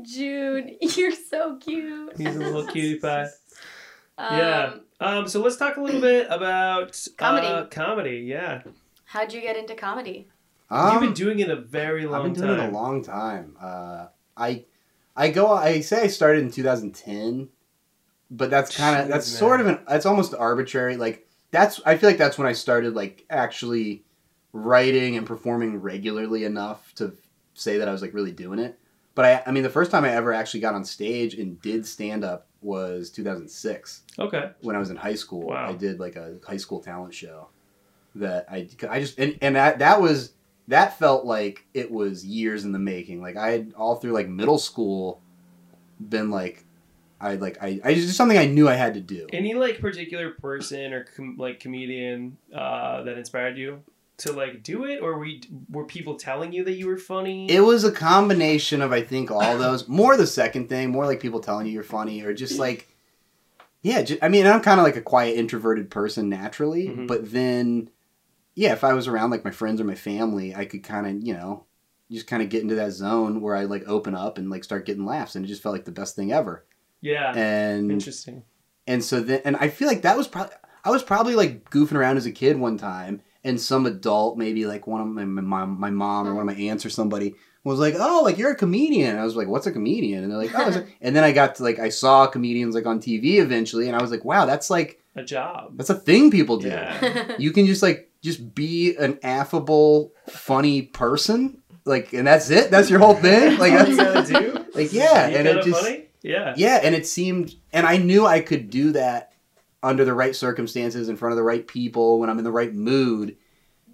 Jude, 0.03 0.77
you're 0.97 1.13
so 1.13 1.59
cute. 1.59 2.17
he's 2.17 2.35
a 2.35 2.41
little 2.41 2.67
cutie 2.67 2.99
pie. 2.99 3.29
Um, 4.23 4.39
Yeah. 4.39 4.75
Um, 5.01 5.27
so 5.27 5.41
let's 5.41 5.57
talk 5.57 5.77
a 5.77 5.81
little 5.81 6.01
bit 6.01 6.29
about 6.31 6.97
Comedy. 7.17 7.47
Uh, 7.47 7.65
comedy, 7.67 8.19
yeah. 8.19 8.63
How'd 9.07 9.33
you 9.33 9.41
get 9.41 9.57
into 9.57 9.75
comedy? 9.75 10.29
You've 10.71 11.01
been 11.01 11.09
um, 11.09 11.15
doing 11.15 11.41
it 11.41 11.51
a 11.51 11.57
very 11.57 12.07
long 12.07 12.13
time. 12.13 12.21
I've 12.21 12.35
been 12.35 12.43
doing 12.45 12.57
time. 12.57 12.67
it 12.67 12.73
a 12.73 12.75
long 12.75 13.03
time. 13.03 13.57
Uh, 13.61 14.07
I 14.37 14.65
I 15.15 15.29
go. 15.29 15.53
I 15.53 15.81
say 15.81 16.03
I 16.03 16.07
started 16.07 16.45
in 16.45 16.51
2010, 16.51 17.51
but 18.31 18.49
that's 18.49 18.75
kind 18.75 19.03
of 19.03 19.09
that's 19.09 19.31
man. 19.31 19.39
sort 19.39 19.61
of 19.61 19.67
an. 19.67 19.81
That's 19.87 20.07
almost 20.07 20.35
arbitrary. 20.35 20.97
Like 20.97 21.29
that's. 21.51 21.81
I 21.85 21.99
feel 21.99 22.09
like 22.09 22.17
that's 22.17 22.39
when 22.39 22.47
I 22.47 22.53
started 22.53 22.95
like 22.95 23.27
actually 23.29 24.05
writing 24.55 25.17
and 25.17 25.27
performing 25.27 25.77
regularly 25.77 26.45
enough 26.45 26.95
to 26.95 27.17
say 27.53 27.77
that 27.79 27.89
I 27.89 27.93
was 27.93 28.01
like 28.01 28.15
really 28.15 28.33
doing 28.33 28.59
it. 28.59 28.79
But 29.15 29.25
I. 29.25 29.43
I 29.47 29.51
mean, 29.51 29.63
the 29.63 29.71
first 29.71 29.91
time 29.91 30.05
I 30.05 30.11
ever 30.11 30.33
actually 30.33 30.61
got 30.61 30.75
on 30.75 30.85
stage 30.85 31.35
and 31.35 31.61
did 31.61 31.87
stand 31.87 32.25
up 32.25 32.47
was 32.63 33.11
2006 33.11 34.03
Okay. 34.19 34.51
when 34.61 34.77
I 34.77 34.79
was 34.79 34.91
in 34.91 34.97
high 34.97 35.15
school. 35.17 35.49
Wow. 35.49 35.69
I 35.69 35.73
did 35.75 35.99
like 35.99 36.17
a 36.17 36.37
high 36.47 36.57
school 36.57 36.81
talent 36.81 37.13
show 37.13 37.49
that 38.15 38.47
I 38.51 38.69
I 38.89 39.01
just 39.01 39.19
and, 39.19 39.37
and 39.43 39.57
that 39.57 39.79
that 39.81 40.01
was 40.01 40.33
that 40.69 40.99
felt 40.99 41.25
like 41.25 41.65
it 41.75 41.91
was 41.91 42.25
years 42.25 42.65
in 42.65 42.73
the 42.73 42.79
making. 42.79 43.21
Like 43.21 43.37
I 43.37 43.51
had 43.51 43.75
all 43.77 43.97
through 43.97 44.13
like 44.13 44.29
middle 44.29 44.59
school 44.59 45.21
been 46.01 46.31
like 46.31 46.65
I 47.21 47.35
like 47.35 47.59
I 47.63 47.81
I 47.85 47.95
just 47.95 48.17
something 48.17 48.39
I 48.39 48.47
knew 48.47 48.69
I 48.69 48.75
had 48.75 48.95
to 48.95 49.01
do. 49.01 49.27
Any 49.33 49.55
like 49.55 49.81
particular 49.81 50.31
person 50.31 50.93
or 50.93 51.05
com- 51.17 51.37
like 51.39 51.61
comedian 51.61 52.37
uh, 52.55 53.03
that 53.03 53.19
inspired 53.19 53.57
you 53.59 53.83
to 54.19 54.33
like 54.33 54.63
do 54.63 54.85
it, 54.85 55.01
or 55.01 55.19
were 55.19 55.25
you, 55.25 55.41
were 55.71 55.85
people 55.85 56.17
telling 56.17 56.53
you 56.53 56.65
that 56.65 56.75
you 56.75 56.87
were 56.87 56.97
funny? 56.99 57.51
It 57.51 57.61
was 57.61 57.85
a 57.85 57.91
combination 57.93 58.83
of 58.83 58.93
I 58.93 59.03
think 59.03 59.31
all 59.31 59.59
those 59.59 59.89
more 59.89 60.17
the 60.17 60.27
second 60.27 60.69
thing, 60.69 60.91
more 60.91 61.07
like 61.07 61.21
people 61.21 61.41
telling 61.41 61.67
you 61.67 61.73
you're 61.73 61.83
funny 61.83 62.23
or 62.23 62.33
just 62.35 62.59
like 62.59 62.89
yeah, 63.83 64.03
ju- 64.03 64.19
I 64.23 64.29
mean 64.29 64.47
I'm 64.47 64.61
kind 64.61 64.79
of 64.79 64.85
like 64.85 64.97
a 64.97 65.03
quiet 65.03 65.37
introverted 65.37 65.91
person 65.91 66.29
naturally, 66.29 66.89
Mhm. 66.89 67.09
but 67.09 67.33
then 67.33 67.91
yeah, 68.55 68.73
if 68.73 68.85
I 68.85 68.93
was 68.93 69.09
around 69.09 69.31
like 69.31 69.45
my 69.45 69.51
friends 69.51 69.81
or 69.81 69.85
my 69.85 69.95
family, 69.95 70.55
I 70.55 70.67
could 70.67 70.83
kind 70.85 71.07
of, 71.07 71.27
you 71.27 71.33
know, 71.33 71.65
just 72.11 72.27
kind 72.27 72.43
of 72.43 72.51
get 72.51 72.63
into 72.63 72.75
that 72.75 72.93
zone 72.93 73.41
where 73.41 73.57
I 73.57 73.65
like 73.65 73.89
open 73.89 74.15
up 74.15 74.37
and 74.37 74.51
like 74.51 74.63
start 74.63 74.85
getting 74.85 75.07
laughs 75.07 75.35
and 75.35 75.45
it 75.45 75.49
just 75.49 75.63
felt 75.63 75.73
like 75.75 75.87
the 75.87 75.91
best 75.91 76.15
thing 76.15 76.33
ever. 76.33 76.65
yeah. 77.01 77.33
And 77.35 77.91
Interesting. 77.91 78.45
and 78.87 79.03
so 79.03 79.21
then 79.21 79.41
and 79.47 79.57
I 79.57 79.69
feel 79.69 79.89
like 79.89 80.03
that 80.03 80.17
was 80.19 80.29
probably 80.29 80.55
I 80.85 80.91
was 80.91 81.03
probably 81.03 81.35
like 81.35 81.71
goofing 81.71 81.95
around 81.95 82.19
as 82.19 82.27
a 82.27 82.31
kid 82.33 82.59
one 82.59 82.77
time 82.77 83.23
and 83.45 83.61
some 83.61 83.87
adult 83.87 84.39
maybe 84.39 84.67
like 84.67 84.87
one 84.87 85.01
of 85.01 85.07
my 85.07 85.25
my 85.25 85.41
mom, 85.43 85.81
my 85.81 85.91
mom 85.91 86.27
or 86.29 86.35
one 86.35 86.49
of 86.49 86.57
my 86.57 86.61
aunts 86.63 86.85
or 86.87 86.91
somebody 86.91 87.35
was 87.65 87.79
like, 87.79 87.95
"Oh, 87.99 88.23
like 88.25 88.39
you're 88.39 88.53
a 88.53 88.57
comedian." 88.57 89.19
I 89.19 89.25
was 89.25 89.37
like, 89.37 89.49
"What's 89.49 89.67
a 89.67 89.73
comedian?" 89.73 90.23
And 90.25 90.33
they're 90.33 90.39
like, 90.39 90.53
"Oh," 90.55 90.85
and 91.01 91.15
then 91.15 91.25
I 91.25 91.33
got 91.33 91.57
to 91.57 91.63
like 91.63 91.79
I 91.79 91.89
saw 91.89 92.27
comedians 92.27 92.75
like 92.75 92.87
on 92.87 93.01
TV 93.01 93.39
eventually 93.39 93.87
and 93.89 93.97
I 93.97 94.03
was 94.03 94.11
like, 94.11 94.25
"Wow, 94.25 94.47
that's 94.47 94.69
like 94.71 95.01
A 95.17 95.23
job. 95.23 95.77
that's 95.77 95.91
a 95.91 95.95
thing 95.95 96.31
people 96.31 96.57
do." 96.59 96.69
Yeah. 96.69 97.37
you 97.39 97.53
can 97.53 97.67
just 97.67 97.83
like 97.83 98.11
just 98.23 98.55
be 98.55 98.95
an 98.97 99.19
affable 99.23 100.13
funny 100.29 100.83
person 100.83 101.59
like, 101.85 102.13
and 102.13 102.25
that's 102.25 102.49
it. 102.51 102.71
That's 102.71 102.89
your 102.89 103.01
whole 103.01 103.17
thing. 103.17 103.59
Like 103.59 103.73
All 103.73 103.89
you 103.89 103.97
gotta 103.97 104.25
do. 104.33 104.65
like 104.75 104.93
yeah, 104.93 105.29
Be 105.31 105.37
and 105.37 105.49
it 105.49 105.65
just 105.65 105.83
funny? 105.83 106.05
Yeah. 106.23 106.55
yeah, 106.57 106.79
and 106.85 106.95
it 106.95 107.05
seemed, 107.09 107.57
and 107.73 107.85
I 107.85 107.97
knew 107.97 108.25
I 108.25 108.39
could 108.39 108.71
do 108.71 108.93
that 108.93 109.32
under 109.83 110.05
the 110.05 110.15
right 110.15 110.35
circumstances, 110.35 111.09
in 111.09 111.17
front 111.17 111.33
of 111.33 111.37
the 111.37 111.43
right 111.43 111.67
people, 111.67 112.19
when 112.19 112.31
I'm 112.31 112.39
in 112.39 112.45
the 112.45 112.53
right 112.53 112.73
mood, 112.73 113.37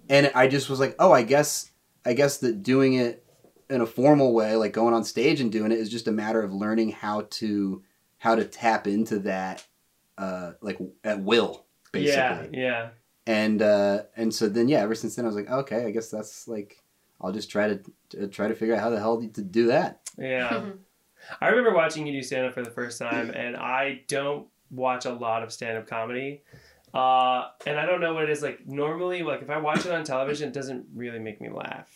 and 0.08 0.30
I 0.34 0.48
just 0.48 0.70
was 0.70 0.80
like, 0.80 0.94
oh, 0.98 1.12
I 1.12 1.22
guess, 1.22 1.70
I 2.04 2.14
guess 2.14 2.38
that 2.38 2.62
doing 2.62 2.94
it 2.94 3.24
in 3.70 3.80
a 3.80 3.86
formal 3.86 4.32
way, 4.32 4.56
like 4.56 4.72
going 4.72 4.94
on 4.94 5.04
stage 5.04 5.40
and 5.40 5.52
doing 5.52 5.72
it, 5.72 5.78
is 5.78 5.90
just 5.90 6.08
a 6.08 6.12
matter 6.12 6.42
of 6.42 6.52
learning 6.52 6.90
how 6.90 7.26
to 7.30 7.82
how 8.18 8.34
to 8.34 8.44
tap 8.44 8.86
into 8.86 9.20
that, 9.20 9.64
uh, 10.16 10.52
like 10.60 10.78
at 11.04 11.22
will, 11.22 11.66
basically. 11.92 12.12
Yeah. 12.12 12.46
Yeah. 12.52 12.88
And 13.26 13.62
uh, 13.62 14.04
and 14.16 14.34
so 14.34 14.48
then 14.48 14.68
yeah, 14.68 14.80
ever 14.80 14.94
since 14.94 15.14
then 15.14 15.24
I 15.24 15.28
was 15.28 15.36
like, 15.36 15.50
okay, 15.50 15.84
I 15.84 15.90
guess 15.90 16.10
that's 16.10 16.48
like, 16.48 16.82
I'll 17.20 17.32
just 17.32 17.50
try 17.50 17.68
to, 17.68 17.80
to 18.10 18.28
try 18.28 18.48
to 18.48 18.54
figure 18.54 18.74
out 18.74 18.80
how 18.80 18.90
the 18.90 18.98
hell 18.98 19.20
to 19.20 19.42
do 19.42 19.66
that. 19.66 20.00
Yeah. 20.16 20.70
I 21.40 21.48
remember 21.48 21.74
watching 21.74 22.06
you 22.06 22.12
do 22.12 22.22
stand 22.22 22.46
up 22.46 22.54
for 22.54 22.62
the 22.62 22.70
first 22.70 22.98
time, 22.98 23.30
and 23.30 23.56
I 23.56 24.02
don't 24.08 24.46
watch 24.70 25.04
a 25.04 25.12
lot 25.12 25.42
of 25.42 25.52
stand 25.52 25.78
up 25.78 25.86
comedy. 25.86 26.42
Uh, 26.94 27.48
and 27.66 27.78
I 27.78 27.86
don't 27.86 28.00
know 28.00 28.14
what 28.14 28.24
it 28.24 28.30
is 28.30 28.42
like. 28.42 28.66
Normally, 28.66 29.22
like 29.22 29.42
if 29.42 29.50
I 29.50 29.58
watch 29.58 29.84
it 29.84 29.92
on 29.92 30.04
television, 30.04 30.48
it 30.48 30.54
doesn't 30.54 30.86
really 30.94 31.18
make 31.18 31.40
me 31.40 31.50
laugh. 31.50 31.90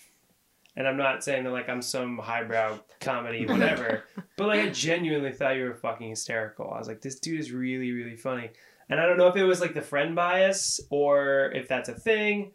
And 0.77 0.89
I'm 0.89 0.97
not 0.97 1.23
saying 1.23 1.45
that 1.45 1.51
like 1.51 1.69
I'm 1.69 1.83
some 1.83 2.19
highbrow 2.19 2.79
comedy, 3.01 3.47
whatever. 3.49 4.05
but 4.37 4.49
like 4.49 4.61
I 4.61 4.69
genuinely 4.71 5.33
thought 5.33 5.57
you 5.57 5.65
were 5.65 5.75
fucking 5.75 6.11
hysterical. 6.11 6.71
I 6.73 6.79
was 6.79 6.89
like, 6.89 7.01
this 7.01 7.19
dude 7.19 7.41
is 7.41 7.53
really, 7.53 7.93
really 7.93 8.17
funny. 8.17 8.51
And 8.89 9.01
I 9.01 9.07
don't 9.07 9.17
know 9.17 9.29
if 9.29 9.37
it 9.37 9.45
was 9.45 9.61
like 9.61 9.75
the 9.75 9.83
friend 9.83 10.15
bias 10.15 10.81
or 10.91 11.53
if 11.55 11.69
that's 11.69 11.89
a 11.89 11.95
thing, 11.95 12.53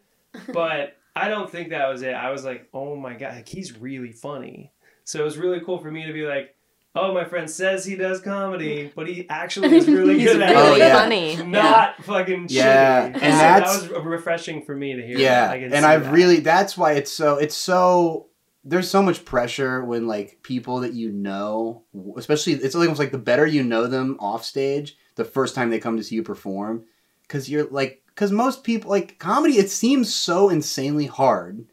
but 0.52 0.96
I 1.16 1.28
don't 1.28 1.50
think 1.50 1.70
that 1.70 1.88
was 1.88 2.02
it. 2.02 2.14
I 2.14 2.30
was 2.30 2.44
like, 2.44 2.68
oh 2.72 2.94
my 2.94 3.14
god, 3.14 3.36
like, 3.36 3.48
he's 3.48 3.76
really 3.78 4.12
funny. 4.12 4.72
So 5.04 5.20
it 5.20 5.24
was 5.24 5.38
really 5.38 5.60
cool 5.60 5.78
for 5.78 5.90
me 5.90 6.06
to 6.06 6.12
be 6.12 6.26
like, 6.26 6.54
oh, 6.94 7.12
my 7.14 7.24
friend 7.24 7.48
says 7.48 7.84
he 7.84 7.94
does 7.96 8.20
comedy, 8.20 8.90
but 8.96 9.06
he 9.08 9.26
actually 9.28 9.76
is 9.76 9.86
really 9.88 10.18
He's 10.18 10.32
good 10.32 10.42
at 10.42 10.50
really 10.50 10.72
Oh, 10.72 10.76
yeah. 10.76 10.98
funny. 10.98 11.32
it. 11.34 11.46
Not 11.46 12.02
fucking 12.04 12.46
Yeah, 12.48 13.08
shitty. 13.10 13.12
and 13.14 13.14
So 13.22 13.28
that's- 13.28 13.82
that 13.82 13.92
was 13.94 14.04
refreshing 14.04 14.62
for 14.64 14.74
me 14.74 14.94
to 14.96 15.06
hear. 15.06 15.18
yeah 15.18 15.50
I 15.50 15.58
can 15.58 15.72
and 15.72 15.84
i've 15.86 16.04
that. 16.04 16.12
really 16.12 16.40
that's 16.40 16.76
why 16.76 16.92
it's 16.92 17.12
so 17.12 17.36
it's 17.36 17.54
so 17.56 18.26
there's 18.64 18.90
so 18.90 19.02
much 19.02 19.24
pressure 19.24 19.84
when 19.84 20.06
like 20.06 20.38
people 20.42 20.80
that 20.80 20.92
you 20.92 21.10
know 21.12 21.84
especially 22.16 22.54
it's 22.54 22.74
almost 22.74 22.98
like 22.98 23.12
the 23.12 23.18
better 23.18 23.46
you 23.46 23.62
know 23.62 23.86
them 23.86 24.16
off 24.20 24.44
stage 24.44 24.96
the 25.14 25.24
first 25.24 25.54
time 25.54 25.70
they 25.70 25.78
come 25.78 25.96
to 25.96 26.02
see 26.02 26.16
you 26.16 26.22
perform 26.22 26.84
because 27.22 27.48
you're 27.48 27.66
like 27.70 28.02
because 28.08 28.32
most 28.32 28.64
people 28.64 28.90
like 28.90 29.18
comedy 29.18 29.54
it 29.58 29.70
seems 29.70 30.12
so 30.12 30.48
insanely 30.48 31.06
hard 31.06 31.64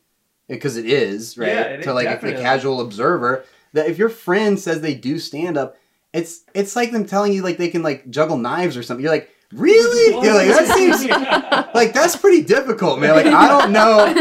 because 0.47 0.77
it 0.77 0.85
is 0.85 1.37
right 1.37 1.49
Yeah, 1.49 1.61
it 1.63 1.81
to 1.83 1.89
is, 1.89 1.95
like 1.95 2.07
a 2.07 2.11
definitely. 2.11 2.41
casual 2.43 2.79
observer 2.81 3.43
that 3.75 3.87
if 3.87 3.97
your 3.97 4.09
friend 4.09 4.59
says 4.59 4.81
they 4.81 4.95
do 4.95 5.19
stand 5.19 5.57
up 5.57 5.77
it's 6.13 6.43
it's 6.53 6.75
like 6.75 6.91
them 6.91 7.05
telling 7.05 7.31
you 7.33 7.43
like 7.43 7.57
they 7.57 7.69
can 7.69 7.83
like 7.83 8.09
juggle 8.09 8.37
knives 8.37 8.75
or 8.75 8.83
something 8.83 9.03
you're 9.03 9.13
like 9.13 9.29
really 9.53 10.25
you're 10.25 10.33
like 10.33 10.47
that 10.47 10.75
seems 10.75 11.05
like 11.75 11.93
that's 11.93 12.15
pretty 12.15 12.41
difficult, 12.43 12.99
man. 12.99 13.15
Like 13.15 13.27
I 13.27 13.47
don't 13.47 13.71
know. 13.71 14.13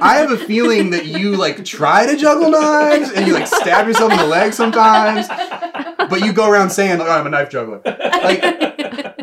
I 0.00 0.16
have 0.16 0.30
a 0.30 0.38
feeling 0.38 0.90
that 0.90 1.06
you 1.06 1.36
like 1.36 1.64
try 1.64 2.06
to 2.06 2.16
juggle 2.16 2.50
knives 2.50 3.10
and 3.12 3.26
you 3.26 3.34
like 3.34 3.46
stab 3.46 3.86
yourself 3.86 4.12
in 4.12 4.18
the 4.18 4.26
leg 4.26 4.52
sometimes, 4.52 5.28
but 6.08 6.24
you 6.24 6.32
go 6.32 6.50
around 6.50 6.70
saying 6.70 6.98
like, 6.98 7.08
oh, 7.08 7.12
I'm 7.12 7.26
a 7.26 7.30
knife 7.30 7.50
juggler. 7.50 7.80
Like, 7.84 8.71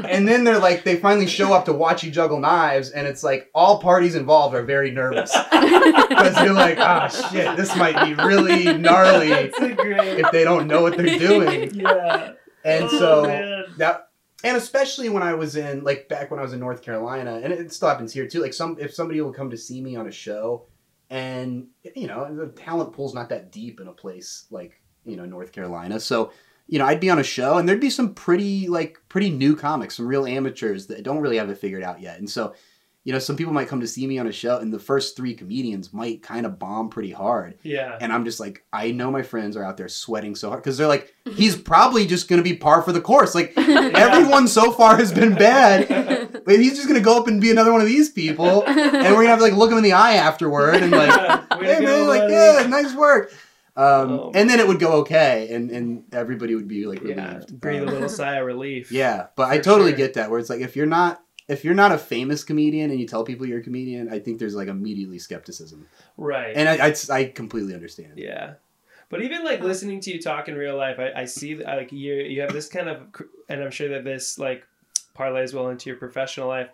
and 0.06 0.28
then 0.28 0.44
they're 0.44 0.60
like, 0.60 0.84
they 0.84 0.96
finally 0.98 1.28
show 1.28 1.54
up 1.54 1.66
to 1.66 1.74
watch 1.74 2.04
you 2.04 2.12
juggle 2.12 2.40
knives, 2.40 2.90
and 2.92 3.08
it's 3.08 3.24
like 3.24 3.50
all 3.54 3.80
parties 3.80 4.16
involved 4.16 4.56
are 4.56 4.64
very 4.64 4.92
nervous 4.92 5.32
because 5.52 6.42
you're 6.44 6.54
like, 6.54 6.78
ah, 6.80 7.08
shit, 7.08 7.56
this 7.58 7.76
might 7.76 8.06
be 8.06 8.14
really 8.16 8.78
gnarly 8.78 9.30
That's 9.30 9.60
a 9.60 9.74
great. 9.74 10.20
if 10.20 10.32
they 10.32 10.44
don't 10.44 10.68
know 10.68 10.82
what 10.82 10.98
they're 10.98 11.18
doing. 11.20 11.74
Yeah. 11.76 12.34
And 12.64 12.86
Oh, 12.86 13.00
so 13.00 13.24
man. 13.24 13.64
that 13.78 14.08
and 14.44 14.56
especially 14.58 15.10
when 15.10 15.24
I 15.24 15.34
was 15.34 15.56
in 15.56 15.84
like 15.84 16.08
back 16.10 16.30
when 16.32 16.40
I 16.40 16.44
was 16.44 16.54
in 16.54 16.60
North 16.60 16.82
Carolina, 16.82 17.40
and 17.44 17.52
it 17.54 17.72
still 17.74 17.90
happens 17.90 18.14
here 18.14 18.28
too. 18.28 18.42
Like 18.42 18.54
some 18.54 18.78
if 18.80 18.94
somebody 18.94 19.20
will 19.22 19.34
come 19.34 19.50
to 19.50 19.58
see 19.58 19.82
me 19.82 19.96
on 19.96 20.08
a 20.08 20.12
show, 20.12 20.66
and 21.10 21.68
you 21.96 22.08
know 22.08 22.34
the 22.34 22.48
talent 22.48 22.94
pool's 22.94 23.14
not 23.14 23.30
that 23.30 23.52
deep 23.52 23.80
in 23.80 23.88
a 23.88 23.94
place 23.94 24.46
like 24.52 24.82
you 25.06 25.16
know 25.18 25.26
North 25.26 25.52
Carolina, 25.52 26.00
so 26.00 26.32
you 26.70 26.78
know 26.78 26.86
I'd 26.86 27.00
be 27.00 27.10
on 27.10 27.20
a 27.20 27.24
show 27.24 27.58
and 27.58 27.68
there'd 27.68 27.82
be 27.82 27.90
some 27.90 28.14
pretty 28.14 28.68
like 28.68 29.02
pretty 29.10 29.32
new 29.32 29.56
comics, 29.56 29.98
some 29.98 30.08
real 30.08 30.26
amateurs 30.26 30.88
that 30.88 31.04
don't 31.04 31.20
really 31.20 31.38
have 31.38 31.50
it 31.50 31.58
figured 31.58 31.84
out 31.84 32.00
yet, 32.00 32.20
and 32.20 32.30
so. 32.30 32.54
You 33.06 33.14
know, 33.14 33.20
some 33.20 33.38
people 33.38 33.54
might 33.54 33.70
come 33.70 33.80
to 33.80 33.88
see 33.88 34.06
me 34.06 34.20
on 34.20 34.28
a 34.28 34.32
show, 34.32 34.58
and 34.58 34.74
the 34.74 34.78
first 34.78 35.16
three 35.16 35.34
comedians 35.34 35.94
might 35.94 36.22
kind 36.22 36.46
of 36.46 36.60
bomb 36.60 36.90
pretty 36.90 37.12
hard. 37.12 37.58
Yeah. 37.64 37.98
And 38.00 38.12
I'm 38.12 38.26
just 38.26 38.42
like, 38.42 38.66
I 38.74 38.92
know 38.92 39.10
my 39.10 39.24
friends 39.24 39.56
are 39.56 39.64
out 39.64 39.78
there 39.78 39.88
sweating 39.88 40.36
so 40.36 40.50
hard 40.50 40.62
because 40.62 40.78
they're 40.78 40.86
like, 40.86 41.16
he's 41.34 41.56
probably 41.72 42.06
just 42.06 42.28
gonna 42.28 42.44
be 42.44 42.58
par 42.58 42.82
for 42.82 42.92
the 42.92 43.00
course. 43.00 43.34
Like 43.34 43.54
everyone 43.58 44.50
so 44.50 44.74
far 44.74 44.98
has 44.98 45.14
been 45.14 45.34
bad, 45.34 46.44
but 46.46 46.60
he's 46.60 46.76
just 46.76 46.90
gonna 46.90 47.00
go 47.00 47.18
up 47.18 47.28
and 47.28 47.40
be 47.40 47.50
another 47.50 47.72
one 47.72 47.82
of 47.82 47.88
these 47.88 48.10
people, 48.10 48.64
and 48.68 48.76
we're 48.76 49.24
gonna 49.24 49.30
have 49.30 49.40
to 49.40 49.46
like 49.46 49.54
look 49.54 49.72
him 49.72 49.78
in 49.78 49.84
the 49.84 49.94
eye 49.94 50.16
afterward 50.16 50.76
and 50.76 50.92
like, 50.92 51.10
Yeah, 51.10 51.46
hey 51.62 51.86
man, 51.86 52.06
like 52.06 52.30
yeah, 52.30 52.68
nice 52.68 52.94
work. 52.94 53.32
Um, 53.80 54.12
Oh. 54.12 54.32
and 54.36 54.50
then 54.50 54.60
it 54.60 54.68
would 54.68 54.80
go 54.80 54.94
okay, 55.02 55.48
and 55.52 55.72
and 55.72 56.04
everybody 56.12 56.54
would 56.56 56.68
be 56.68 56.86
like 56.86 57.02
Yeah. 57.04 57.16
relieved. 57.32 57.60
Breathe 57.62 57.84
a 57.84 57.88
Um, 57.88 57.94
little 57.94 58.10
sigh 58.22 58.36
of 58.36 58.46
relief. 58.46 58.92
yeah, 58.92 59.28
but 59.36 59.50
I 59.50 59.58
totally 59.60 59.92
sure. 59.92 59.98
get 59.98 60.14
that. 60.16 60.30
Where 60.30 60.40
it's 60.40 60.50
like 60.50 60.62
if 60.62 60.76
you're 60.76 60.86
not 60.86 61.24
if 61.48 61.64
you're 61.66 61.74
not 61.74 61.92
a 61.92 61.98
famous 61.98 62.44
comedian 62.44 62.92
and 62.92 63.00
you 63.00 63.08
tell 63.08 63.24
people 63.24 63.46
you're 63.48 63.60
a 63.60 63.64
comedian, 63.64 64.08
I 64.14 64.20
think 64.20 64.38
there's 64.40 64.54
like 64.56 64.68
immediately 64.68 65.18
skepticism, 65.18 65.88
Right. 66.18 66.54
and 66.56 66.68
I 66.70 66.88
I, 66.90 66.96
I 67.20 67.24
completely 67.26 67.74
understand. 67.74 68.14
Yeah. 68.18 68.54
But 69.10 69.24
even 69.24 69.44
like 69.44 69.62
listening 69.62 70.02
to 70.02 70.12
you 70.12 70.22
talk 70.22 70.48
in 70.50 70.56
real 70.56 70.78
life, 70.78 71.00
I, 71.00 71.22
I 71.22 71.26
see 71.26 71.56
that 71.56 71.66
like 71.78 71.92
you 71.92 72.14
you 72.16 72.42
have 72.42 72.54
this 72.54 72.68
kind 72.70 72.90
of, 72.90 72.98
and 73.48 73.64
I'm 73.64 73.72
sure 73.72 73.90
that 73.90 74.04
this 74.04 74.38
like 74.38 74.66
parlays 75.18 75.54
well 75.54 75.70
into 75.70 75.90
your 75.90 75.98
professional 75.98 76.48
life. 76.48 76.70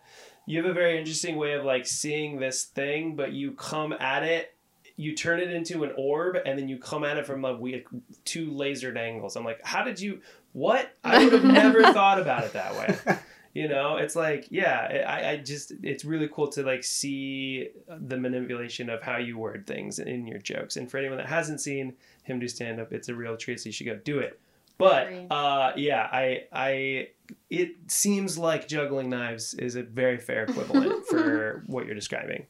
You 0.47 0.61
have 0.61 0.69
a 0.69 0.73
very 0.73 0.97
interesting 0.99 1.37
way 1.37 1.53
of 1.53 1.63
like 1.63 1.85
seeing 1.87 2.39
this 2.39 2.63
thing, 2.65 3.15
but 3.15 3.31
you 3.31 3.51
come 3.53 3.93
at 3.93 4.23
it, 4.23 4.53
you 4.97 5.15
turn 5.15 5.39
it 5.39 5.51
into 5.51 5.83
an 5.83 5.91
orb, 5.97 6.37
and 6.45 6.57
then 6.57 6.67
you 6.69 6.77
come 6.77 7.03
at 7.03 7.17
it 7.17 7.25
from 7.25 7.41
like 7.41 7.59
we 7.59 7.85
two 8.23 8.51
lasered 8.51 8.97
angles. 8.97 9.35
I'm 9.35 9.43
like, 9.43 9.59
how 9.63 9.83
did 9.83 9.99
you? 9.99 10.21
What? 10.53 10.93
I 11.03 11.23
would 11.23 11.33
have 11.33 11.43
never 11.43 11.83
thought 11.93 12.19
about 12.19 12.43
it 12.45 12.53
that 12.53 12.75
way. 12.75 13.17
You 13.55 13.69
know, 13.69 13.95
it's 13.95 14.17
like, 14.17 14.47
yeah, 14.49 15.05
I, 15.07 15.29
I 15.31 15.37
just, 15.37 15.71
it's 15.81 16.03
really 16.03 16.27
cool 16.27 16.49
to 16.49 16.63
like 16.63 16.83
see 16.83 17.69
the 17.87 18.17
manipulation 18.17 18.89
of 18.89 19.01
how 19.01 19.15
you 19.15 19.37
word 19.37 19.65
things 19.65 19.97
in 19.97 20.27
your 20.27 20.39
jokes. 20.39 20.75
And 20.75 20.91
for 20.91 20.97
anyone 20.97 21.17
that 21.19 21.27
hasn't 21.27 21.61
seen 21.61 21.93
him 22.23 22.41
do 22.41 22.49
stand 22.49 22.81
up, 22.81 22.91
it's 22.91 23.07
a 23.07 23.15
real 23.15 23.37
treat. 23.37 23.61
So 23.61 23.67
you 23.67 23.71
should 23.71 23.85
go 23.85 23.95
do 23.95 24.19
it. 24.19 24.41
But 24.77 25.07
uh, 25.31 25.71
yeah, 25.77 26.09
I, 26.11 26.47
I, 26.51 27.07
it 27.49 27.75
seems 27.87 28.37
like 28.37 28.67
juggling 28.67 29.09
knives 29.09 29.53
is 29.53 29.77
a 29.77 29.83
very 29.83 30.17
fair 30.17 30.43
equivalent 30.43 31.05
for 31.09 31.63
what 31.65 31.85
you're 31.85 31.95
describing, 31.95 32.47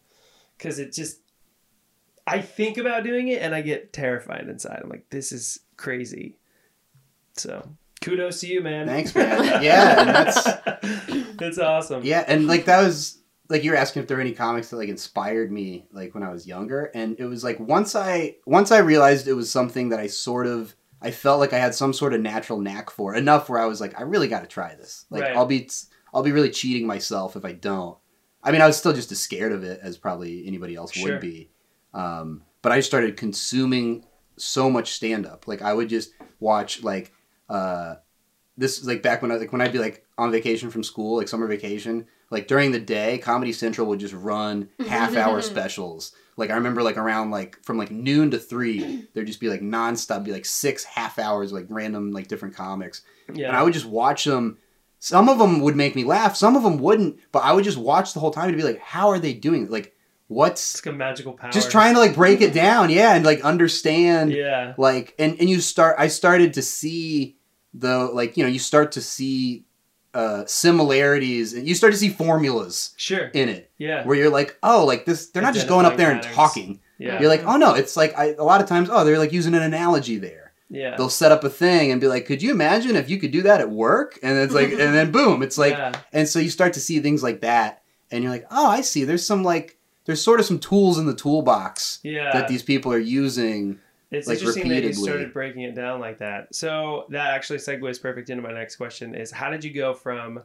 because 0.58 0.80
it 0.80 0.92
just, 0.92 1.20
I 2.28 2.42
think 2.42 2.78
about 2.78 3.04
doing 3.04 3.28
it 3.28 3.42
and 3.42 3.54
I 3.54 3.62
get 3.62 3.94
terrified 3.94 4.48
inside. 4.50 4.82
I'm 4.84 4.90
like, 4.90 5.10
this 5.10 5.32
is 5.32 5.60
crazy. 5.78 6.38
So 7.34 7.68
kudos 8.02 8.40
to 8.42 8.48
you, 8.48 8.62
man. 8.62 8.88
Thanks, 8.88 9.14
man. 9.14 9.62
Yeah, 9.64 10.00
and 10.02 10.10
that's 10.10 10.44
that's 11.38 11.58
awesome. 11.58 12.04
Yeah, 12.04 12.24
and 12.28 12.48
like 12.48 12.66
that 12.66 12.82
was 12.84 13.22
like 13.50 13.64
you 13.64 13.72
were 13.72 13.78
asking 13.78 14.02
if 14.02 14.08
there 14.08 14.18
were 14.18 14.22
any 14.22 14.32
comics 14.32 14.70
that 14.70 14.78
like 14.78 14.90
inspired 14.90 15.52
me 15.52 15.86
like 15.92 16.14
when 16.14 16.24
I 16.24 16.30
was 16.30 16.48
younger, 16.48 16.92
and 16.96 17.16
it 17.20 17.26
was 17.26 17.44
like 17.44 17.60
once 17.60 17.96
I 17.96 18.38
once 18.46 18.72
I 18.72 18.80
realized 18.80 19.28
it 19.28 19.34
was 19.34 19.52
something 19.52 19.90
that 19.90 20.00
I 20.00 20.08
sort 20.08 20.48
of 20.48 20.76
I 21.02 21.12
felt 21.12 21.40
like 21.40 21.54
I 21.54 21.60
had 21.60 21.76
some 21.76 21.94
sort 21.94 22.14
of 22.14 22.22
natural 22.22 22.60
knack 22.60 22.90
for 22.90 23.14
enough 23.16 23.50
where 23.50 23.60
I 23.60 23.66
was 23.66 23.80
like 23.82 24.00
I 24.00 24.04
really 24.04 24.28
got 24.28 24.42
to 24.42 24.48
try 24.48 24.74
this. 24.76 25.06
Like 25.10 25.24
Right. 25.24 25.36
I'll 25.36 25.46
be 25.46 25.70
I'll 26.14 26.24
be 26.24 26.32
really 26.32 26.50
cheating 26.50 26.88
myself 26.88 27.36
if 27.36 27.46
I 27.46 27.52
don't. 27.52 27.98
I 28.42 28.52
mean, 28.52 28.62
I 28.62 28.68
was 28.68 28.78
still 28.78 28.94
just 28.94 29.12
as 29.12 29.20
scared 29.20 29.52
of 29.52 29.64
it 29.64 29.80
as 29.82 29.98
probably 29.98 30.46
anybody 30.48 30.76
else 30.76 30.94
Sure. 30.94 31.14
would 31.14 31.22
be. 31.22 31.50
Um, 31.96 32.44
but 32.62 32.72
I 32.72 32.82
started 32.82 33.18
consuming 33.18 34.06
so 34.38 34.70
much 34.70 34.92
stand 34.92 35.26
up. 35.26 35.48
Like 35.48 35.62
I 35.62 35.74
would 35.74 35.90
just 35.90 36.12
watch 36.40 36.84
like 36.84 37.14
uh, 37.50 37.96
this 38.58 38.84
like 38.86 39.02
back 39.02 39.22
when 39.22 39.32
I 39.32 39.36
like 39.36 39.52
when 39.52 39.62
I'd 39.62 39.72
be 39.72 39.80
like 39.80 40.06
on 40.18 40.32
vacation 40.32 40.70
from 40.70 40.84
school, 40.84 41.18
like 41.18 41.28
summer 41.28 41.48
vacation, 41.48 42.06
like 42.30 42.48
during 42.48 42.72
the 42.72 42.80
day, 42.80 43.18
Comedy 43.18 43.54
Central 43.54 43.88
would 43.88 44.00
just 44.00 44.14
run 44.14 44.70
half 44.88 45.16
hour 45.16 45.42
specials. 45.44 46.12
Like 46.38 46.50
I 46.50 46.56
remember 46.56 46.84
like 46.84 46.98
around 46.98 47.32
like 47.32 47.64
from 47.64 47.78
like 47.78 47.92
noon 47.92 48.32
to 48.32 48.38
three, 48.38 49.08
there'd 49.14 49.28
just 49.28 49.40
be 49.40 49.50
like 49.50 49.62
nonstop, 49.62 50.26
be 50.26 50.34
like 50.34 50.46
six 50.46 50.84
half 50.84 51.18
hours, 51.18 51.54
like 51.54 51.68
random 51.70 52.12
like 52.12 52.28
different 52.28 52.56
comics. 52.56 53.04
Yeah. 53.34 53.48
And 53.48 53.56
I 53.58 53.64
would 53.64 53.74
just 53.74 53.86
watch 53.86 54.26
them. 54.26 54.58
Some 55.00 55.30
of 55.30 55.38
them 55.38 55.62
would 55.62 55.76
make 55.76 55.96
me 55.96 56.04
laugh, 56.04 56.36
some 56.36 56.56
of 56.56 56.64
them 56.64 56.78
wouldn't, 56.80 57.20
but 57.32 57.44
I 57.44 57.54
would 57.54 57.64
just 57.64 57.78
watch 57.78 58.14
the 58.14 58.20
whole 58.20 58.32
time 58.32 58.50
and 58.50 58.58
be 58.58 58.64
like, 58.64 58.80
how 58.80 59.10
are 59.10 59.20
they 59.20 59.34
doing? 59.34 59.66
it? 59.66 59.72
Like, 59.72 59.95
what's 60.28 60.76
it's 60.76 60.86
like 60.86 60.94
a 60.94 60.98
magical 60.98 61.34
power. 61.34 61.52
just 61.52 61.70
trying 61.72 61.94
to 61.94 62.00
like 62.00 62.16
break 62.16 62.42
it 62.42 62.54
down, 62.54 62.90
yeah, 62.90 63.16
and 63.16 63.26
like 63.26 63.42
understand 63.42 64.32
Yeah. 64.32 64.74
like 64.78 65.14
and 65.20 65.40
and 65.40 65.50
you 65.50 65.62
start 65.62 65.96
i 66.00 66.08
started 66.08 66.54
to 66.56 66.62
see 66.62 67.38
the 67.74 68.00
like 68.00 68.38
you 68.38 68.44
know 68.44 68.50
you 68.50 68.60
start 68.60 68.92
to 68.94 69.02
see 69.02 69.66
uh 70.14 70.46
similarities 70.46 71.54
and 71.54 71.68
you 71.68 71.76
start 71.76 71.94
to 71.94 72.00
see 72.00 72.10
formulas 72.10 72.94
Sure. 72.98 73.28
in 73.34 73.50
it 73.50 73.70
Yeah. 73.78 74.06
where 74.06 74.16
you're 74.18 74.30
like 74.30 74.58
oh 74.64 74.86
like 74.86 75.06
this 75.06 75.28
they're 75.30 75.44
not 75.44 75.54
just 75.54 75.68
going 75.68 75.86
up 75.86 75.98
there 75.98 76.12
and 76.12 76.22
talking 76.24 76.80
Yeah. 76.98 77.20
You're 77.20 77.28
like, 77.30 77.44
oh 77.46 77.58
no, 77.58 77.74
it's 77.76 77.98
like 77.98 78.18
I, 78.18 78.34
a 78.36 78.44
lot 78.44 78.62
of 78.62 78.68
times, 78.70 78.88
oh, 78.90 79.04
they're 79.04 79.20
like 79.20 79.34
using 79.34 79.54
an 79.54 79.62
analogy 79.62 80.18
there. 80.18 80.54
Yeah. 80.70 80.96
They'll 80.96 81.10
set 81.10 81.34
up 81.34 81.44
a 81.44 81.50
thing 81.50 81.92
and 81.92 82.00
be 82.00 82.08
like, 82.08 82.26
could 82.26 82.42
you 82.42 82.52
imagine 82.52 82.96
if 82.96 83.10
you 83.10 83.18
could 83.20 83.32
do 83.32 83.42
that 83.42 83.60
at 83.60 83.70
work? 83.70 84.18
And 84.24 84.38
it's 84.40 84.54
like, 84.54 84.70
and 84.84 84.96
then 84.96 85.12
boom, 85.12 85.44
it's 85.44 85.58
like, 85.58 85.74
yeah. 85.74 85.92
and 86.14 86.26
so 86.26 86.40
you 86.40 86.50
start 86.50 86.72
to 86.74 86.80
see 86.80 87.02
things 87.02 87.22
like 87.22 87.42
that, 87.42 87.84
and 88.12 88.24
you're 88.24 88.32
like, 88.32 88.46
oh, 88.50 88.68
I 88.68 88.80
see. 88.80 89.04
There's 89.04 89.28
some 89.28 89.44
like, 89.44 89.78
there's 90.06 90.22
sort 90.22 90.40
of 90.40 90.46
some 90.46 90.60
tools 90.60 90.98
in 90.98 91.06
the 91.06 91.16
toolbox 91.16 92.00
Yeah. 92.04 92.32
that 92.32 92.48
these 92.48 92.64
people 92.64 92.94
are 92.94 93.00
using. 93.00 93.80
It's 94.12 94.28
like, 94.28 94.38
interesting 94.38 94.70
that 94.70 94.84
you 94.84 94.94
started 94.94 95.34
breaking 95.34 95.64
it 95.64 95.76
down 95.76 96.00
like 96.00 96.20
that. 96.20 96.54
So 96.54 97.06
that 97.10 97.32
actually 97.34 97.60
segues 97.60 98.02
perfect 98.02 98.30
into 98.30 98.42
my 98.44 98.54
next 98.54 98.76
question: 98.78 99.16
is 99.16 99.32
how 99.32 99.50
did 99.50 99.64
you 99.64 99.74
go 99.74 99.94
from 99.94 100.42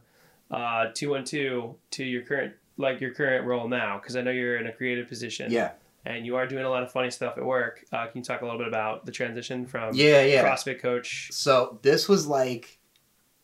uh, 0.50 0.86
two 0.94 1.10
one 1.10 1.24
two 1.24 1.76
to 1.92 2.04
your 2.04 2.22
current 2.22 2.54
like 2.78 3.00
your 3.00 3.12
current 3.12 3.46
role 3.46 3.68
now? 3.68 3.98
Because 3.98 4.16
I 4.16 4.22
know 4.22 4.30
you're 4.30 4.56
in 4.56 4.66
a 4.66 4.72
creative 4.72 5.06
position. 5.08 5.52
Yeah, 5.52 5.72
And 6.06 6.24
you 6.24 6.36
are 6.36 6.46
doing 6.46 6.64
a 6.64 6.70
lot 6.70 6.82
of 6.82 6.90
funny 6.90 7.10
stuff 7.10 7.36
at 7.36 7.44
work. 7.44 7.84
Uh, 7.92 8.06
can 8.06 8.18
you 8.18 8.24
talk 8.24 8.40
a 8.40 8.44
little 8.44 8.58
bit 8.58 8.66
about 8.66 9.04
the 9.04 9.12
transition 9.12 9.66
from 9.66 9.94
yeah, 9.94 10.22
yeah. 10.22 10.42
CrossFit 10.42 10.80
coach? 10.80 11.28
So 11.30 11.78
this 11.82 12.08
was 12.08 12.26
like, 12.26 12.78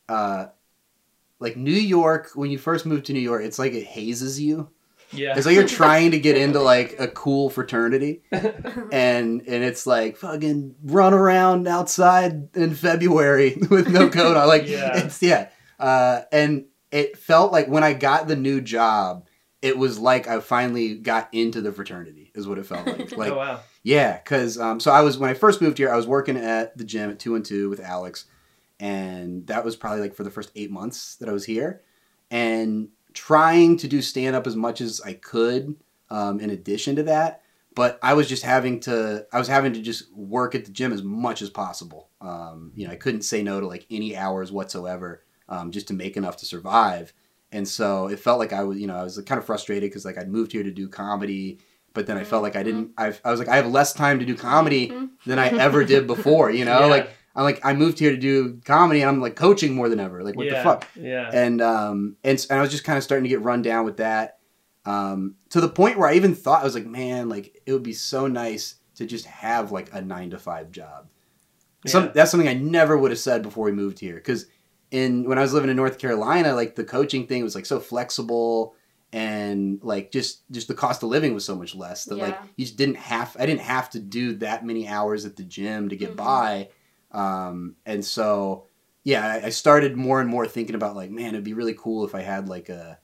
uh, 0.09 0.47
like 1.39 1.57
New 1.57 1.71
York. 1.73 2.31
When 2.35 2.51
you 2.51 2.57
first 2.59 2.87
move 2.87 3.03
to 3.05 3.13
New 3.13 3.21
York, 3.21 3.45
it's 3.45 3.59
like 3.59 3.75
it 3.75 3.85
hazes 3.85 4.41
you. 4.41 4.71
Yeah. 5.13 5.35
It's 5.37 5.47
like 5.47 5.55
you're 5.55 5.67
trying 5.83 6.11
to 6.13 6.19
get 6.19 6.37
into 6.37 6.61
like 6.61 6.97
a 6.99 7.09
cool 7.09 7.51
fraternity, 7.51 8.23
and 8.31 9.43
and 9.43 9.65
it's 9.65 9.87
like 9.87 10.17
fucking 10.17 10.75
run 10.83 11.15
around 11.15 11.69
outside 11.69 12.55
in 12.57 12.75
February 12.75 13.57
with 13.71 13.89
no 13.89 14.09
coat 14.11 14.37
on. 14.37 14.49
Like 14.49 14.67
Yeah. 14.69 15.05
it's 15.05 15.23
yeah, 15.23 15.49
uh, 15.79 16.23
and 16.33 16.67
it 16.91 17.19
felt 17.19 17.53
like 17.53 17.69
when 17.69 17.85
I 17.85 17.93
got 17.93 18.29
the 18.29 18.37
new 18.37 18.61
job, 18.61 19.27
it 19.63 19.77
was 19.77 19.99
like 19.99 20.29
I 20.29 20.41
finally 20.41 20.95
got 20.97 21.29
into 21.33 21.61
the 21.61 21.73
fraternity. 21.73 22.33
Is 22.35 22.47
what 22.47 22.59
it 22.59 22.67
felt 22.67 22.87
like. 22.87 23.13
Like 23.17 23.33
oh 23.33 23.37
wow. 23.37 23.61
yeah, 23.83 24.19
because 24.19 24.59
um, 24.59 24.79
so 24.81 24.91
I 24.91 25.01
was 25.01 25.19
when 25.19 25.31
I 25.31 25.35
first 25.35 25.63
moved 25.63 25.79
here, 25.79 25.91
I 25.91 25.97
was 25.97 26.07
working 26.07 26.37
at 26.37 26.77
the 26.77 26.85
gym 26.85 27.11
at 27.11 27.19
two 27.19 27.35
and 27.35 27.45
two 27.45 27.71
with 27.71 27.81
Alex, 27.81 28.27
and 28.81 29.47
that 29.47 29.65
was 29.65 29.77
probably 29.77 30.01
like 30.01 30.15
for 30.15 30.25
the 30.25 30.31
first 30.31 30.51
eight 30.55 30.71
months 30.71 31.17
that 31.17 31.29
I 31.29 31.33
was 31.33 31.45
here, 31.47 31.81
and 32.31 32.89
trying 33.17 33.77
to 33.79 33.89
do 33.89 34.01
stand 34.03 34.37
up 34.37 34.47
as 34.47 34.55
much 34.55 34.81
as 34.81 35.01
I 35.05 35.15
could. 35.15 35.75
Um, 36.09 36.39
in 36.39 36.51
addition 36.51 36.95
to 36.97 37.03
that, 37.05 37.43
but 37.75 37.99
I 38.01 38.15
was 38.15 38.29
just 38.29 38.45
having 38.45 38.79
to 38.81 39.27
I 39.33 39.39
was 39.41 39.49
having 39.49 39.73
to 39.73 39.83
just 39.83 40.15
work 40.15 40.55
at 40.55 40.65
the 40.65 40.71
gym 40.71 40.93
as 40.93 41.03
much 41.03 41.43
as 41.43 41.51
possible. 41.51 42.11
Um, 42.21 42.71
you 42.77 42.87
know, 42.87 42.93
I 42.93 42.97
couldn't 42.97 43.23
say 43.23 43.43
no 43.43 43.59
to 43.59 43.67
like 43.67 43.87
any 43.91 44.17
hours 44.17 44.53
whatsoever, 44.53 45.25
um, 45.49 45.73
just 45.73 45.89
to 45.89 45.95
make 45.95 46.17
enough 46.17 46.37
to 46.37 46.47
survive. 46.47 47.13
And 47.51 47.67
so 47.67 48.07
it 48.07 48.21
felt 48.21 48.39
like 48.39 48.53
I 48.53 48.63
was, 48.63 48.79
you 48.79 48.87
know, 48.87 48.95
I 48.97 49.03
was 49.03 49.21
kind 49.27 49.39
of 49.41 49.45
frustrated 49.45 49.91
because 49.91 50.05
like 50.05 50.17
I'd 50.17 50.29
moved 50.29 50.53
here 50.53 50.63
to 50.63 50.71
do 50.71 50.89
comedy, 50.89 51.59
but 51.93 52.07
then 52.07 52.17
I 52.17 52.23
felt 52.23 52.45
like 52.45 52.55
I 52.55 52.63
didn't. 52.63 52.93
I, 52.97 53.13
I 53.25 53.31
was 53.33 53.41
like, 53.41 53.49
I 53.49 53.57
have 53.57 53.67
less 53.67 53.93
time 53.93 54.21
to 54.21 54.25
do 54.25 54.37
comedy 54.37 54.93
than 55.27 55.41
I 55.41 55.49
ever 55.49 55.85
did 55.85 56.07
before. 56.07 56.53
You 56.53 56.65
know, 56.71 56.79
Yeah. 56.79 56.87
like 56.87 57.11
I'm 57.37 57.45
like 57.45 57.61
I 57.65 57.75
moved 57.75 57.99
here 58.01 58.11
to 58.11 58.17
do 58.17 58.61
comedy, 58.65 59.03
and 59.03 59.09
I'm 59.11 59.21
like 59.21 59.37
coaching 59.37 59.75
more 59.75 59.89
than 59.89 60.01
ever. 60.01 60.25
Like 60.25 60.37
what 60.37 60.47
yeah. 60.47 60.55
the 60.59 60.63
fuck? 60.65 60.89
Yeah. 60.97 61.31
and 61.33 61.61
um 61.61 62.17
and, 62.25 62.45
and 62.51 62.59
I 62.59 62.63
was 62.63 62.71
just 62.71 62.83
kind 62.85 62.97
of 62.97 63.05
starting 63.05 63.25
to 63.25 63.29
get 63.29 63.43
run 63.43 63.63
down 63.63 63.85
with 63.85 63.99
that 63.99 64.39
um 64.87 65.35
to 65.51 65.61
the 65.61 65.69
point 65.69 65.99
where 65.99 66.09
I 66.09 66.15
even 66.15 66.35
thought 66.35 66.63
I 66.63 66.65
was 66.65 66.75
like 66.75 66.87
man 66.87 67.29
like 67.29 67.61
it 67.67 67.73
would 67.73 67.83
be 67.83 67.93
so 67.93 68.27
nice 68.27 68.77
to 68.97 69.05
just 69.07 69.27
have 69.27 69.71
like 69.71 69.93
a 69.93 70.01
9 70.01 70.31
to 70.31 70.39
5 70.39 70.71
job. 70.73 71.09
Some 71.87 72.05
Yeah. 72.07 72.13
that's 72.15 72.31
something 72.31 72.49
I 72.49 72.55
never 72.55 72.97
would 72.97 73.11
have 73.11 73.21
said 73.21 73.43
before 73.43 73.67
we 73.67 73.73
moved 73.73 73.99
here 73.99 74.19
cuz 74.21 74.47
in 74.91 75.29
when 75.29 75.37
I 75.39 75.43
was 75.43 75.53
living 75.53 75.69
in 75.69 75.77
North 75.77 75.99
Carolina 75.99 76.55
like 76.55 76.75
the 76.77 76.85
coaching 76.85 77.27
thing 77.27 77.43
was 77.43 77.55
like 77.55 77.67
so 77.67 77.81
flexible 77.81 78.75
and 79.13 79.81
like 79.83 80.11
just 80.11 80.49
just 80.51 80.69
the 80.69 80.75
cost 80.75 81.03
of 81.03 81.09
living 81.11 81.35
was 81.35 81.45
so 81.45 81.57
much 81.57 81.75
less 81.75 82.05
that 82.07 82.17
like 82.17 82.39
you 82.57 82.65
just 82.65 82.77
didn't 82.77 82.97
have 82.97 83.37
I 83.39 83.47
didn't 83.47 83.61
have 83.63 83.91
to 83.91 83.99
do 84.01 84.35
that 84.37 84.65
many 84.65 84.89
hours 84.89 85.25
at 85.27 85.37
the 85.37 85.45
gym 85.45 85.89
to 85.91 85.97
get 85.97 86.13
Mhm. 86.13 86.17
by 86.17 86.69
um 87.17 87.77
and 87.87 88.05
so 88.05 88.67
yeah, 89.05 89.25
I- 89.43 89.47
I 89.47 89.49
started 89.51 89.97
more 89.97 90.21
and 90.21 90.29
more 90.29 90.47
thinking 90.49 90.75
about 90.75 90.97
like, 90.97 91.11
man, 91.11 91.29
it'd 91.29 91.45
be 91.45 91.55
really 91.55 91.75
cool 91.79 92.05
if 92.05 92.15
I 92.15 92.23
had 92.23 92.49
like 92.49 92.69
a, 92.69 92.99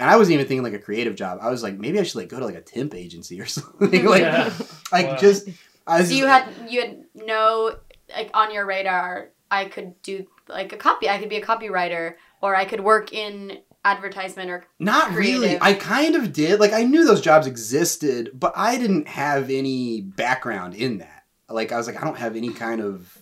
and 0.00 0.10
I 0.10 0.16
wasn't 0.16 0.34
even 0.34 0.46
thinking 0.48 0.64
like 0.64 0.72
a 0.72 0.80
creative 0.80 1.14
job. 1.14 1.38
I 1.40 1.48
was 1.48 1.62
like, 1.62 1.78
maybe 1.78 2.00
I 2.00 2.02
should 2.02 2.16
like 2.18 2.28
go 2.28 2.40
to 2.40 2.44
like 2.44 2.56
a 2.56 2.60
temp 2.60 2.92
agency 2.94 3.40
or 3.40 3.46
something. 3.58 4.04
like, 4.04 4.22
Yeah. 4.22 4.52
like 4.92 5.06
Wow. 5.06 5.16
just, 5.16 5.48
I 5.86 6.00
was 6.00 6.08
So 6.08 6.14
you 6.16 6.26
had 6.26 6.48
you 6.68 6.80
had 6.80 7.04
no 7.14 7.76
like 8.14 8.30
on 8.34 8.52
your 8.52 8.66
radar. 8.66 9.30
I 9.50 9.66
could 9.66 10.00
do 10.02 10.26
like 10.48 10.72
a 10.72 10.76
copy. 10.76 11.08
I 11.08 11.18
could 11.18 11.28
be 11.28 11.36
a 11.36 11.44
copywriter, 11.44 12.14
or 12.42 12.56
I 12.56 12.64
could 12.64 12.80
work 12.80 13.12
in 13.12 13.58
advertisement 13.84 14.50
or 14.50 14.64
not 14.80 15.12
really. 15.12 15.56
I 15.60 15.74
kind 15.74 16.16
of 16.16 16.32
did. 16.32 16.58
Like, 16.58 16.72
I 16.72 16.82
knew 16.82 17.04
those 17.04 17.20
jobs 17.20 17.46
existed, 17.46 18.30
but 18.34 18.52
I 18.56 18.76
didn't 18.78 19.06
have 19.06 19.50
any 19.50 20.00
background 20.00 20.74
in 20.74 20.98
that. 20.98 21.22
Like, 21.48 21.70
I 21.70 21.76
was 21.76 21.86
like, 21.86 22.00
I 22.00 22.04
don't 22.04 22.16
have 22.18 22.34
any 22.34 22.50
kind 22.50 22.80
of 22.80 23.16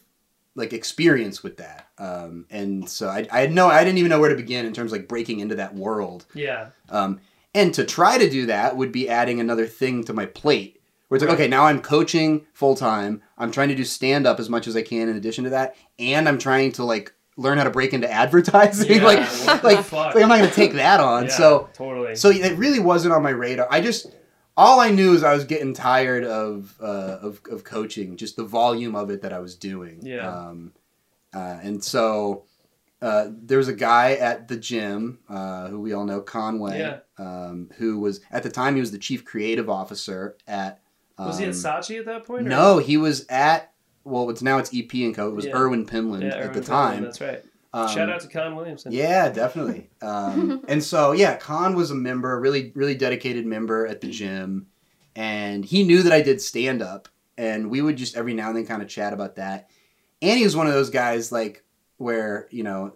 like 0.55 0.73
experience 0.73 1.43
with 1.43 1.57
that. 1.57 1.89
Um, 1.99 2.47
and 2.51 2.89
so 2.89 3.09
I, 3.09 3.27
I 3.33 3.41
had 3.41 3.53
no, 3.53 3.69
I 3.69 3.85
didn't 3.85 3.99
even 3.99 4.11
know 4.11 4.21
where 4.21 4.29
to 4.31 4.37
begin 4.37 4.67
in 4.67 4.73
terms 4.73 4.93
of 4.93 4.99
like 4.99 5.09
breaking 5.09 5.41
into 5.41 5.55
that 5.57 5.75
world. 5.75 6.27
yeah. 6.35 6.69
Um, 6.91 7.21
and 7.55 7.75
to 7.75 7.85
try 7.85 8.17
to 8.19 8.31
do 8.31 8.47
that 8.47 8.77
would 8.77 8.93
be 8.93 9.09
adding 9.11 9.39
another 9.41 9.67
thing 9.67 10.05
to 10.05 10.13
my 10.15 10.27
plate. 10.27 10.81
Where 11.09 11.17
it's 11.17 11.23
like, 11.23 11.29
Right. 11.31 11.41
okay, 11.43 11.49
now 11.49 11.65
I'm 11.67 11.81
coaching 11.83 12.47
full 12.55 12.75
time. 12.75 13.23
I'm 13.37 13.51
trying 13.53 13.69
to 13.69 13.75
do 13.75 13.85
stand 13.85 14.27
up 14.27 14.41
as 14.41 14.49
much 14.49 14.67
as 14.67 14.75
I 14.77 14.81
can 14.83 15.11
in 15.11 15.17
addition 15.17 15.45
to 15.45 15.51
that, 15.51 15.77
and 15.99 16.27
I'm 16.27 16.39
trying 16.39 16.73
to 16.73 16.85
like 16.85 17.13
learn 17.37 17.59
how 17.59 17.65
to 17.65 17.71
break 17.71 17.93
into 17.93 18.11
advertising. 18.11 18.91
Yeah, 19.01 19.05
like, 19.05 19.63
like, 19.63 19.93
like 19.93 20.17
I'm 20.17 20.29
not 20.29 20.39
gonna 20.39 20.51
take 20.51 20.73
that 20.75 21.01
on. 21.01 21.25
Yeah, 21.29 21.31
So, 21.31 21.69
totally. 21.75 22.15
so 22.17 22.31
it 22.31 22.57
really 22.57 22.79
wasn't 22.81 23.13
on 23.13 23.23
my 23.23 23.31
radar. 23.31 23.67
I 23.71 23.83
just 23.83 24.07
all 24.57 24.81
I 24.81 24.91
knew 24.91 25.15
is 25.15 25.23
I 25.23 25.35
was 25.35 25.45
getting 25.45 25.75
tired 25.75 26.25
of 26.25 26.75
uh, 26.81 27.19
of, 27.23 27.41
of 27.51 27.65
coaching, 27.65 28.17
just 28.17 28.37
the 28.37 28.45
volume 28.45 28.95
of 28.95 29.11
it 29.11 29.23
that 29.23 29.33
I 29.33 29.39
was 29.39 29.55
doing. 29.57 30.01
Yeah. 30.03 30.29
Um, 30.29 30.73
uh, 31.35 31.59
and 31.63 31.83
so 31.83 32.45
uh, 33.01 33.29
there 33.31 33.59
was 33.59 33.69
a 33.69 33.73
guy 33.75 34.13
at 34.15 34.49
the 34.49 34.57
gym 34.57 35.19
uh, 35.29 35.69
who 35.69 35.81
we 35.81 35.93
all 35.93 36.05
know, 36.05 36.21
Conway, 36.21 36.79
Yeah. 36.79 36.99
um, 37.19 37.71
who 37.79 37.99
was 37.99 38.21
at 38.31 38.43
the 38.43 38.51
time 38.51 38.75
he 38.75 38.81
was 38.81 38.93
the 38.93 38.99
chief 38.99 39.25
creative 39.25 39.69
officer 39.71 40.37
at. 40.47 40.81
Um, 41.19 41.27
was 41.29 41.39
he 41.39 41.45
at 41.47 41.51
Saatchi 41.51 41.99
at 41.99 42.07
that 42.07 42.25
point? 42.25 42.47
or- 42.47 42.51
No, 42.51 42.79
he 42.79 42.97
was 42.97 43.27
at. 43.29 43.73
Well, 44.05 44.31
it's 44.31 44.43
now 44.43 44.59
it's 44.59 44.71
EP 44.75 44.93
and 44.95 45.15
Co. 45.15 45.29
It 45.29 45.35
was 45.35 45.45
Yeah. 45.47 45.57
Erwin 45.57 45.87
Penland 45.87 46.23
Yeah, 46.23 46.29
at 46.37 46.41
Erwin 46.43 46.53
the 46.55 46.61
Penland, 46.61 46.67
time. 46.67 47.03
That's 47.05 47.21
right. 47.21 47.45
Um, 47.75 47.89
Shout 47.89 48.11
out 48.11 48.21
to 48.21 48.29
Con 48.29 48.55
Williamson. 48.55 48.93
yeah, 48.93 49.29
definitely. 49.31 49.89
Um, 50.03 50.65
and 50.69 50.83
so 50.83 51.13
yeah, 51.13 51.37
Con 51.37 51.75
was 51.77 51.91
a 51.91 51.95
member, 51.95 52.39
really, 52.41 52.73
really 52.75 52.95
dedicated 52.95 53.47
member 53.47 53.87
at 53.87 54.01
the 54.01 54.09
gym, 54.11 54.67
and 55.17 55.65
he 55.65 55.85
knew 55.85 56.03
that 56.03 56.13
I 56.13 56.21
did 56.23 56.41
stand 56.41 56.83
up, 56.83 57.09
and 57.39 57.71
we 57.71 57.81
would 57.83 57.97
just 57.97 58.17
every 58.17 58.35
now 58.35 58.49
and 58.49 58.57
then 58.57 58.67
kind 58.67 58.83
of 58.83 58.89
chat 58.89 59.13
about 59.13 59.37
that. 59.37 59.71
And 60.21 60.39
he 60.39 60.45
was 60.45 60.55
one 60.57 60.67
of 60.67 60.73
those 60.73 60.91
guys 60.91 61.31
like 61.33 61.65
where 61.99 62.49
you 62.51 62.63
know, 62.65 62.95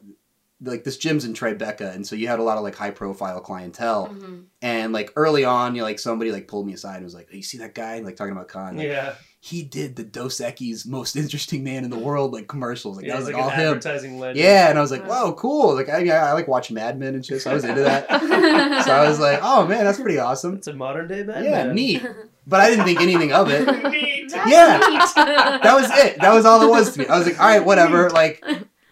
like 0.61 0.85
this 0.85 0.97
gym's 0.97 1.25
in 1.25 1.33
Tribeca, 1.33 1.95
and 1.95 2.07
so 2.07 2.17
you 2.17 2.27
had 2.29 2.39
a 2.39 2.43
lot 2.43 2.59
of 2.59 2.65
like 2.65 2.75
high 2.75 2.91
profile 2.91 3.41
clientele, 3.41 4.09
Mhm. 4.09 4.45
and 4.63 4.93
like 4.93 5.13
early 5.17 5.45
on, 5.45 5.75
you 5.75 5.81
know, 5.83 5.87
like 5.87 5.99
somebody 5.99 6.33
like 6.33 6.49
pulled 6.49 6.67
me 6.67 6.73
aside 6.75 6.97
and 6.97 7.05
was 7.05 7.15
like, 7.15 7.29
hey, 7.31 7.37
"You 7.39 7.43
see 7.43 7.59
that 7.59 7.75
guy?" 7.75 8.01
Like 8.01 8.17
talking 8.17 8.33
about 8.33 8.49
Con. 8.49 8.77
Like, 8.77 8.87
Yeah. 8.89 9.15
He 9.47 9.63
did 9.63 9.95
the 9.95 10.03
Dos 10.03 10.39
Equis 10.39 10.87
most 10.87 11.15
interesting 11.23 11.63
man 11.63 11.85
in 11.85 11.91
the 11.91 11.99
world 11.99 12.33
like 12.33 12.49
commercials. 12.49 12.97
Like 12.97 13.07
yeah 13.07 13.13
that 13.13 13.19
was 13.19 13.27
like, 13.27 13.35
like 13.37 13.45
all 13.45 13.51
an 13.51 13.61
him. 13.61 13.69
advertising 13.69 14.19
legend. 14.19 14.39
Yeah, 14.39 14.71
and 14.71 14.79
I 14.79 14.83
was 14.83 14.91
like, 14.91 15.07
wow, 15.09 15.33
cool. 15.39 15.77
Like, 15.77 15.89
I, 15.89 16.09
I 16.09 16.33
like 16.33 16.49
watch 16.49 16.73
Mad 16.73 16.99
Men 16.99 17.15
and 17.15 17.25
shit, 17.25 17.43
so 17.43 17.53
I 17.53 17.55
was 17.55 17.65
into 17.65 17.83
that. 17.83 18.09
so 18.85 18.93
I 18.93 19.09
was 19.09 19.21
like, 19.21 19.39
oh 19.43 19.67
man, 19.67 19.85
that's 19.85 20.01
pretty 20.01 20.19
awesome. 20.19 20.55
It's 20.57 20.67
a 20.67 20.73
modern 20.73 21.07
day 21.07 21.23
Batman. 21.23 21.45
Yeah, 21.45 21.73
neat. 21.73 22.07
But 22.49 22.61
I 22.61 22.71
didn't 22.71 22.85
think 22.85 23.01
anything 23.01 23.33
of 23.33 23.51
it. 23.51 23.67
neat. 23.91 24.31
Yeah. 24.47 24.79
That 24.79 25.75
was 25.75 25.91
it. 25.91 26.21
That 26.21 26.33
was 26.33 26.47
all 26.47 26.63
it 26.63 26.69
was 26.69 26.93
to 26.93 27.01
me. 27.01 27.07
I 27.09 27.19
was 27.19 27.27
like, 27.27 27.41
all 27.41 27.49
right, 27.49 27.65
whatever. 27.65 28.09
Like, 28.11 28.41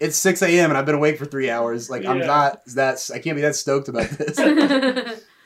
it's 0.00 0.16
6 0.16 0.42
a.m. 0.42 0.70
and 0.70 0.76
I've 0.76 0.86
been 0.86 0.96
awake 0.96 1.18
for 1.18 1.24
three 1.24 1.48
hours. 1.50 1.88
Like, 1.88 2.04
I'm 2.04 2.18
not 2.18 2.64
that, 2.74 3.08
I 3.14 3.20
can't 3.20 3.36
be 3.36 3.42
that 3.42 3.54
stoked 3.54 3.86
about 3.86 4.10
this. 4.10 4.36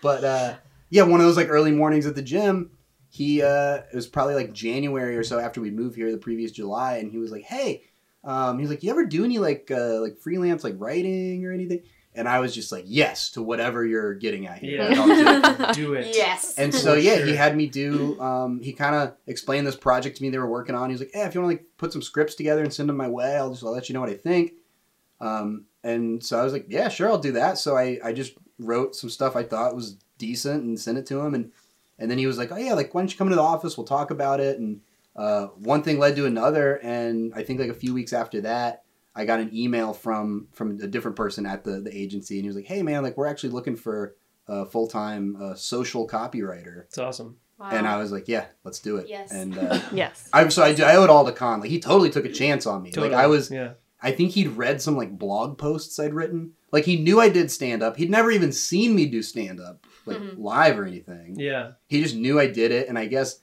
But 0.00 0.24
uh, 0.24 0.54
yeah, 0.88 1.02
one 1.02 1.20
of 1.20 1.26
those 1.26 1.36
like 1.36 1.48
early 1.50 1.72
mornings 1.72 2.06
at 2.06 2.14
the 2.14 2.22
gym, 2.22 2.70
he 3.18 3.42
uh, 3.42 3.78
it 3.92 3.94
was 3.94 4.06
probably 4.06 4.36
like 4.36 4.52
January 4.52 5.16
or 5.16 5.24
so 5.24 5.40
after 5.40 5.60
we 5.60 5.72
moved 5.72 5.96
here 5.96 6.12
the 6.12 6.18
previous 6.18 6.52
July, 6.52 6.98
and 6.98 7.10
he 7.10 7.18
was 7.18 7.32
like, 7.32 7.42
"Hey," 7.42 7.82
um, 8.22 8.60
he's 8.60 8.70
like, 8.70 8.84
"You 8.84 8.92
ever 8.92 9.04
do 9.04 9.24
any 9.24 9.38
like 9.38 9.72
uh, 9.72 10.00
like 10.00 10.18
freelance 10.18 10.62
like 10.62 10.76
writing 10.78 11.44
or 11.44 11.52
anything?" 11.52 11.82
And 12.14 12.28
I 12.28 12.38
was 12.38 12.54
just 12.54 12.70
like, 12.70 12.84
"Yes" 12.86 13.30
to 13.30 13.42
whatever 13.42 13.84
you're 13.84 14.14
getting 14.14 14.46
at 14.46 14.58
here. 14.58 14.82
Yeah. 14.82 14.88
Like, 14.88 14.98
I'll 14.98 15.06
do 15.06 15.64
it. 15.64 15.74
Do 15.74 15.94
it. 15.94 16.14
yes. 16.14 16.56
And 16.58 16.72
so 16.72 16.94
yeah, 16.94 17.16
sure. 17.16 17.26
he 17.26 17.34
had 17.34 17.56
me 17.56 17.66
do. 17.66 18.20
Um, 18.20 18.60
he 18.62 18.72
kind 18.72 18.94
of 18.94 19.14
explained 19.26 19.66
this 19.66 19.76
project 19.76 20.18
to 20.18 20.22
me 20.22 20.30
they 20.30 20.38
were 20.38 20.48
working 20.48 20.76
on. 20.76 20.88
He 20.88 20.94
was 20.94 21.00
like, 21.00 21.10
"Yeah, 21.12 21.26
if 21.26 21.34
you 21.34 21.40
want 21.40 21.50
to 21.52 21.56
like 21.56 21.66
put 21.76 21.92
some 21.92 22.02
scripts 22.02 22.36
together 22.36 22.62
and 22.62 22.72
send 22.72 22.88
them 22.88 22.96
my 22.96 23.08
way, 23.08 23.36
I'll 23.36 23.50
just 23.50 23.64
I'll 23.64 23.72
let 23.72 23.88
you 23.88 23.94
know 23.94 24.00
what 24.00 24.10
I 24.10 24.14
think." 24.14 24.52
Um, 25.20 25.64
and 25.82 26.22
so 26.22 26.38
I 26.38 26.44
was 26.44 26.52
like, 26.52 26.66
"Yeah, 26.68 26.88
sure, 26.88 27.08
I'll 27.08 27.18
do 27.18 27.32
that." 27.32 27.58
So 27.58 27.76
I 27.76 27.98
I 28.04 28.12
just 28.12 28.34
wrote 28.60 28.94
some 28.94 29.10
stuff 29.10 29.34
I 29.34 29.42
thought 29.42 29.74
was 29.74 29.96
decent 30.18 30.62
and 30.62 30.78
sent 30.78 30.98
it 30.98 31.06
to 31.06 31.18
him, 31.20 31.34
and 31.34 31.50
and 31.98 32.10
then 32.10 32.18
he 32.18 32.26
was 32.26 32.38
like, 32.38 32.52
"Oh 32.52 32.56
yeah, 32.56 32.74
like 32.74 32.94
why 32.94 33.00
don't 33.00 33.10
you 33.10 33.18
come 33.18 33.26
into 33.28 33.36
the 33.36 33.42
office? 33.42 33.76
We'll 33.76 33.86
talk 33.86 34.10
about 34.10 34.40
it." 34.40 34.58
And 34.58 34.80
uh, 35.16 35.46
one 35.56 35.82
thing 35.82 35.98
led 35.98 36.16
to 36.16 36.26
another, 36.26 36.76
and 36.82 37.32
I 37.34 37.42
think 37.42 37.60
like 37.60 37.70
a 37.70 37.74
few 37.74 37.94
weeks 37.94 38.12
after 38.12 38.40
that. 38.42 38.82
I 39.16 39.24
got 39.24 39.40
an 39.40 39.50
email 39.52 39.92
from 39.94 40.46
from 40.52 40.78
a 40.80 40.86
different 40.86 41.16
person 41.16 41.44
at 41.44 41.64
the, 41.64 41.80
the 41.80 41.96
agency, 41.96 42.36
and 42.36 42.44
he 42.44 42.48
was 42.48 42.56
like, 42.56 42.66
"Hey 42.66 42.82
man, 42.82 43.02
like 43.02 43.16
we're 43.16 43.26
actually 43.26 43.50
looking 43.50 43.74
for 43.74 44.14
a 44.46 44.64
full 44.64 44.86
time 44.86 45.36
uh, 45.42 45.54
social 45.54 46.06
copywriter." 46.06 46.82
It's 46.84 46.98
awesome. 46.98 47.36
Wow. 47.58 47.70
and 47.72 47.88
I 47.88 47.96
was 47.96 48.12
like, 48.12 48.28
yeah, 48.28 48.46
let's 48.62 48.78
do 48.78 48.98
it. 48.98 49.08
Yes. 49.08 49.32
And 49.32 49.58
uh, 49.58 49.80
Yes. 49.92 50.28
I 50.32 50.46
so 50.48 50.62
I, 50.62 50.76
I 50.80 50.94
owe 50.94 51.02
it 51.02 51.10
all 51.10 51.24
to 51.24 51.32
Con. 51.32 51.60
Like 51.60 51.70
he 51.70 51.80
totally 51.80 52.08
took 52.08 52.24
a 52.24 52.30
chance 52.32 52.66
on 52.66 52.82
me. 52.84 52.92
Totally. 52.92 53.12
Like 53.12 53.24
I 53.24 53.26
was, 53.26 53.50
Yeah. 53.50 53.72
I 54.00 54.12
think 54.12 54.30
he'd 54.30 54.56
read 54.56 54.80
some 54.80 54.96
like 54.96 55.18
blog 55.18 55.58
posts 55.58 55.98
I'd 55.98 56.14
written. 56.14 56.52
Like 56.70 56.84
he 56.84 56.94
knew 56.94 57.18
I 57.20 57.28
did 57.30 57.50
stand 57.50 57.82
up. 57.82 57.96
He'd 57.96 58.10
never 58.10 58.30
even 58.30 58.52
seen 58.52 58.94
me 58.94 59.06
do 59.06 59.22
stand 59.24 59.58
up 59.60 59.84
like 60.08 60.18
Mhm. 60.18 60.34
live 60.38 60.78
or 60.78 60.84
anything. 60.84 61.36
Yeah. 61.38 61.72
He 61.86 62.02
just 62.02 62.16
knew 62.16 62.38
I 62.40 62.46
did 62.46 62.70
it, 62.72 62.88
and 62.88 62.98
I 62.98 63.06
guess, 63.06 63.40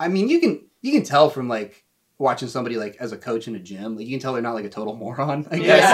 I 0.00 0.08
mean, 0.08 0.28
you 0.28 0.40
can 0.40 0.66
you 0.80 0.92
can 0.92 1.02
tell 1.04 1.30
from 1.30 1.48
like 1.48 1.84
watching 2.18 2.48
somebody 2.48 2.76
like 2.76 2.96
as 3.00 3.12
a 3.12 3.16
coach 3.16 3.48
in 3.48 3.54
a 3.54 3.58
gym. 3.58 3.96
Like 3.96 4.06
you 4.06 4.12
can 4.12 4.20
tell 4.20 4.32
they're 4.32 4.42
not 4.42 4.54
like 4.54 4.64
a 4.64 4.68
total 4.70 4.94
moron. 5.02 5.46
I 5.50 5.58
guess. 5.58 5.66
Yeah. 5.82 5.92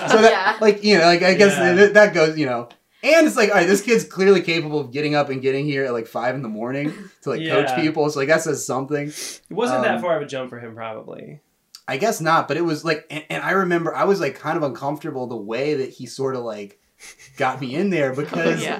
Like, 0.00 0.10
so 0.10 0.22
that 0.22 0.30
Yeah. 0.30 0.58
like 0.60 0.84
you 0.84 0.98
know 0.98 1.04
like 1.04 1.22
I 1.22 1.34
guess 1.34 1.56
Yeah. 1.56 1.72
that, 1.74 1.94
that 1.94 2.14
goes 2.14 2.38
you 2.38 2.46
know. 2.46 2.68
And 3.04 3.26
it's 3.26 3.36
like, 3.36 3.48
all 3.48 3.56
right, 3.56 3.66
this 3.66 3.82
kid's 3.82 4.04
clearly 4.04 4.42
capable 4.42 4.78
of 4.78 4.92
getting 4.92 5.16
up 5.16 5.28
and 5.28 5.42
getting 5.42 5.64
here 5.66 5.84
at 5.84 5.92
like 5.92 6.06
five 6.06 6.36
in 6.36 6.42
the 6.42 6.48
morning 6.48 6.94
to 7.22 7.30
like 7.30 7.40
coach 7.48 7.74
people. 7.74 8.08
So 8.10 8.20
like 8.20 8.28
that 8.28 8.42
says 8.42 8.64
something. 8.64 9.08
It 9.08 9.40
wasn't 9.50 9.82
that 9.82 9.96
Um, 9.96 10.00
far 10.02 10.16
of 10.16 10.22
a 10.22 10.26
jump 10.26 10.50
for 10.50 10.60
him, 10.60 10.76
probably. 10.76 11.40
I 11.88 11.96
guess 11.96 12.20
not, 12.20 12.46
but 12.46 12.56
it 12.56 12.60
was 12.60 12.84
like, 12.84 13.04
and, 13.10 13.24
and 13.28 13.42
I 13.42 13.50
remember 13.50 13.92
I 13.92 14.04
was 14.04 14.20
like 14.20 14.36
kind 14.38 14.56
of 14.56 14.62
uncomfortable 14.62 15.26
the 15.26 15.36
way 15.36 15.74
that 15.74 15.90
he 15.90 16.06
sort 16.06 16.36
of 16.36 16.44
like 16.44 16.78
got 17.36 17.60
me 17.60 17.74
in 17.74 17.90
there 17.90 18.12
because 18.14 18.62
Yeah. 18.62 18.78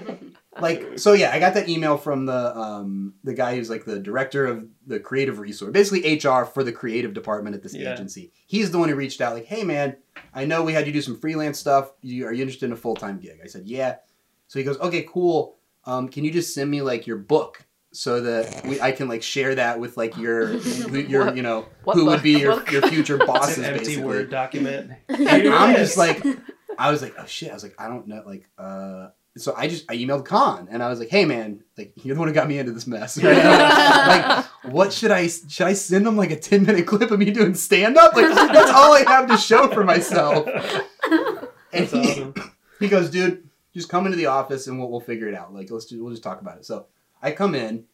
Like 0.60 0.98
so 0.98 1.12
yeah, 1.14 1.30
I 1.32 1.38
got 1.38 1.54
that 1.54 1.68
email 1.68 1.96
from 1.96 2.26
the 2.26 2.56
um 2.56 3.14
the 3.24 3.32
guy 3.34 3.56
who's 3.56 3.70
like 3.70 3.84
the 3.84 3.98
director 3.98 4.44
of 4.46 4.66
the 4.86 5.00
creative 5.00 5.38
resource, 5.38 5.72
basically 5.72 6.16
HR 6.16 6.44
for 6.44 6.62
the 6.62 6.72
creative 6.72 7.14
department 7.14 7.56
at 7.56 7.62
this 7.62 7.74
Yeah. 7.74 7.92
agency. 7.94 8.32
He's 8.46 8.70
the 8.70 8.78
one 8.78 8.88
who 8.90 8.94
reached 8.94 9.20
out 9.20 9.34
like, 9.34 9.46
"Hey 9.46 9.64
man, 9.64 9.96
I 10.34 10.44
know 10.44 10.62
we 10.62 10.72
had 10.74 10.86
you 10.86 10.92
do 10.92 11.00
some 11.02 11.18
freelance 11.18 11.58
stuff. 11.58 11.92
You, 12.02 12.26
are 12.26 12.32
you 12.32 12.42
interested 12.42 12.66
in 12.66 12.72
a 12.72 12.76
full 12.76 12.94
time 12.96 13.18
gig?" 13.18 13.40
I 13.42 13.46
said, 13.46 13.66
"Yeah." 13.66 13.96
So 14.48 14.58
he 14.58 14.64
goes, 14.64 14.78
"Okay, 14.78 15.06
cool. 15.08 15.56
Um, 15.86 16.08
can 16.08 16.22
you 16.24 16.30
just 16.30 16.52
send 16.54 16.70
me 16.70 16.82
like 16.82 17.06
your 17.06 17.16
book?" 17.16 17.64
So 17.94 18.20
that 18.22 18.64
we, 18.66 18.80
I 18.80 18.90
can 18.92 19.06
like 19.08 19.22
share 19.22 19.54
that 19.54 19.78
with 19.78 19.98
like 19.98 20.16
your, 20.16 20.54
your, 20.90 21.26
What- 21.26 21.36
you 21.36 21.42
know, 21.42 21.66
what 21.84 21.94
who 21.94 22.06
would 22.06 22.22
be 22.22 22.38
your, 22.38 22.62
your 22.70 22.80
future 22.88 23.16
It's 23.16 23.26
bosses, 23.26 23.58
an 23.58 23.64
empty 23.64 23.80
basically. 23.80 24.02
Word 24.04 24.30
document. 24.30 24.92
And 25.10 25.48
I'm 25.48 25.76
just 25.76 25.98
like, 25.98 26.24
I 26.78 26.90
was 26.90 27.02
like, 27.02 27.14
oh 27.18 27.26
shit. 27.26 27.50
I 27.50 27.54
was 27.54 27.62
like, 27.62 27.74
I 27.78 27.88
don't 27.88 28.06
know. 28.08 28.22
Like, 28.24 28.48
uh, 28.56 29.08
so 29.36 29.54
I 29.56 29.66
just, 29.66 29.90
I 29.90 29.96
emailed 29.96 30.24
Con 30.26 30.68
and 30.70 30.82
I 30.82 30.88
was 30.88 30.98
like, 30.98 31.08
hey 31.08 31.24
man, 31.24 31.62
like, 31.78 31.92
you're 32.04 32.14
the 32.14 32.18
one 32.18 32.28
who 32.28 32.34
got 32.34 32.48
me 32.48 32.58
into 32.58 32.72
this 32.72 32.86
mess. 32.86 33.16
Right 33.22 33.36
like, 33.36 34.44
what 34.72 34.92
should 34.92 35.10
I, 35.10 35.26
should 35.28 35.66
I 35.66 35.72
send 35.72 36.04
them 36.06 36.16
like 36.16 36.30
a 36.30 36.38
10 36.38 36.64
minute 36.64 36.86
clip 36.86 37.10
of 37.10 37.18
me 37.18 37.30
doing 37.30 37.54
stand 37.54 37.96
up? 37.96 38.14
Like, 38.14 38.28
that's 38.28 38.70
all 38.70 38.92
I 38.94 39.04
have 39.08 39.28
to 39.28 39.36
show 39.36 39.68
for 39.68 39.84
myself. 39.84 40.48
And 41.74 41.86
he, 41.86 42.00
awesome. 42.00 42.34
he 42.80 42.88
goes, 42.88 43.08
dude, 43.08 43.48
just 43.72 43.88
come 43.88 44.04
into 44.04 44.18
the 44.18 44.26
office 44.26 44.66
and 44.66 44.78
we'll, 44.78 44.90
we'll 44.90 45.00
figure 45.00 45.26
it 45.26 45.34
out. 45.34 45.54
Like, 45.54 45.70
let's 45.70 45.86
just, 45.86 46.02
we'll 46.02 46.10
just 46.10 46.22
talk 46.22 46.40
about 46.40 46.58
it. 46.58 46.66
So 46.66 46.84
I 47.22 47.30
come 47.32 47.54
in 47.54 47.84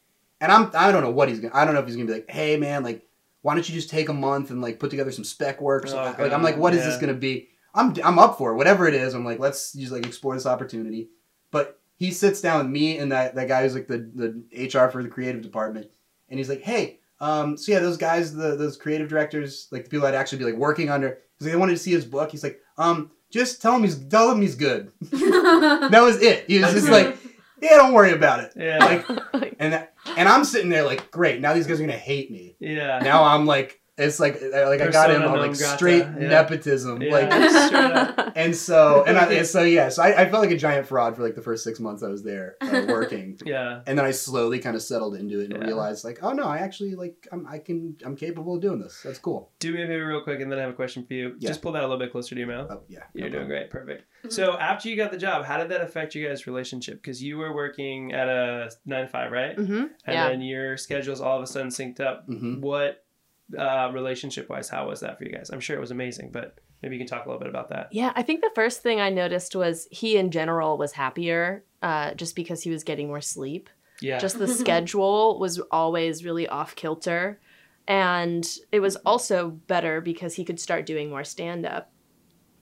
and 0.41 0.51
I'm, 0.51 0.71
I 0.75 0.91
don't 0.91 1.03
know 1.05 1.13
what 1.13 1.29
he's 1.29 1.39
gonna, 1.39 1.55
I 1.55 1.65
don't 1.65 1.75
know 1.75 1.81
if 1.81 1.87
he's 1.87 1.95
gonna 1.95 2.09
be 2.09 2.13
like, 2.15 2.29
hey 2.29 2.57
man, 2.57 2.83
like, 2.83 3.07
why 3.43 3.55
don't 3.55 3.69
you 3.69 3.75
just 3.77 3.89
take 3.89 4.09
a 4.09 4.13
month 4.13 4.51
and 4.51 4.61
like 4.61 4.81
put 4.81 4.91
together 4.91 5.13
some 5.13 5.23
spec 5.23 5.61
work? 5.61 5.85
or 5.87 5.91
Oh, 5.91 6.15
like, 6.19 6.33
I'm 6.33 6.43
like, 6.43 6.57
what 6.57 6.75
is 6.75 6.85
this 6.85 6.97
gonna 6.99 7.15
be? 7.15 7.51
I'm, 7.73 7.95
I'm 8.03 8.19
up 8.19 8.37
for 8.37 8.51
it, 8.51 8.57
whatever 8.57 8.89
it 8.89 8.95
is. 8.95 9.15
I'm 9.15 9.25
like, 9.25 9.39
let's 9.39 9.73
just 9.75 9.93
like 9.93 10.05
explore 10.05 10.35
this 10.35 10.47
opportunity. 10.47 11.11
But 11.51 11.81
he 11.97 12.11
sits 12.13 12.41
down 12.41 12.59
with 12.59 12.73
me 12.73 12.99
and 12.99 13.11
that, 13.13 13.35
that 13.35 13.49
guy 13.49 13.63
who's 13.63 13.75
like 13.75 13.89
the, 13.89 14.09
the 14.15 14.67
HR 14.67 14.89
for 14.91 15.03
the 15.03 15.09
creative 15.09 15.43
department. 15.43 15.91
And 16.29 16.39
he's 16.39 16.49
like, 16.49 16.63
hey, 16.63 17.01
um, 17.21 17.57
so 17.57 17.73
yeah, 17.73 17.81
those 17.81 17.97
guys, 17.97 18.35
the 18.35 18.55
those 18.55 18.77
creative 18.77 19.09
directors, 19.09 19.69
like 19.73 19.85
the 19.85 19.91
people 19.91 20.07
I'd 20.07 20.15
actually 20.15 20.39
be 20.39 20.45
like 20.45 20.55
working 20.55 20.91
under, 20.91 21.19
because 21.35 21.51
they 21.51 21.57
wanted 21.57 21.73
to 21.73 21.79
see 21.79 21.91
his 21.91 22.05
book. 22.05 22.31
He's 22.31 22.45
like, 22.45 22.61
um, 22.77 23.11
just 23.31 23.61
tell 23.61 23.75
him 23.75 23.83
he's 23.83 23.97
tell 23.97 24.31
him 24.31 24.41
he's 24.41 24.55
good. 24.55 24.93
That 25.11 26.03
was 26.03 26.23
it. 26.23 26.45
He 26.47 26.59
was 26.61 26.73
just 26.73 26.89
like, 26.89 27.17
yeah, 27.61 27.77
don't 27.77 27.93
worry 27.93 28.13
about 28.13 28.41
it. 28.41 28.53
Yeah. 28.57 28.79
Like, 29.33 29.57
and 29.59 29.73
that, 29.73 29.95
and 30.17 30.29
I'm 30.29 30.45
sitting 30.45 30.69
there 30.69 30.85
like, 30.85 31.11
great. 31.11 31.41
Now 31.41 31.55
these 31.55 31.67
guys 31.67 31.81
are 31.81 31.83
gonna 31.83 31.95
hate 31.95 32.31
me. 32.31 32.55
yeah. 32.61 32.99
Now 33.01 33.25
I'm 33.25 33.47
like, 33.47 33.81
it's 33.99 34.21
like 34.21 34.41
like 34.43 34.81
I 34.81 34.89
got 34.91 35.11
him 35.11 35.23
on 35.23 35.39
like 35.39 35.55
straight 35.55 36.05
yeah. 36.05 36.29
nepotism. 36.29 37.03
Yeah. 37.03 37.13
Like, 37.13 37.33
Straight 37.33 38.33
and 38.37 38.55
so 38.57 39.05
and, 39.07 39.19
I, 39.19 39.33
and 39.33 39.47
so 39.47 39.63
yeah, 39.63 39.89
so 39.89 40.03
I, 40.03 40.23
I 40.23 40.31
felt 40.31 40.43
like 40.43 40.51
a 40.53 40.57
giant 40.57 40.87
fraud 40.87 41.17
for 41.17 41.23
like 41.23 41.35
the 41.35 41.43
first 41.43 41.65
six 41.65 41.81
months 41.81 42.03
I 42.03 42.09
was 42.09 42.23
there 42.23 42.57
uh, 42.61 42.85
working. 42.89 43.39
Yeah. 43.45 43.81
And 43.87 43.99
then 43.99 44.05
I 44.05 44.11
slowly 44.13 44.59
kind 44.61 44.77
of 44.77 44.83
settled 44.83 45.15
into 45.17 45.41
it 45.41 45.51
and 45.51 45.55
Yeah. 45.61 45.67
realized 45.67 46.05
like, 46.05 46.19
oh 46.23 46.33
no, 46.33 46.45
I 46.45 46.59
actually 46.59 46.95
like 46.95 47.27
I'm 47.33 47.47
I 47.47 47.59
can 47.59 47.97
I'm 48.05 48.17
capable 48.17 48.55
of 48.57 48.61
doing 48.63 48.79
this. 48.81 49.01
That's 49.03 49.19
cool. 49.19 49.51
Do 49.59 49.73
me 49.73 49.83
a 49.83 49.87
favor 49.87 50.07
real 50.07 50.23
quick, 50.23 50.41
and 50.41 50.51
then 50.51 50.59
I 50.59 50.63
have 50.63 50.71
a 50.71 50.75
question 50.77 51.05
for 51.07 51.15
you. 51.15 51.35
Yeah. 51.39 51.49
Just 51.49 51.63
pull 51.63 51.73
that 51.73 51.83
a 51.83 51.87
little 51.87 51.99
bit 51.99 52.13
closer 52.13 52.35
to 52.35 52.39
your 52.39 52.49
mouth. 52.49 52.69
Oh 52.71 52.83
yeah. 52.89 53.01
You're 53.15 53.29
no 53.29 53.39
doing 53.39 53.49
problem. 53.49 53.49
great. 53.49 53.71
Perfect. 53.71 54.33
So 54.33 54.59
after 54.59 54.89
you 54.89 54.97
got 54.97 55.11
the 55.13 55.19
job, 55.19 55.45
how 55.45 55.59
did 55.59 55.69
that 55.71 55.81
affect 55.81 56.15
you 56.15 56.27
guys' 56.27 56.47
relationship? 56.47 57.03
Because 57.03 57.23
you 57.23 57.39
were 57.39 57.55
working 57.55 58.13
at 58.13 58.29
a 58.29 58.71
nine 58.87 59.03
to 59.05 59.09
five, 59.09 59.31
right? 59.33 59.57
hmm 59.57 59.73
And 59.73 59.91
Yeah. 60.07 60.29
then 60.29 60.41
your 60.43 60.77
schedules 60.77 61.21
all 61.21 61.37
of 61.37 61.43
a 61.43 61.47
sudden 61.47 61.69
synced 61.69 62.01
up. 62.01 62.29
Mhm. 62.29 62.61
What, 62.61 63.05
uh, 63.57 63.91
relationship 63.93 64.49
wise, 64.49 64.69
how 64.69 64.89
was 64.89 65.01
that 65.01 65.19
for 65.19 65.25
you 65.25 65.33
guys? 65.33 65.51
I'm 65.51 65.61
sure 65.61 65.77
it 65.77 65.81
was 65.81 65.91
amazing, 65.91 66.31
but 66.33 66.59
maybe 66.83 66.97
you 66.97 67.01
can 67.01 67.07
talk 67.09 67.25
a 67.25 67.29
little 67.29 67.41
bit 67.41 67.49
about 67.49 67.71
that. 67.71 67.89
Yeah, 67.93 68.13
I 68.15 68.23
think 68.23 68.41
the 68.41 68.51
first 68.55 68.83
thing 68.83 69.01
I 69.01 69.11
noticed 69.11 69.55
was 69.55 69.89
he 69.91 70.17
in 70.17 70.31
general 70.31 70.77
was 70.79 70.93
happier 70.93 71.65
uh, 71.83 72.15
just 72.15 72.37
because 72.37 72.63
he 72.63 72.71
was 72.71 72.85
getting 72.85 73.09
more 73.09 73.21
sleep. 73.21 73.71
Yeah. 74.01 74.19
Just 74.19 74.39
the 74.39 74.49
schedule 74.49 75.39
was 75.39 75.61
always 75.71 76.25
really 76.25 76.49
off 76.49 76.75
kilter. 76.77 77.41
And 77.87 78.47
it 78.71 78.81
was 78.81 78.97
also 78.97 79.51
better 79.51 80.01
because 80.01 80.35
he 80.35 80.45
could 80.45 80.61
start 80.61 80.85
doing 80.85 81.09
more 81.09 81.25
stand 81.25 81.65
up. 81.65 81.91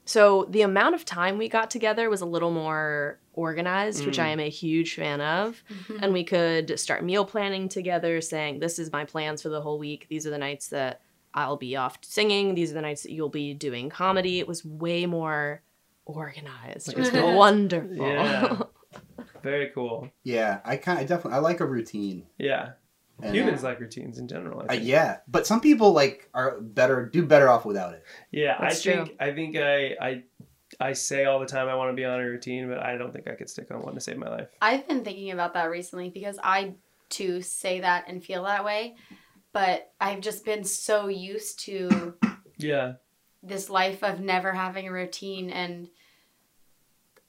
So 0.05 0.47
the 0.49 0.63
amount 0.63 0.95
of 0.95 1.05
time 1.05 1.37
we 1.37 1.49
got 1.49 1.69
together 1.69 2.09
was 2.09 2.21
a 2.21 2.27
little 2.27 2.53
more 2.53 3.19
organized, 3.37 4.05
which 4.05 4.17
Mm. 4.19 4.23
I 4.25 4.29
am 4.29 4.41
a 4.41 4.49
huge 4.51 4.95
fan 4.97 5.21
of. 5.21 5.63
And 6.03 6.13
we 6.13 6.25
could 6.25 6.79
start 6.81 7.05
meal 7.05 7.25
planning 7.25 7.69
together, 7.69 8.21
saying, 8.21 8.59
This 8.59 8.79
is 8.81 8.91
my 8.91 9.05
plans 9.05 9.43
for 9.43 9.49
the 9.51 9.61
whole 9.61 9.79
week. 9.79 10.07
These 10.11 10.27
are 10.27 10.31
the 10.31 10.39
nights 10.39 10.69
that 10.71 11.03
I'll 11.35 11.57
be 11.57 11.77
off 11.77 11.99
singing. 12.03 12.55
These 12.55 12.71
are 12.73 12.75
the 12.75 12.81
nights 12.83 13.03
that 13.05 13.13
you'll 13.13 13.29
be 13.29 13.55
doing 13.55 13.91
comedy. 13.91 14.41
It 14.41 14.49
was 14.49 14.65
way 14.65 15.07
more 15.07 15.63
organized. 16.07 16.89
It 16.89 16.97
was 16.99 17.13
wonderful. 17.13 17.95
Yeah. 18.07 18.59
Very 19.43 19.71
cool. 19.75 20.09
Yeah, 20.25 20.61
I 20.65 20.77
kind 20.77 21.01
of 21.01 21.07
definitely 21.07 21.37
I 21.37 21.41
like 21.41 21.61
a 21.61 21.67
routine. 21.67 22.25
Yeah. 22.39 22.71
And, 23.23 23.35
Humans 23.35 23.63
like 23.63 23.81
routines 23.81 24.19
in 24.19 24.29
general. 24.29 24.65
I 24.69 24.77
Uh, 24.77 24.79
yeah, 24.81 25.19
but 25.27 25.47
some 25.47 25.61
people 25.61 25.93
like 25.93 26.29
are 26.35 26.61
better 26.61 27.07
do 27.07 27.25
better 27.25 27.49
off 27.49 27.65
without 27.65 27.95
it. 27.95 28.03
Yeah, 28.31 28.57
That's 28.61 28.81
I 28.81 28.83
true. 28.93 29.05
think 29.07 29.17
I 29.21 29.33
think 29.33 29.57
I 29.57 29.97
I 30.01 30.23
I 30.81 30.93
say 30.93 31.25
all 31.25 31.39
the 31.41 31.47
time 31.47 31.69
I 31.69 31.75
want 31.75 31.91
to 31.91 31.95
be 31.97 32.05
on 32.05 32.21
a 32.21 32.25
routine, 32.25 32.69
but 32.69 32.79
I 32.79 32.97
don't 32.97 33.13
think 33.13 33.29
I 33.29 33.35
could 33.35 33.49
stick 33.49 33.71
on 33.71 33.83
one 33.83 33.95
to 33.95 34.01
save 34.01 34.17
my 34.19 34.29
life. 34.29 34.49
I've 34.61 34.87
been 34.89 35.05
thinking 35.05 35.31
about 35.31 35.55
that 35.55 35.71
recently 35.71 36.11
because 36.11 36.39
I 36.43 36.75
too 37.09 37.41
say 37.41 37.81
that 37.81 38.07
and 38.09 38.23
feel 38.25 38.43
that 38.45 38.65
way, 38.65 38.97
but 39.53 39.93
I've 40.01 40.21
just 40.21 40.45
been 40.45 40.65
so 40.65 41.07
used 41.09 41.61
to 41.61 42.15
Yeah. 42.59 42.95
this 43.43 43.71
life 43.71 44.03
of 44.03 44.21
never 44.21 44.53
having 44.53 44.89
a 44.89 44.93
routine 44.93 45.51
and 45.51 45.89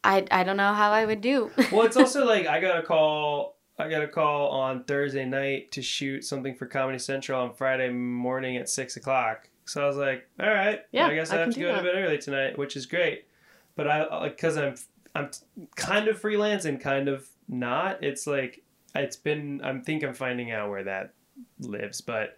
I 0.04 0.26
I 0.32 0.44
don't 0.44 0.58
know 0.58 0.74
how 0.74 0.92
I 0.92 1.06
would 1.06 1.22
do. 1.22 1.52
Well, 1.72 1.86
it's 1.86 1.98
also 1.98 2.26
like 2.34 2.48
I 2.48 2.60
got 2.60 2.78
a 2.80 2.84
call. 2.84 3.58
I 3.80 3.90
got 3.90 4.02
a 4.04 4.08
call 4.08 4.50
on 4.50 4.84
Thursday 4.86 5.26
night 5.26 5.72
to 5.74 5.82
shoot 5.84 6.24
something 6.26 6.56
for 6.56 6.66
Comedy 6.66 6.98
Central 6.98 7.40
on 7.42 7.54
Friday 7.54 7.90
morning 7.92 8.58
at 8.58 8.70
six 8.70 8.98
o'clock. 8.98 9.50
So 9.66 9.84
I 9.84 9.88
was 9.88 9.98
like, 9.98 10.28
"All 10.40 10.50
right, 10.50 10.82
Yeah, 10.92 11.08
I 11.08 11.14
guess 11.14 11.32
I 11.32 11.38
I, 11.38 11.40
have 11.42 11.54
to 11.54 11.60
go 11.60 11.76
to 11.76 11.84
bed 11.84 11.94
early 11.96 12.18
tonight," 12.18 12.58
which 12.58 12.76
is 12.76 12.86
great. 12.86 13.26
But 13.78 13.88
I 13.88 14.28
because 14.28 14.58
I'm 14.58 14.76
I'm 15.16 15.30
kind 15.78 16.10
of 16.10 16.20
freelance 16.20 16.66
and 16.66 16.82
kind 16.82 17.08
of 17.08 17.26
not. 17.48 18.04
It's 18.04 18.28
like 18.28 18.64
it's 18.94 19.16
been. 19.16 19.62
I 19.64 19.78
think 19.80 20.04
I'm 20.04 20.14
finding 20.14 20.52
out 20.52 20.70
where 20.70 20.84
that 20.84 21.14
lives, 21.60 22.02
but 22.02 22.38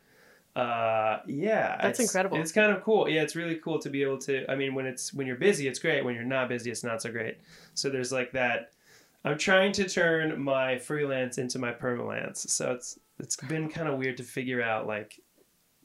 uh 0.55 1.19
yeah 1.27 1.77
That's 1.79 1.99
it's- 1.99 2.09
incredible. 2.09 2.37
it's 2.41 2.51
kind 2.51 2.71
of 2.75 2.83
cool 2.83 3.07
yeah 3.07 3.21
it's 3.21 3.35
really 3.35 3.55
cool 3.57 3.77
to 3.79 3.89
be 3.89 4.01
able 4.01 4.17
to 4.17 4.49
i 4.51 4.55
mean 4.55 4.73
when 4.73 4.87
it's 4.87 5.13
when 5.13 5.27
you're 5.27 5.35
busy 5.35 5.67
it's 5.67 5.77
great 5.77 6.03
when 6.03 6.15
you're 6.15 6.23
not 6.23 6.49
busy 6.49 6.71
it's 6.71 6.83
not 6.83 7.03
so 7.03 7.11
great 7.11 7.37
so 7.75 7.87
there's 7.87 8.11
like 8.11 8.31
that 8.31 8.71
i'm 9.23 9.37
trying 9.37 9.71
to 9.73 9.87
turn 9.87 10.41
my 10.41 10.75
freelance 10.79 11.37
into 11.37 11.59
my 11.59 11.71
permalance 11.71 12.49
so 12.49 12.71
it's 12.71 12.97
it's 13.19 13.35
been 13.35 13.69
kind 13.69 13.87
of 13.87 13.99
weird 13.99 14.17
to 14.17 14.23
figure 14.23 14.61
out 14.61 14.87
like 14.87 15.21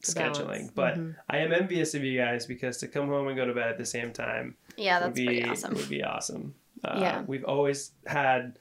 scheduling 0.04 0.46
balance. 0.46 0.70
but 0.74 0.94
Mhm. 0.96 1.16
i 1.30 1.38
am 1.38 1.52
envious 1.52 1.94
of 1.94 2.04
you 2.04 2.18
guys 2.18 2.46
because 2.46 2.78
to 2.78 2.88
come 2.88 3.08
home 3.08 3.28
and 3.28 3.36
go 3.36 3.44
to 3.46 3.54
bed 3.54 3.68
at 3.68 3.78
the 3.78 3.86
same 3.86 4.12
time 4.12 4.56
yeah, 4.76 5.04
would 5.04 5.14
be 5.14 5.26
pretty 5.26 5.44
awesome. 5.44 5.74
would 5.74 5.88
be 5.88 6.02
awesome 6.02 6.54
uh, 6.84 6.98
Yeah. 7.00 7.22
we've 7.26 7.44
always 7.44 7.92
had 8.06 8.58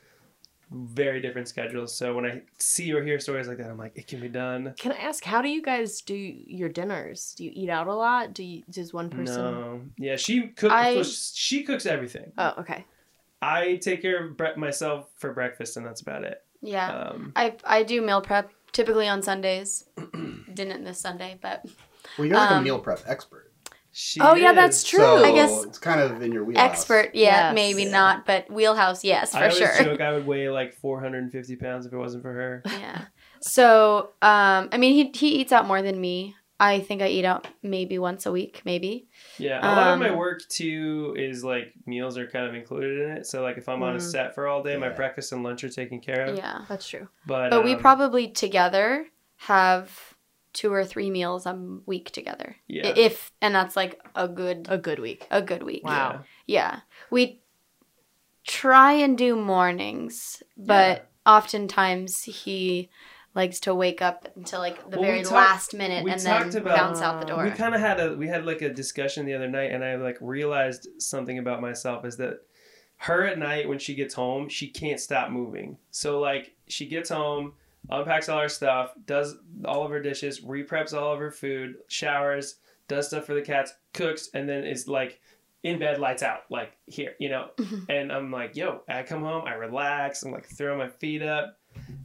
very 0.72 1.22
different 1.22 1.48
schedules 1.48 1.94
so 1.96 2.16
when 2.16 2.26
i 2.26 2.42
see 2.58 2.92
or 2.92 3.04
hear 3.04 3.20
stories 3.20 3.48
like 3.48 3.58
that 3.58 3.70
i'm 3.70 3.78
like 3.78 3.92
it 3.96 4.08
can 4.08 4.20
be 4.20 4.28
done 4.30 4.74
Can 4.78 4.92
I 4.92 4.96
ask, 4.98 5.24
how 5.24 5.42
do 5.42 5.50
you 5.50 5.62
guys 5.62 6.02
do 6.02 6.16
your 6.16 6.70
dinners? 6.70 7.36
Do 7.38 7.44
you 7.46 7.52
eat 7.54 7.70
out 7.70 7.88
a 7.88 7.94
lot? 7.94 8.34
Do 8.34 8.44
you, 8.44 8.64
does 8.70 8.92
one 8.94 9.10
person? 9.10 9.36
No, 9.36 9.82
yeah, 9.98 10.16
she 10.16 10.48
cooks. 10.48 10.74
I- 10.74 11.02
she 11.04 11.64
cooks 11.64 11.86
everything. 11.86 12.32
Oh, 12.38 12.54
okay. 12.60 12.86
I 13.42 13.76
take 13.76 14.02
care 14.02 14.24
of 14.26 14.38
bre- 14.38 14.56
myself 14.58 15.10
for 15.18 15.34
breakfast, 15.34 15.78
and 15.78 15.86
that's 15.86 16.02
about 16.02 16.24
it. 16.24 16.42
Yeah. 16.62 16.88
Um, 16.92 17.34
I 17.36 17.56
I 17.66 17.84
do 17.84 18.02
meal 18.02 18.22
prep 18.22 18.50
typically 18.74 19.08
on 19.08 19.22
Sundays. 19.22 19.86
Didn't 20.54 20.84
this 20.84 21.00
Sunday, 21.00 21.40
but 21.42 21.64
Well, 22.18 22.28
you're 22.28 22.38
like 22.38 22.52
a 22.52 22.56
Um, 22.56 22.64
meal 22.64 22.80
prep 22.80 23.00
expert. 23.08 23.52
she 23.92 24.20
Oh, 24.20 24.36
yeah, 24.36 24.52
that's 24.54 24.84
true. 24.84 25.00
So 25.00 25.24
I 25.24 25.32
guess 25.34 25.64
it's 25.64 25.78
kind 25.80 26.00
of 26.02 26.22
in 26.22 26.32
your 26.32 26.44
wheelhouse. 26.44 26.66
expert, 26.72 27.12
yeah, 27.14 27.50
Yes. 27.52 27.56
maybe 27.56 27.84
Yeah. 27.84 27.92
not, 27.92 28.26
but 28.26 28.50
wheelhouse, 28.52 29.04
yes, 29.04 29.34
I 29.34 29.40
for 29.40 29.44
always 29.46 29.58
sure. 29.58 29.84
joke 29.86 30.02
I 30.02 30.12
would 30.14 30.26
weigh 30.28 30.50
like 30.50 30.74
450 30.74 31.56
pounds 31.56 31.86
if 31.86 31.94
it 31.94 31.98
wasn't 31.98 32.24
for 32.24 32.34
her. 32.34 32.62
Yeah. 32.66 33.06
So, 33.42 34.10
um, 34.22 34.70
I 34.72 34.78
mean, 34.78 34.94
he 34.94 35.12
he 35.18 35.36
eats 35.42 35.52
out 35.52 35.68
more 35.68 35.82
than 35.82 36.00
me. 36.00 36.36
I 36.60 36.80
think 36.80 37.02
I 37.02 37.08
eat 37.08 37.26
out 37.26 37.48
maybe 37.62 37.98
once 38.00 38.26
a 38.26 38.32
week, 38.32 38.62
maybe. 38.64 39.08
Yeah, 39.38 39.60
a 39.62 39.68
lot 39.76 39.94
of 39.94 40.00
my 40.00 40.10
Um, 40.10 40.18
work 40.18 40.48
too 40.48 41.14
is 41.18 41.44
like 41.44 41.74
meals 41.86 42.18
are 42.18 42.28
kind 42.28 42.46
of 42.48 42.56
included 42.56 43.00
in 43.02 43.10
it. 43.18 43.26
So 43.28 43.42
like 43.42 43.58
if 43.58 43.68
I'm 43.68 43.84
on 43.84 43.96
a 43.96 44.00
Mm. 44.00 44.12
set 44.12 44.36
for 44.36 44.48
all 44.48 44.64
day, 44.64 44.78
my 44.78 44.90
breakfast 44.90 45.32
and 45.34 45.44
lunch 45.44 45.64
are 45.64 45.70
taken 45.70 46.00
care 46.00 46.26
of. 46.26 46.38
Yeah. 46.38 46.66
That's 46.70 46.88
true. 46.88 47.10
But 47.26 47.50
But 47.50 47.64
we 47.64 47.74
um, 47.74 47.80
probably 47.82 48.30
together 48.30 49.08
have 49.38 50.14
two 50.54 50.72
or 50.72 50.86
three 50.86 51.10
meals 51.10 51.46
a 51.48 51.54
week 51.86 52.12
together. 52.12 52.56
yeah. 52.68 52.94
If 52.96 53.32
and 53.42 53.54
that's 53.56 53.76
like 53.76 54.00
a 54.16 54.28
good 54.28 54.68
A 54.70 54.78
good 54.78 55.00
week. 55.00 55.28
a 55.32 55.42
good 55.42 55.64
week. 55.64 55.84
Wow. 55.84 56.24
Yeah. 56.46 56.82
We 57.10 57.42
try 58.46 58.94
and 58.94 59.18
do 59.18 59.36
mornings, 59.36 60.44
but 60.58 60.98
Yeah. 61.26 61.32
oftentimes 61.38 62.24
he 62.24 62.90
likes 63.36 63.60
to 63.62 63.74
wake 63.74 64.02
up 64.02 64.28
until 64.36 64.60
like 64.60 64.78
the 64.90 64.98
Well, 65.00 65.10
very 65.10 65.22
talked- 65.24 65.34
last 65.34 65.74
minute 65.74 66.06
and 66.08 66.20
then 66.20 66.56
about- 66.58 66.76
bounce 66.78 67.02
out 67.02 67.20
the 67.20 67.26
door. 67.28 67.44
We 67.44 67.52
kind 67.52 67.74
of 67.76 67.82
had 67.82 68.00
a 68.00 68.16
we 68.16 68.28
had 68.28 68.46
like 68.46 68.62
a 68.62 68.70
discussion 68.70 69.26
the 69.26 69.34
other 69.34 69.48
night, 69.50 69.72
and 69.72 69.84
I 69.84 69.96
like 69.96 70.18
realized 70.22 70.88
something 71.00 71.40
about 71.40 71.62
myself 71.62 72.06
is 72.06 72.18
that 72.18 72.40
her 72.98 73.26
at 73.26 73.38
night 73.40 73.68
when 73.68 73.80
she 73.80 73.96
gets 73.96 74.14
home, 74.14 74.48
she 74.50 74.68
can't 74.68 75.00
stop 75.00 75.30
moving. 75.30 75.78
So 75.92 76.20
like 76.20 76.54
she 76.68 76.86
gets 76.86 77.10
home, 77.10 77.54
unpacks 77.90 78.30
all 78.30 78.40
her 78.40 78.50
stuff, 78.50 78.94
does 79.06 79.36
all 79.66 79.84
of 79.84 79.92
her 79.92 80.02
dishes, 80.02 80.42
repreps 80.42 80.94
all 80.94 81.12
of 81.14 81.20
her 81.20 81.32
food, 81.32 81.76
showers, 81.88 82.56
does 82.88 83.08
stuff 83.08 83.26
for 83.26 83.34
the 83.34 83.42
cats, 83.42 83.74
cooks, 83.94 84.30
and 84.34 84.48
then 84.48 84.64
is 84.64 84.88
like 84.88 85.20
in 85.64 85.80
bed, 85.80 85.98
lights 86.00 86.22
out, 86.24 86.42
like 86.50 86.78
here, 86.88 87.14
you 87.20 87.30
know. 87.30 87.50
Mm-hmm. 87.58 87.90
and 87.92 88.12
I'm 88.12 88.32
like, 88.32 88.56
yo, 88.56 88.82
I 88.88 89.04
come 89.04 89.22
home, 89.24 89.46
I 89.48 89.54
relax, 89.54 90.24
I'm 90.24 90.32
like 90.32 90.46
throwing 90.48 90.78
my 90.78 90.90
feet 90.90 91.24
up. 91.24 91.58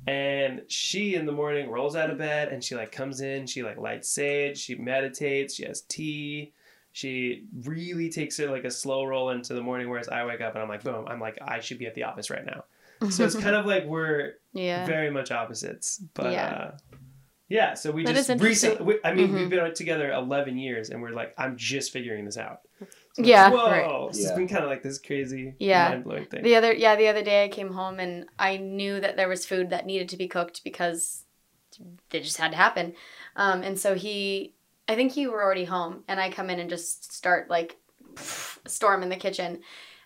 And 0.07 0.63
she 0.69 1.15
in 1.15 1.27
the 1.27 1.33
morning 1.33 1.69
rolls 1.71 1.95
out 1.95 2.09
of 2.11 2.17
bed 2.19 2.49
and 2.49 2.65
she 2.65 2.75
like 2.75 2.93
comes 2.93 3.21
in, 3.21 3.47
she 3.47 3.63
like 3.63 3.77
lights 3.77 4.09
sage, 4.09 4.59
she 4.59 4.75
meditates, 4.75 5.55
she 5.55 5.65
has 5.65 5.83
tea. 5.83 6.53
She 6.93 7.45
really 7.65 8.09
takes 8.11 8.39
it 8.41 8.51
like 8.51 8.65
a 8.65 8.71
slow 8.71 9.05
roll 9.05 9.31
into 9.31 9.55
the 9.55 9.61
morning, 9.61 9.89
whereas 9.89 10.09
I 10.09 10.25
wake 10.25 10.41
up 10.41 10.55
and 10.55 10.63
I'm 10.63 10.69
like, 10.69 10.83
boom, 10.83 11.07
I'm 11.07 11.21
like, 11.21 11.39
I 11.43 11.61
should 11.61 11.79
be 11.79 11.87
at 11.87 11.95
the 11.95 12.05
office 12.05 12.31
right 12.31 12.45
now. 12.45 12.65
So 13.11 13.25
it's 13.25 13.37
kind 13.37 13.55
of 13.55 13.67
like 13.67 13.85
we're 13.85 14.35
yeah. 14.53 14.85
very 14.87 15.11
much 15.11 15.31
opposites. 15.31 16.03
But 16.15 16.33
Yeah. 16.33 16.47
uh 16.47 16.79
yeah, 17.51 17.75
so 17.75 17.91
we 17.91 18.05
That 18.05 18.15
just 18.15 18.29
recently, 18.43 18.85
we, 18.85 18.99
I 19.03 19.15
mean, 19.15 19.29
Mhm. 19.29 19.35
we've 19.35 19.49
been 19.49 19.73
together 19.75 20.13
11 20.13 20.59
years 20.59 20.91
and 20.91 21.01
we're 21.01 21.13
like, 21.13 21.33
I'm 21.39 21.57
just 21.57 21.93
figuring 21.93 22.27
this 22.27 22.37
out. 22.37 22.61
So 23.19 23.25
Yeah, 23.25 23.51
Whoa. 23.51 23.67
right. 23.71 23.85
So 23.85 24.09
It's 24.11 24.23
Yeah. 24.25 24.35
been 24.37 24.49
kind 24.49 24.63
of 24.65 24.71
like 24.71 24.83
this 24.83 24.99
crazy, 24.99 25.55
Yeah. 25.59 25.89
mind 25.91 26.05
blowing 26.05 26.27
thing. 26.27 26.43
The 26.45 26.55
other 26.55 26.73
yeah, 26.73 26.95
the 26.95 27.09
other 27.09 27.23
day 27.23 27.45
I 27.45 27.49
came 27.49 27.73
home 27.73 27.99
and 27.99 28.27
I 28.39 28.59
knew 28.59 29.01
that 29.01 29.17
there 29.17 29.29
was 29.29 29.45
food 29.45 29.71
that 29.71 29.87
needed 29.87 30.09
to 30.11 30.17
be 30.17 30.29
cooked 30.29 30.63
because 30.63 31.25
it 32.13 32.23
just 32.23 32.37
had 32.37 32.53
to 32.53 32.57
happen. 32.57 32.95
Um, 33.35 33.63
and 33.63 33.79
so 33.79 33.95
he 33.97 34.55
I 34.89 34.95
think 34.95 35.17
you 35.17 35.33
were 35.33 35.43
already 35.43 35.65
home 35.65 36.05
and 36.07 36.21
I 36.21 36.31
come 36.31 36.49
in 36.49 36.61
and 36.61 36.71
just 36.71 37.13
start 37.13 37.51
like 37.51 37.77
storm 38.67 39.03
in 39.03 39.09
the 39.09 39.17
kitchen. 39.17 39.61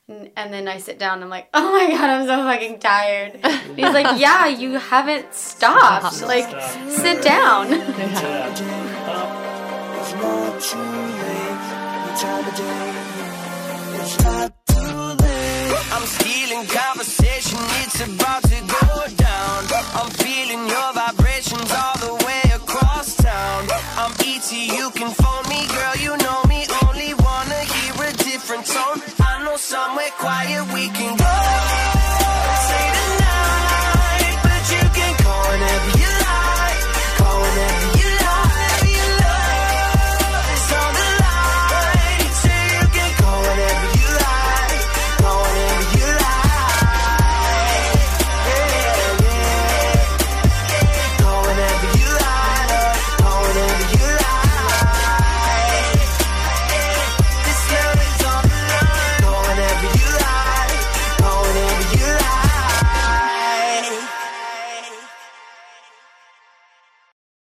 And, 0.08 0.30
and 0.36 0.52
then 0.52 0.66
I 0.66 0.78
sit 0.78 0.98
down 0.98 1.14
and 1.14 1.24
I'm 1.24 1.30
like, 1.30 1.48
oh 1.54 1.70
my 1.70 1.90
god, 1.94 2.10
I'm 2.10 2.26
so 2.26 2.36
fucking 2.38 2.80
tired. 2.80 3.38
And 3.44 3.78
he's 3.78 3.92
like, 3.94 4.18
yeah, 4.20 4.46
you 4.48 4.72
haven't 4.78 5.32
stopped. 5.34 6.14
Stop. 6.14 6.28
Like, 6.28 6.48
Stop. 6.48 6.90
sit 6.90 7.22
down. 7.22 7.70
Yeah. 7.70 8.92
I'm 14.02 14.08
stealing 16.06 16.66
conversation, 16.66 17.58
it's 17.86 18.00
about 18.00 18.42
to 18.42 18.58
go 18.66 19.06
down. 19.14 19.64
I'm 19.94 20.10
feeling 20.10 20.66
your 20.68 20.92
vibrations 20.92 21.70
all 21.70 21.98
the 21.98 22.14
way 22.26 22.42
across 22.52 23.14
town. 23.14 23.68
I'm 23.96 24.10
ET, 24.26 24.50
you 24.50 24.90
can 24.90 25.12
phone 25.14 25.48
me, 25.48 25.68
girl, 25.68 25.96
you 26.02 26.16
know 26.16 26.42
me. 26.48 26.66
Only 26.82 27.14
wanna 27.14 27.60
hear 27.60 27.94
a 28.02 28.12
different 28.14 28.66
tone. 28.66 29.00
I 29.20 29.44
know 29.44 29.56
somewhere 29.56 30.10
quiet 30.18 30.72
we 30.74 30.88
can. 30.88 31.21